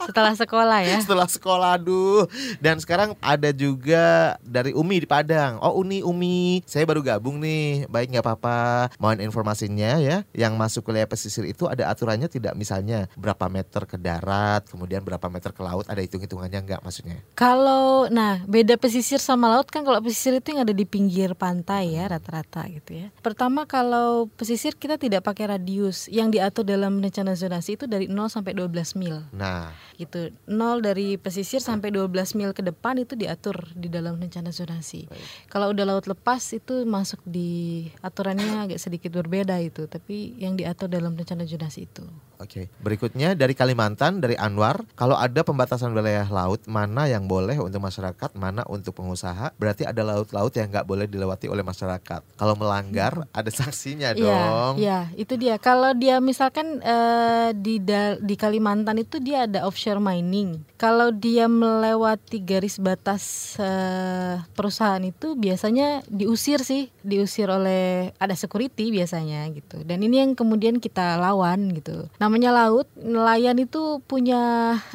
Setelah 0.09 0.35
sekolah 0.35 0.79
ya. 0.83 0.99
setelah 1.03 1.29
sekolah 1.29 1.71
aduh. 1.79 2.27
Dan 2.59 2.79
sekarang 2.83 3.15
ada 3.23 3.51
juga 3.55 4.37
dari 4.43 4.75
Umi 4.75 5.03
di 5.03 5.09
Padang. 5.09 5.59
Oh 5.63 5.79
Uni 5.81 6.03
Umi, 6.03 6.63
saya 6.67 6.83
baru 6.87 7.01
gabung 7.01 7.39
nih. 7.39 7.87
Baik 7.87 8.13
nggak 8.15 8.25
apa-apa. 8.25 8.91
Mohon 8.99 9.27
informasinya 9.27 9.99
ya. 10.03 10.27
Yang 10.35 10.53
masuk 10.59 10.83
wilayah 10.91 11.09
pesisir 11.09 11.47
itu 11.47 11.67
ada 11.71 11.89
aturannya 11.89 12.27
tidak 12.27 12.55
misalnya 12.59 13.07
berapa 13.15 13.47
meter 13.49 13.87
ke 13.87 13.97
darat, 13.97 14.67
kemudian 14.69 15.03
berapa 15.03 15.27
meter 15.31 15.51
ke 15.55 15.63
laut. 15.63 15.87
Ada 15.87 16.03
hitung-hitungannya 16.05 16.61
nggak 16.67 16.81
maksudnya? 16.83 17.19
Kalau 17.39 18.11
nah 18.11 18.43
beda 18.45 18.77
pesisir 18.77 19.23
sama 19.23 19.49
laut 19.49 19.71
kan 19.71 19.87
kalau 19.87 20.03
pesisir 20.03 20.39
itu 20.39 20.55
yang 20.55 20.67
ada 20.67 20.75
di 20.75 20.85
pinggir 20.85 21.35
pantai 21.39 21.95
ya 21.95 22.11
rata-rata 22.11 22.67
gitu 22.69 23.07
ya. 23.07 23.07
Pertama 23.23 23.65
kalau 23.65 24.27
pesisir 24.35 24.75
kita 24.75 24.99
tidak 24.99 25.23
pakai 25.25 25.57
radius 25.57 26.11
yang 26.11 26.29
diatur 26.29 26.67
dalam 26.67 26.99
rencana 26.99 27.35
zonasi 27.39 27.79
itu 27.79 27.87
dari 27.87 28.11
0 28.11 28.29
sampai 28.29 28.53
12 28.55 28.99
mil 28.99 29.23
Nah, 29.33 29.73
gitu. 29.97 30.33
0 30.49 30.81
dari 30.85 31.17
pesisir 31.17 31.61
sampai 31.61 31.93
12 31.93 32.39
mil 32.39 32.51
ke 32.57 32.65
depan 32.65 33.01
itu 33.01 33.17
diatur 33.17 33.69
di 33.77 33.93
dalam 33.93 34.17
rencana 34.17 34.53
zonasi. 34.53 35.09
Baik. 35.09 35.27
Kalau 35.53 35.73
udah 35.73 35.85
laut 35.85 36.07
lepas 36.09 36.41
itu 36.55 36.85
masuk 36.89 37.21
di 37.27 37.87
aturannya 38.01 38.69
agak 38.69 38.81
sedikit 38.81 39.13
berbeda 39.13 39.59
itu, 39.61 39.89
tapi 39.89 40.37
yang 40.41 40.57
diatur 40.57 40.89
dalam 40.89 41.17
rencana 41.17 41.45
zonasi 41.45 41.87
itu. 41.89 42.05
Oke, 42.43 42.67
berikutnya 42.83 43.39
dari 43.39 43.55
Kalimantan, 43.55 44.19
dari 44.19 44.35
Anwar, 44.35 44.83
kalau 44.99 45.15
ada 45.15 45.47
pembatasan 45.47 45.95
wilayah 45.95 46.27
laut, 46.27 46.67
mana 46.67 47.07
yang 47.07 47.31
boleh 47.31 47.55
untuk 47.63 47.79
masyarakat, 47.79 48.35
mana 48.35 48.67
untuk 48.67 48.99
pengusaha, 48.99 49.55
berarti 49.55 49.87
ada 49.87 50.03
laut-laut 50.03 50.51
yang 50.59 50.67
nggak 50.67 50.83
boleh 50.83 51.07
dilewati 51.07 51.47
oleh 51.47 51.63
masyarakat. 51.63 52.21
Kalau 52.35 52.55
melanggar, 52.59 53.31
ada 53.31 53.47
sanksinya 53.55 54.11
Iya, 54.19 54.27
dong. 54.27 54.75
iya, 54.83 54.99
itu 55.15 55.39
dia. 55.39 55.55
Kalau 55.63 55.95
dia 55.95 56.19
misalkan 56.19 56.83
eh, 56.83 57.55
di 57.55 57.79
di 58.19 58.35
Kalimantan 58.35 58.99
itu 58.99 59.23
dia 59.23 59.47
ada 59.47 59.63
offshore 59.71 60.03
mining. 60.03 60.67
Kalau 60.75 61.15
dia 61.15 61.47
melewati 61.47 62.43
garis 62.43 62.83
batas 62.83 63.55
eh, 63.63 64.43
perusahaan 64.59 64.99
itu 64.99 65.39
biasanya 65.39 66.03
diusir 66.11 66.67
sih, 66.67 66.91
diusir 67.07 67.47
oleh 67.47 68.11
ada 68.19 68.35
security 68.35 68.91
biasanya 68.91 69.47
gitu. 69.55 69.87
Dan 69.87 70.03
ini 70.03 70.27
yang 70.27 70.35
kemudian 70.35 70.83
kita 70.83 71.23
lawan 71.23 71.71
gitu. 71.71 72.11
Namanya 72.33 72.65
laut, 72.65 72.89
nelayan 72.97 73.61
itu 73.61 74.01
punya 74.09 74.41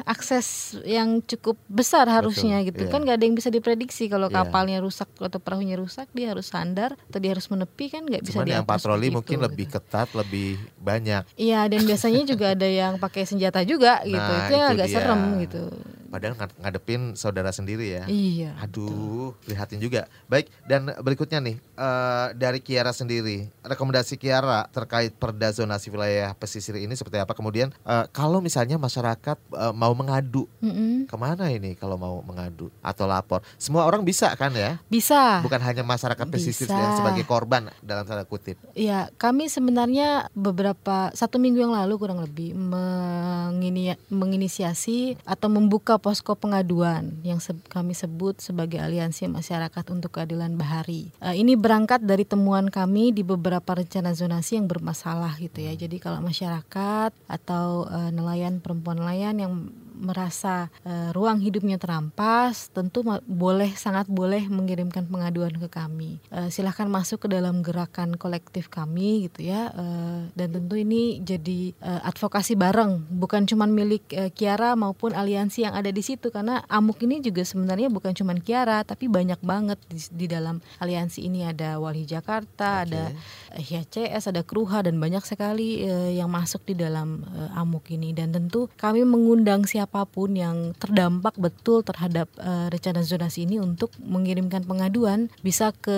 akses 0.02 0.74
yang 0.82 1.22
cukup 1.22 1.54
besar 1.70 2.10
harusnya 2.10 2.66
gitu. 2.66 2.82
iya. 2.82 2.90
Kan 2.90 3.06
nggak 3.06 3.14
ada 3.14 3.24
yang 3.30 3.38
bisa 3.38 3.46
diprediksi 3.46 4.10
kalau 4.10 4.26
Iya. 4.26 4.42
kapalnya 4.42 4.82
rusak 4.82 5.06
atau 5.14 5.38
perahunya 5.38 5.78
rusak, 5.78 6.10
dia 6.10 6.34
harus 6.34 6.50
sandar 6.50 6.98
atau 6.98 7.22
dia 7.22 7.30
harus 7.30 7.46
menepi 7.46 7.94
kan 7.94 8.02
nggak 8.02 8.26
bisa 8.26 8.42
Cuman 8.42 8.50
yang 8.50 8.66
patroli 8.66 9.14
mungkin 9.14 9.38
itu, 9.38 9.46
lebih 9.46 9.70
gitu. 9.70 9.78
ketat, 9.78 10.10
lebih 10.18 10.58
banyak. 10.82 11.30
Iya 11.38 11.70
dan 11.70 11.86
biasanya 11.86 12.26
juga 12.26 12.46
ada 12.58 12.66
yang 12.66 12.98
pakai 12.98 13.22
senjata 13.22 13.62
juga 13.62 14.02
gitu. 14.02 14.18
Nah, 14.18 14.42
itu 14.42 14.54
itu 14.58 14.70
agak 14.74 14.86
dia. 14.90 14.94
serem 14.98 15.22
gitu. 15.38 15.62
Padahal 16.08 16.34
ngad- 16.40 16.56
ngadepin 16.56 17.12
saudara 17.12 17.52
sendiri 17.52 18.00
ya. 18.00 18.04
Iya. 18.08 18.56
Aduh, 18.64 19.36
prihatin 19.44 19.76
juga. 19.76 20.08
Baik, 20.24 20.48
dan 20.64 20.88
berikutnya 21.04 21.36
nih 21.38 21.56
eh, 21.60 22.26
dari 22.32 22.64
Kiara 22.64 22.96
sendiri, 22.96 23.52
rekomendasi 23.60 24.16
Kiara 24.16 24.64
terkait 24.72 25.12
perda 25.12 25.52
zonasi 25.52 25.92
wilayah 25.92 26.32
pesisir 26.32 26.80
ini 26.80 26.96
seperti 26.96 27.20
apa? 27.20 27.36
Kemudian 27.36 27.68
eh, 27.84 28.04
kalau 28.08 28.40
misalnya 28.40 28.80
masyarakat 28.80 29.36
eh, 29.36 29.74
mau 29.76 29.92
mengadu, 29.92 30.48
Mm-mm. 30.64 31.04
ke 31.04 31.16
mana 31.20 31.52
ini 31.52 31.76
kalau 31.76 32.00
mau 32.00 32.24
mengadu 32.24 32.72
atau 32.80 33.04
lapor? 33.04 33.44
Semua 33.60 33.84
orang 33.84 34.00
bisa 34.00 34.32
kan 34.32 34.48
ya? 34.56 34.80
Bisa. 34.88 35.44
Bukan 35.44 35.60
hanya 35.60 35.84
masyarakat 35.84 36.26
pesisir 36.32 36.64
Bisa. 36.64 36.72
yang 36.72 36.96
sebagai 36.96 37.28
korban 37.28 37.68
dalam 37.84 38.08
tanda 38.08 38.24
kutip. 38.24 38.56
Iya, 38.72 39.12
kami 39.20 39.52
sebenarnya 39.52 40.32
beberapa 40.32 41.12
satu 41.12 41.36
minggu 41.36 41.60
yang 41.60 41.76
lalu 41.76 42.00
kurang 42.00 42.24
lebih 42.24 42.56
mengini, 42.56 43.92
menginisiasi 44.08 45.20
atau 45.28 45.52
membuka 45.52 45.97
posko 45.98 46.34
pengaduan 46.38 47.18
yang 47.26 47.42
se- 47.42 47.58
kami 47.68 47.92
sebut 47.92 48.38
sebagai 48.38 48.78
Aliansi 48.80 49.26
Masyarakat 49.28 49.84
untuk 49.92 50.16
Keadilan 50.18 50.54
Bahari. 50.54 51.10
Eh, 51.20 51.36
ini 51.42 51.58
berangkat 51.58 52.02
dari 52.02 52.24
temuan 52.24 52.70
kami 52.72 53.10
di 53.10 53.26
beberapa 53.26 53.76
rencana 53.76 54.14
zonasi 54.14 54.56
yang 54.58 54.66
bermasalah 54.70 55.36
gitu 55.42 55.60
ya. 55.62 55.74
Jadi 55.74 55.98
kalau 55.98 56.22
masyarakat 56.24 57.10
atau 57.26 57.86
eh, 57.90 58.10
nelayan 58.14 58.62
perempuan 58.62 59.02
nelayan 59.02 59.36
yang 59.38 59.52
merasa 59.98 60.70
eh, 60.86 61.10
ruang 61.12 61.42
hidupnya 61.42 61.76
terampas, 61.76 62.70
tentu 62.70 63.02
boleh 63.26 63.74
sangat 63.74 64.06
boleh 64.06 64.46
mengirimkan 64.46 65.04
pengaduan 65.10 65.54
ke 65.58 65.68
kami. 65.68 66.22
Eh, 66.30 66.48
silahkan 66.48 66.86
masuk 66.86 67.26
ke 67.26 67.28
dalam 67.28 67.60
gerakan 67.60 68.14
kolektif 68.14 68.70
kami 68.70 69.28
gitu 69.28 69.50
ya. 69.50 69.74
Eh, 69.74 70.20
dan 70.32 70.48
tentu 70.54 70.78
ini 70.78 71.20
jadi 71.20 71.74
eh, 71.74 72.00
advokasi 72.08 72.54
bareng, 72.54 73.10
bukan 73.10 73.44
cuma 73.44 73.66
milik 73.66 74.06
eh, 74.14 74.30
Kiara 74.32 74.78
maupun 74.78 75.12
aliansi 75.12 75.66
yang 75.66 75.74
ada 75.74 75.90
di 75.90 76.00
situ 76.00 76.30
karena 76.30 76.62
Amuk 76.70 77.02
ini 77.02 77.18
juga 77.18 77.42
sebenarnya 77.42 77.90
bukan 77.90 78.14
cuma 78.14 78.32
Kiara, 78.38 78.86
tapi 78.86 79.10
banyak 79.10 79.42
banget 79.42 79.78
di, 79.90 79.98
di 80.14 80.26
dalam 80.30 80.62
aliansi 80.78 81.26
ini 81.26 81.42
ada 81.44 81.82
Walhi 81.82 82.06
Jakarta, 82.06 82.86
ada 82.86 83.10
eh, 83.54 83.62
HCS, 83.62 84.30
ada 84.30 84.46
Kruha 84.46 84.86
dan 84.86 85.00
banyak 85.02 85.24
sekali 85.26 85.82
eh, 85.82 86.18
yang 86.18 86.30
masuk 86.30 86.62
di 86.68 86.78
dalam 86.78 87.24
eh, 87.24 87.58
Amuk 87.58 87.90
ini 87.90 88.14
dan 88.14 88.30
tentu 88.30 88.70
kami 88.78 89.02
mengundang 89.02 89.66
siapa 89.88 90.04
pun 90.04 90.36
yang 90.36 90.76
terdampak 90.76 91.32
betul 91.40 91.80
terhadap 91.80 92.28
eh, 92.36 92.68
rencana 92.68 93.00
zonasi 93.00 93.48
ini 93.48 93.56
untuk 93.56 93.88
mengirimkan 93.96 94.60
pengaduan 94.68 95.32
bisa 95.40 95.72
ke 95.72 95.96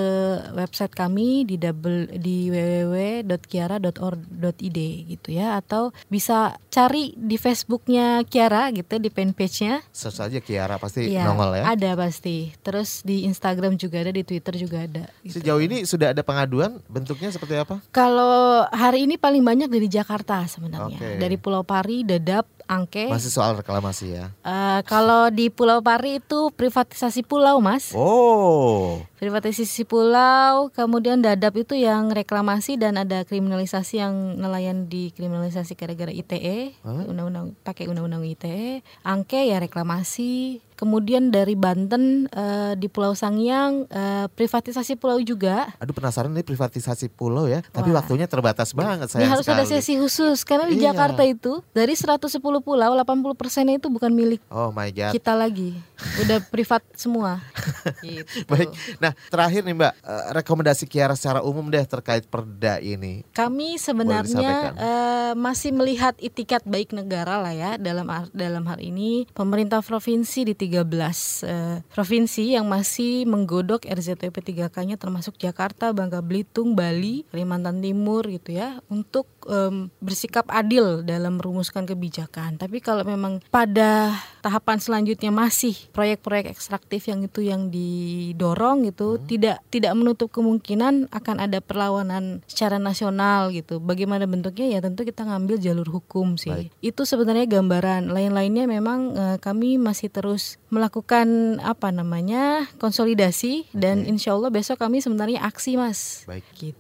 website 0.55 0.95
kami 0.95 1.43
di 1.43 1.59
double 1.59 2.07
di 2.15 2.55
www.kiara.org.id 2.55 4.79
gitu 5.11 5.35
ya 5.35 5.59
atau 5.59 5.91
bisa 6.07 6.55
cari 6.71 7.19
di 7.19 7.35
Facebooknya 7.35 8.23
Kiara 8.23 8.71
gitu 8.71 9.03
di 9.03 9.11
fanpage-nya 9.11 9.83
Search 9.91 10.23
aja 10.23 10.39
Kiara 10.39 10.79
pasti 10.79 11.11
Iya, 11.11 11.27
nongol 11.27 11.59
ya. 11.59 11.75
ada 11.75 11.99
pasti 11.99 12.55
terus 12.63 13.03
di 13.03 13.27
Instagram 13.27 13.75
juga 13.75 14.07
ada 14.07 14.15
di 14.15 14.23
Twitter 14.23 14.55
juga 14.55 14.87
ada 14.87 15.11
gitu. 15.27 15.43
Sejauh 15.43 15.59
ini 15.59 15.83
sudah 15.83 16.15
ada 16.15 16.23
pengaduan, 16.23 16.79
bentuknya 16.87 17.35
seperti 17.35 17.59
apa? 17.59 17.83
Kalau 17.91 18.71
hari 18.71 19.11
ini 19.11 19.19
paling 19.19 19.43
banyak 19.43 19.67
dari 19.67 19.91
Jakarta 19.91 20.47
sebenarnya, 20.47 20.95
Oke. 20.95 21.19
dari 21.19 21.35
Pulau 21.35 21.67
Pari, 21.67 22.07
Dadap, 22.07 22.47
Angke. 22.71 23.11
Masih 23.11 23.35
soal 23.35 23.59
reklamasi 23.59 24.15
ya. 24.15 24.31
Eh, 24.47 24.81
kalau 24.87 25.27
di 25.35 25.51
Pulau 25.51 25.83
Pari 25.83 26.23
itu 26.23 26.55
privatisasi 26.55 27.27
pulau, 27.27 27.59
Mas. 27.59 27.91
Oh, 27.99 29.03
Privatisasi 29.19 29.83
pulau, 29.85 30.71
kemudian 30.71 31.19
Dadap 31.19 31.59
itu 31.59 31.75
yang 31.75 32.15
reklamasi 32.15 32.79
dan 32.79 32.95
ada 32.95 33.27
kriminalisasi 33.27 33.99
yang 33.99 34.39
nelayan 34.39 34.87
dikriminalisasi 34.87 35.75
gara-gara 35.75 36.15
ITE, 36.15 36.79
Hah? 36.87 37.05
undang-undang 37.11 37.59
pakai 37.67 37.91
undang-undang 37.91 38.23
ITE. 38.23 38.87
Angke 39.03 39.51
ya 39.51 39.59
reklamasi. 39.59 40.63
Kemudian 40.81 41.29
dari 41.29 41.53
Banten 41.53 42.25
eh, 42.27 42.73
di 42.73 42.89
Pulau 42.89 43.13
Sangyang 43.13 43.85
eh, 43.87 44.25
privatisasi 44.27 44.97
pulau 44.97 45.21
juga. 45.21 45.69
aduh 45.77 45.93
penasaran 45.93 46.33
nih 46.33 46.41
privatisasi 46.41 47.11
pulau 47.11 47.45
ya. 47.45 47.61
Tapi 47.67 47.91
Wah. 47.91 48.01
waktunya 48.01 48.25
terbatas 48.25 48.73
banget 48.73 49.05
Ini 49.05 49.13
sayang 49.21 49.31
harus 49.31 49.45
ada 49.45 49.61
sekali. 49.63 49.77
sesi 49.77 49.95
khusus 49.95 50.41
karena 50.41 50.65
di 50.67 50.81
Iya. 50.81 50.91
Jakarta 50.91 51.21
itu 51.21 51.61
dari 51.71 51.93
110 51.93 52.33
pulau 52.59 52.91
80 52.95 53.05
persennya 53.35 53.77
itu 53.77 53.87
bukan 53.87 54.09
milik 54.09 54.41
Oh 54.49 54.71
my 54.71 54.89
god. 54.89 55.13
kita 55.13 55.35
lagi, 55.35 55.77
udah 56.19 56.41
privat 56.45 56.81
semua. 56.95 57.45
gitu. 58.01 58.25
Baik. 58.47 58.73
Nah, 58.97 59.13
terakhir 59.29 59.61
nih 59.61 59.75
Mbak, 59.75 59.93
eh, 59.99 60.25
rekomendasi 60.35 60.85
Kiara 60.87 61.13
secara 61.13 61.43
umum 61.43 61.67
deh 61.67 61.85
terkait 61.85 62.25
perda 62.25 62.81
ini. 62.81 63.21
Kami 63.31 63.77
sebenarnya 63.77 64.73
eh, 64.73 65.33
masih 65.35 65.71
melihat 65.71 66.15
itikat 66.19 66.65
baik 66.65 66.93
negara 66.93 67.37
lah 67.37 67.53
ya 67.53 67.77
dalam 67.77 68.07
dalam 68.31 68.65
hal 68.65 68.79
ini 68.79 69.29
pemerintah 69.31 69.83
provinsi 69.83 70.47
di 70.47 70.55
tiga 70.55 70.70
13 70.71 70.87
uh, 70.87 71.83
provinsi 71.91 72.55
yang 72.55 72.71
masih 72.71 73.27
menggodok 73.27 73.83
RZTP 73.83 74.31
3K-nya 74.39 74.95
termasuk 74.95 75.35
Jakarta, 75.35 75.91
Bangka 75.91 76.23
Belitung, 76.23 76.79
Bali, 76.79 77.27
Kalimantan 77.35 77.83
Timur 77.83 78.23
gitu 78.31 78.55
ya 78.55 78.79
untuk 78.87 79.27
um, 79.51 79.91
bersikap 79.99 80.47
adil 80.47 81.03
dalam 81.03 81.43
merumuskan 81.43 81.83
kebijakan. 81.91 82.55
Tapi 82.63 82.79
kalau 82.79 83.03
memang 83.03 83.43
pada 83.51 84.15
tahapan 84.39 84.79
selanjutnya 84.79 85.35
masih 85.35 85.75
proyek-proyek 85.91 86.47
ekstraktif 86.47 87.11
yang 87.11 87.27
itu 87.27 87.43
yang 87.43 87.69
didorong 87.75 88.87
gitu, 88.87 89.19
hmm. 89.19 89.27
tidak 89.27 89.57
tidak 89.75 89.93
menutup 89.99 90.31
kemungkinan 90.31 91.11
akan 91.11 91.37
ada 91.43 91.59
perlawanan 91.59 92.47
secara 92.47 92.79
nasional 92.79 93.51
gitu. 93.51 93.83
Bagaimana 93.83 94.31
bentuknya 94.31 94.79
ya 94.79 94.81
tentu 94.85 95.03
kita 95.03 95.27
ngambil 95.27 95.59
jalur 95.59 95.89
hukum 95.91 96.39
sih. 96.39 96.55
Baik. 96.55 96.71
Itu 96.79 97.03
sebenarnya 97.03 97.51
gambaran. 97.51 98.15
Lain-lainnya 98.15 98.71
memang 98.71 99.01
uh, 99.19 99.37
kami 99.43 99.81
masih 99.81 100.13
terus 100.13 100.60
melakukan 100.69 101.59
apa 101.65 101.91
namanya 101.91 102.69
konsolidasi 102.79 103.73
dan 103.75 104.07
insya 104.07 104.37
Allah 104.37 104.53
besok 104.53 104.79
kami 104.79 105.01
sebenarnya 105.01 105.43
aksi 105.43 105.81
mas. 105.81 106.29
Baik. 106.29 106.45
Gitu. 106.55 106.80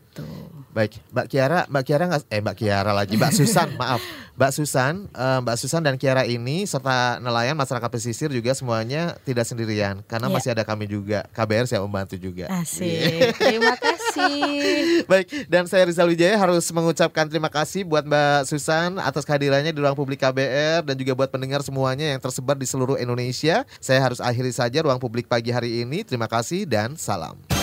Baik, 0.70 1.02
Mbak 1.10 1.26
Kiara, 1.26 1.60
Mbak 1.66 1.82
Kiara 1.82 2.04
nggak, 2.06 2.22
eh 2.30 2.38
Mbak 2.38 2.56
Kiara 2.62 2.94
lagi, 2.94 3.18
Mbak 3.18 3.34
Susan, 3.34 3.74
maaf, 3.80 3.98
Mbak 4.38 4.52
Susan, 4.54 5.10
uh, 5.18 5.42
Mbak 5.42 5.56
Susan 5.58 5.82
dan 5.82 5.98
Kiara 5.98 6.22
ini 6.22 6.62
serta 6.62 7.18
nelayan 7.18 7.58
masyarakat 7.58 7.90
pesisir 7.90 8.30
juga 8.30 8.54
semuanya 8.54 9.18
tidak 9.26 9.50
sendirian 9.50 9.98
karena 10.06 10.30
yeah. 10.30 10.34
masih 10.38 10.50
ada 10.54 10.62
kami 10.62 10.86
juga, 10.86 11.26
KBR 11.34 11.66
saya 11.66 11.82
membantu 11.82 12.14
juga. 12.22 12.46
Asik, 12.54 12.86
yeah. 12.86 13.34
terima 13.34 13.74
kasih. 13.74 14.42
Baik, 15.10 15.26
dan 15.50 15.66
saya 15.66 15.90
Rizal 15.90 16.06
Wijaya 16.06 16.38
harus 16.38 16.70
mengucapkan 16.70 17.26
terima 17.26 17.50
kasih 17.50 17.82
buat 17.82 18.06
Mbak 18.06 18.46
Susan 18.46 19.02
atas 19.02 19.26
kehadirannya 19.26 19.74
di 19.74 19.78
ruang 19.82 19.98
publik 19.98 20.22
KBR 20.22 20.86
dan 20.86 20.94
juga 20.94 21.18
buat 21.18 21.34
pendengar 21.34 21.66
semuanya 21.66 22.14
yang 22.14 22.22
tersebar 22.22 22.54
di 22.54 22.66
seluruh 22.66 22.94
Indonesia. 22.94 23.66
Saya 23.82 24.06
harus 24.06 24.22
akhiri 24.22 24.54
saja 24.54 24.86
ruang 24.86 25.02
publik 25.02 25.26
pagi 25.26 25.50
hari 25.50 25.82
ini. 25.82 26.06
Terima 26.06 26.30
kasih 26.30 26.62
dan 26.62 26.94
salam. 26.94 27.59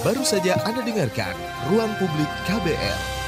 Baru 0.00 0.24
saja 0.24 0.56
Anda 0.64 0.80
dengarkan 0.80 1.36
Ruang 1.68 1.92
Publik 2.00 2.32
KBR. 2.48 3.19